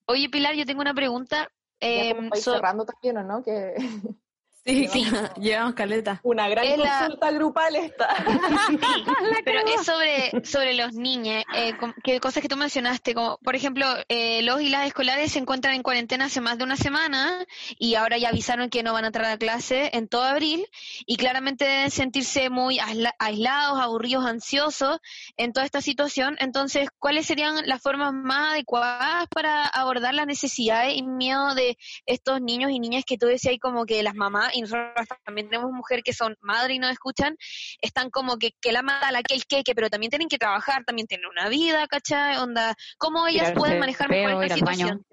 [0.06, 1.50] Oye, Pilar, yo tengo una pregunta
[1.80, 3.42] eh, cerrando también, ¿o no?
[3.42, 3.74] Que
[4.92, 5.06] Sí,
[5.40, 6.20] llevamos caleta.
[6.22, 8.08] Una gran consulta grupal esta.
[9.44, 11.74] Pero es sobre, sobre los niños, eh,
[12.04, 15.74] que cosas que tú mencionaste, como por ejemplo, eh, los y las escolares se encuentran
[15.74, 17.46] en cuarentena hace más de una semana
[17.78, 20.66] y ahora ya avisaron que no van a entrar a clase en todo abril
[21.06, 22.78] y claramente deben sentirse muy
[23.18, 25.00] aislados, aburridos, ansiosos
[25.36, 26.36] en toda esta situación.
[26.40, 32.40] Entonces, ¿cuáles serían las formas más adecuadas para abordar las necesidades y miedo de estos
[32.42, 36.04] niños y niñas que tú decías como que las mamás y nosotros también tenemos mujeres
[36.04, 37.36] que son madres y no escuchan,
[37.80, 40.84] están como que, que la mala, la que el queque, pero también tienen que trabajar,
[40.84, 42.36] también tienen una vida, ¿cachai?
[42.38, 45.04] Onda, ¿cómo ellas pueden manejar mejor esta situación?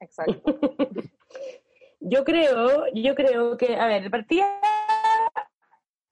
[0.00, 0.42] Exacto.
[2.00, 4.46] yo creo, yo creo que, a ver, el partido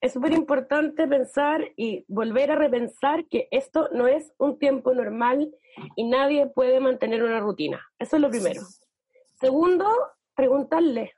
[0.01, 5.51] es súper importante pensar y volver a repensar que esto no es un tiempo normal
[5.97, 7.81] y nadie puede mantener una rutina.
[7.99, 8.61] Eso es lo primero.
[9.41, 9.87] Segundo,
[10.35, 11.15] preguntarle,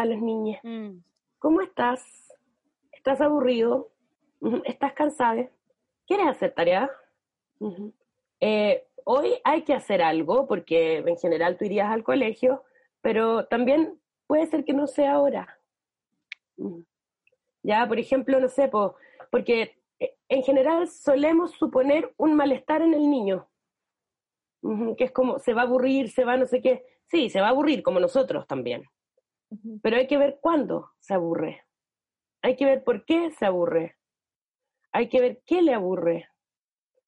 [0.00, 0.60] a las niñas.
[0.62, 0.98] Mm.
[1.38, 2.02] ¿Cómo estás?
[2.92, 3.90] ¿Estás aburrido?
[4.64, 5.48] ¿Estás cansada?
[6.06, 6.90] ¿Quieres hacer tarea?
[8.40, 12.64] Eh, hoy hay que hacer algo, porque en general tú irías al colegio,
[13.00, 15.58] pero también puede ser que no sea ahora.
[17.62, 18.70] Ya, por ejemplo, no sé,
[19.30, 23.48] porque eh, en general solemos suponer un malestar en el niño,
[24.96, 26.84] que es como se va a aburrir, se va no sé qué.
[27.06, 28.84] Sí, se va a aburrir como nosotros también.
[29.82, 31.64] Pero hay que ver cuándo se aburre.
[32.42, 33.96] Hay que ver por qué se aburre.
[34.92, 36.28] Hay que ver qué le aburre.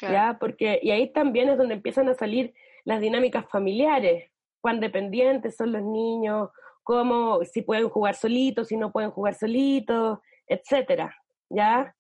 [0.00, 0.36] ¿Ya?
[0.40, 2.52] Porque, y ahí también es donde empiezan a salir
[2.84, 6.50] las dinámicas familiares, cuán dependientes son los niños,
[6.82, 11.14] cómo, si pueden jugar solitos, si no pueden jugar solitos, etcétera.
[11.48, 11.94] ¿Ya?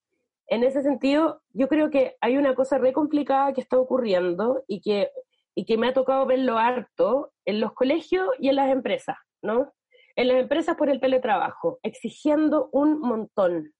[0.48, 4.80] En ese sentido, yo creo que hay una cosa re complicada que está ocurriendo y
[4.80, 5.10] que,
[5.54, 9.72] y que me ha tocado verlo harto en los colegios y en las empresas, ¿no?
[10.16, 13.72] En las empresas por el teletrabajo, exigiendo un montón,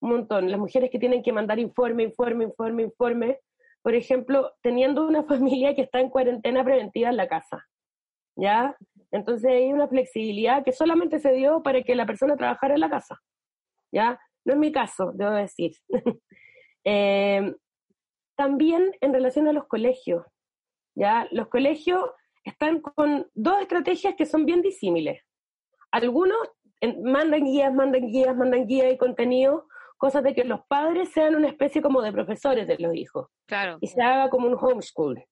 [0.00, 0.50] un montón.
[0.50, 3.40] Las mujeres que tienen que mandar informe, informe, informe, informe,
[3.82, 7.64] por ejemplo, teniendo una familia que está en cuarentena preventiva en la casa,
[8.36, 8.76] ¿ya?
[9.10, 12.90] Entonces hay una flexibilidad que solamente se dio para que la persona trabajara en la
[12.90, 13.20] casa,
[13.92, 14.20] ¿ya?
[14.44, 15.72] No es mi caso, debo decir.
[16.88, 17.52] Eh,
[18.36, 20.24] también en relación a los colegios,
[20.94, 21.26] ¿ya?
[21.32, 22.08] Los colegios
[22.44, 25.20] están con dos estrategias que son bien disímiles
[25.96, 26.38] algunos
[27.02, 29.66] mandan guías, mandan guías, mandan guías y contenido,
[29.96, 33.28] cosas de que los padres sean una especie como de profesores de los hijos.
[33.46, 33.78] Claro.
[33.80, 35.24] Y se haga como un homeschool.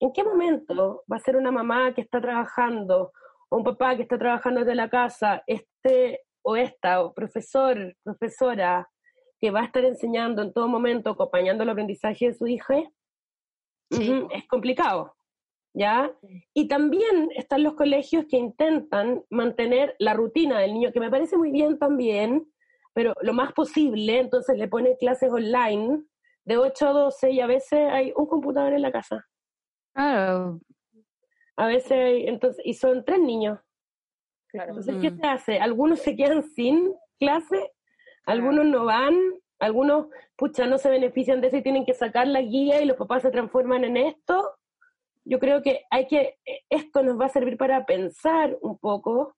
[0.00, 3.12] ¿En qué momento va a ser una mamá que está trabajando
[3.48, 8.88] o un papá que está trabajando desde la casa, este o esta, o profesor, profesora,
[9.40, 12.82] que va a estar enseñando en todo momento, acompañando el aprendizaje de su hija?
[13.90, 15.14] es complicado.
[15.74, 16.12] ¿Ya?
[16.54, 21.36] Y también están los colegios que intentan mantener la rutina del niño, que me parece
[21.36, 22.50] muy bien también,
[22.94, 26.04] pero lo más posible, entonces le ponen clases online
[26.44, 29.26] de 8 a 12 y a veces hay un computador en la casa.
[29.94, 30.60] Claro.
[31.56, 33.58] A veces hay, entonces, y son tres niños.
[34.48, 34.70] Claro.
[34.70, 35.58] Entonces, ¿qué se hace?
[35.58, 37.72] Algunos se quedan sin clase,
[38.26, 39.14] algunos no van,
[39.58, 42.96] algunos, pucha, no se benefician de eso y tienen que sacar la guía y los
[42.96, 44.58] papás se transforman en esto,
[45.24, 49.36] yo creo que hay que, eh, esto nos va a servir para pensar un poco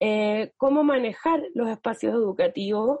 [0.00, 3.00] eh, cómo manejar los espacios educativos.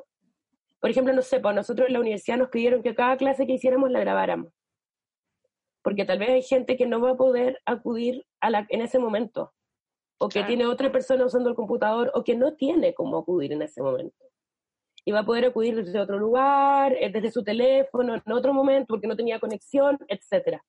[0.80, 3.54] Por ejemplo, no sé, pues nosotros en la universidad nos pidieron que cada clase que
[3.54, 4.52] hiciéramos la grabáramos,
[5.82, 8.98] porque tal vez hay gente que no va a poder acudir a la, en ese
[8.98, 9.52] momento,
[10.18, 13.62] o que tiene otra persona usando el computador, o que no tiene cómo acudir en
[13.62, 14.24] ese momento.
[15.04, 18.86] Y va a poder acudir desde otro lugar, eh, desde su teléfono, en otro momento,
[18.88, 20.64] porque no tenía conexión, etcétera.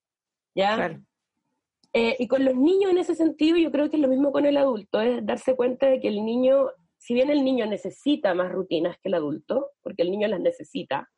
[0.55, 0.99] ¿Ya?
[1.93, 4.45] Eh, y con los niños en ese sentido yo creo que es lo mismo con
[4.45, 8.51] el adulto, es darse cuenta de que el niño, si bien el niño necesita más
[8.51, 11.09] rutinas que el adulto, porque el niño las necesita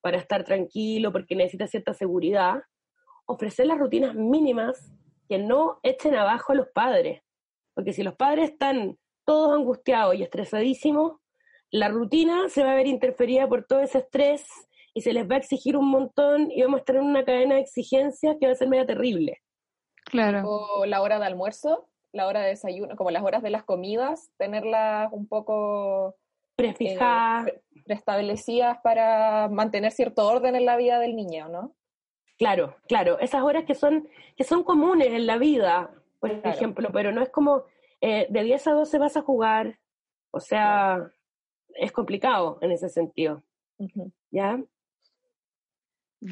[0.00, 2.62] para estar tranquilo, porque necesita cierta seguridad,
[3.26, 4.92] ofrecer las rutinas mínimas
[5.28, 7.22] que no echen abajo a los padres,
[7.72, 11.12] porque si los padres están todos angustiados y estresadísimos,
[11.70, 14.46] la rutina se va a ver interferida por todo ese estrés
[14.92, 17.56] y se les va a exigir un montón y vamos a estar en una cadena
[17.56, 19.40] de exigencias que va a ser media terrible.
[20.14, 20.48] Claro.
[20.48, 24.30] O la hora de almuerzo, la hora de desayuno, como las horas de las comidas,
[24.36, 26.14] tenerlas un poco
[26.54, 31.74] prefijadas, eh, preestablecidas para mantener cierto orden en la vida del niño, ¿no?
[32.38, 37.10] Claro, claro, esas horas que son, que son comunes en la vida, por ejemplo, pero
[37.10, 37.64] no es como
[38.00, 39.80] eh, de 10 a 12 vas a jugar,
[40.30, 41.10] o sea,
[41.74, 43.42] es complicado en ese sentido.
[44.30, 44.62] ¿Ya?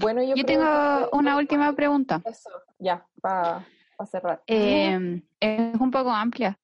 [0.00, 2.22] Bueno, yo, tengo una última pregunta.
[2.24, 3.66] Eso, ya, para
[4.10, 4.42] cerrar.
[4.46, 6.58] Eh, es un poco amplia,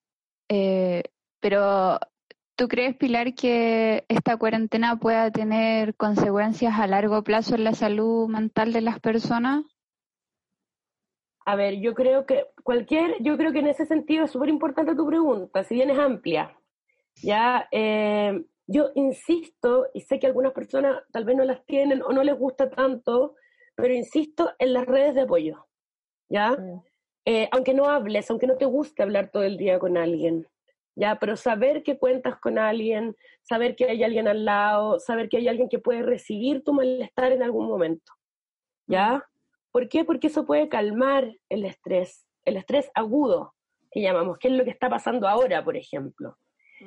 [0.49, 1.03] eh,
[1.39, 1.99] pero
[2.57, 8.29] ¿tú crees, Pilar, que esta cuarentena pueda tener consecuencias a largo plazo en la salud
[8.29, 9.65] mental de las personas?
[11.45, 14.97] A ver, yo creo que cualquier, yo creo que en ese sentido es súper importante
[14.97, 16.57] tu pregunta, si bien es amplia.
[17.23, 22.13] Ya, eh, yo insisto, y sé que algunas personas tal vez no las tienen o
[22.13, 23.35] no les gusta tanto,
[23.75, 25.67] pero insisto en las redes de apoyo,
[26.29, 26.53] ¿ya?
[26.53, 26.83] Mm.
[27.25, 30.47] Eh, aunque no hables, aunque no te guste hablar todo el día con alguien,
[30.95, 31.19] ¿ya?
[31.19, 35.49] Pero saber que cuentas con alguien, saber que hay alguien al lado, saber que hay
[35.49, 38.13] alguien que puede recibir tu malestar en algún momento,
[38.87, 39.25] ¿ya?
[39.71, 40.05] ¿Por qué?
[40.05, 43.55] Porque eso puede calmar el estrés, el estrés agudo,
[43.91, 46.37] que llamamos, que es lo que está pasando ahora, por ejemplo.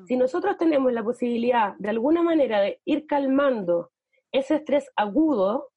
[0.06, 3.92] Si nosotros tenemos la posibilidad de alguna manera de ir calmando
[4.32, 5.70] ese estrés agudo,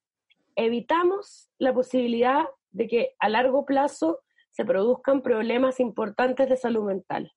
[0.55, 4.21] evitamos la posibilidad de que a largo plazo
[4.51, 7.33] se produzcan problemas importantes de salud mental.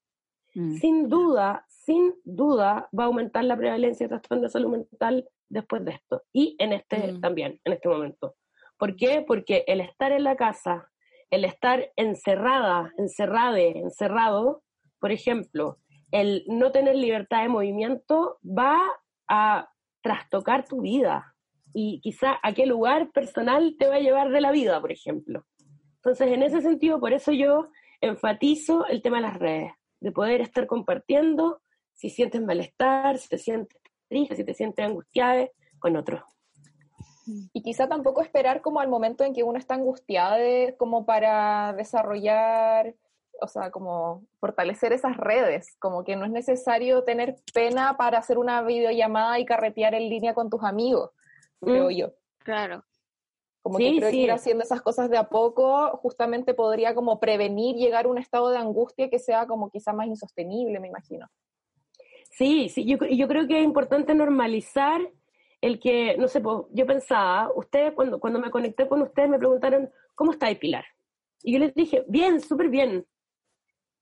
[0.55, 0.77] Mm.
[0.77, 5.85] Sin duda, sin duda va a aumentar la prevalencia de trastornos de salud mental después
[5.85, 7.21] de esto y en este mm.
[7.21, 8.37] también, en este momento.
[8.77, 9.25] ¿Por qué?
[9.27, 10.91] Porque el estar en la casa,
[11.31, 14.63] el estar encerrada, encerrade, encerrado,
[15.01, 15.79] por ejemplo,
[16.11, 18.79] el no tener libertad de movimiento va
[19.29, 19.71] a
[20.03, 21.35] trastocar tu vida
[21.75, 25.45] y quizá a qué lugar personal te va a llevar de la vida, por ejemplo.
[25.97, 27.69] Entonces, en ese sentido, por eso yo
[28.01, 31.61] enfatizo el tema de las redes, de poder estar compartiendo
[31.93, 33.79] si sientes malestar, si te sientes
[34.09, 35.49] triste, si te sientes angustiada
[35.79, 36.23] con otros.
[37.53, 40.39] Y quizá tampoco esperar como al momento en que uno está angustiado
[40.79, 42.95] como para desarrollar
[43.41, 48.39] o sea, como fortalecer esas redes, como que no es necesario tener pena para hacer
[48.39, 51.11] una videollamada y carretear en línea con tus amigos,
[51.61, 51.93] creo mm.
[51.93, 52.13] yo.
[52.39, 52.85] Claro.
[53.63, 57.77] Como que creo que ir haciendo esas cosas de a poco justamente podría como prevenir
[57.77, 61.27] llegar a un estado de angustia que sea como quizá más insostenible, me imagino.
[62.31, 65.01] Sí, sí, yo, yo creo que es importante normalizar
[65.61, 66.41] el que, no sé,
[66.71, 70.85] yo pensaba, ustedes cuando, cuando me conecté con ustedes me preguntaron, ¿cómo está Pilar?
[71.43, 73.07] Y yo les dije, bien, súper bien.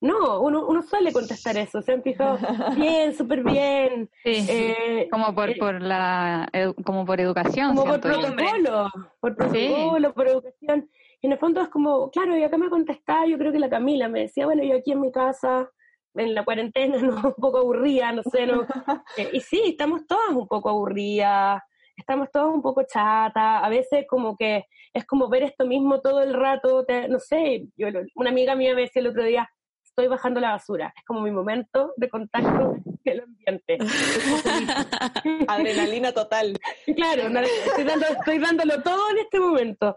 [0.00, 2.38] No, uno, uno suele contestar eso, se han fijado
[2.76, 4.10] bien, súper bien.
[4.24, 6.50] Eh, como por, eh, por la
[6.84, 7.74] como por educación.
[7.74, 8.90] Como por protocolo,
[9.20, 10.90] por protocolo, por educación.
[11.22, 13.70] Y en el fondo es como, claro, y acá me contestaba, yo creo que la
[13.70, 15.70] Camila me decía, bueno, yo aquí en mi casa,
[16.14, 17.16] en la cuarentena, ¿no?
[17.16, 18.66] un poco aburrida, no sé, ¿no?
[19.16, 21.62] Eh, y sí, estamos todas un poco aburridas,
[21.96, 26.22] estamos todas un poco chatas, a veces como que es como ver esto mismo todo
[26.22, 29.48] el rato, no sé, yo, una amiga mía me decía el otro día,
[29.96, 30.92] estoy bajando la basura.
[30.94, 33.78] Es como mi momento de contacto con el ambiente.
[35.48, 36.58] Adrenalina total.
[36.94, 39.96] Claro, estoy, dándolo todo en este momento.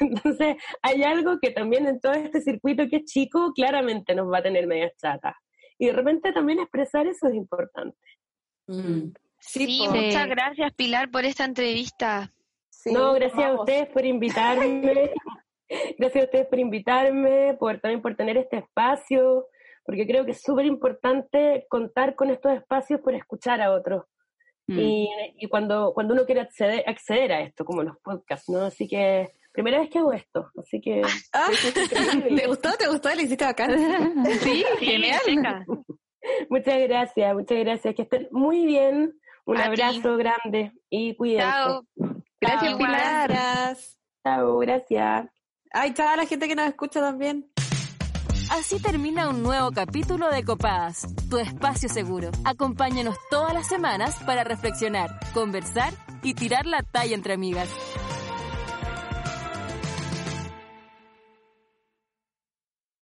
[0.00, 4.38] Entonces, hay algo que también en todo este circuito que es chico, claramente nos va
[4.38, 5.34] a tener media chata.
[5.78, 7.96] Y de repente también expresar eso es importante.
[8.66, 9.12] Mm.
[9.38, 12.30] Sí, muchas gracias Pilar por esta entrevista.
[12.86, 15.12] no, gracias a ustedes por invitarme.
[15.98, 19.46] Gracias a ustedes por invitarme, por también por tener este espacio,
[19.84, 24.04] porque creo que es súper importante contar con estos espacios por escuchar a otros.
[24.66, 24.78] Mm.
[24.78, 28.62] Y, cuando, cuando uno quiere acceder, acceder a esto, como los podcasts, ¿no?
[28.62, 31.02] Así que primera vez que hago esto, así que...
[31.32, 31.48] Ah,
[32.36, 32.72] ¿Te gustó?
[32.72, 33.14] ¿Te gustó?
[33.14, 34.24] ¿Le hiciste bacán?
[34.40, 35.66] sí, genial.
[36.48, 37.94] muchas gracias, muchas gracias.
[37.94, 39.14] Que estén muy bien.
[39.46, 41.46] Un abrazo grande y cuídense.
[41.46, 41.82] Chao.
[42.40, 43.76] Gracias, Pilar.
[44.24, 45.33] Chao, gracias.
[45.76, 47.50] Ay, chao a la gente que nos escucha también.
[48.48, 52.30] Así termina un nuevo capítulo de Copadas, tu espacio seguro.
[52.44, 55.92] Acompáñanos todas las semanas para reflexionar, conversar
[56.22, 57.68] y tirar la talla entre amigas.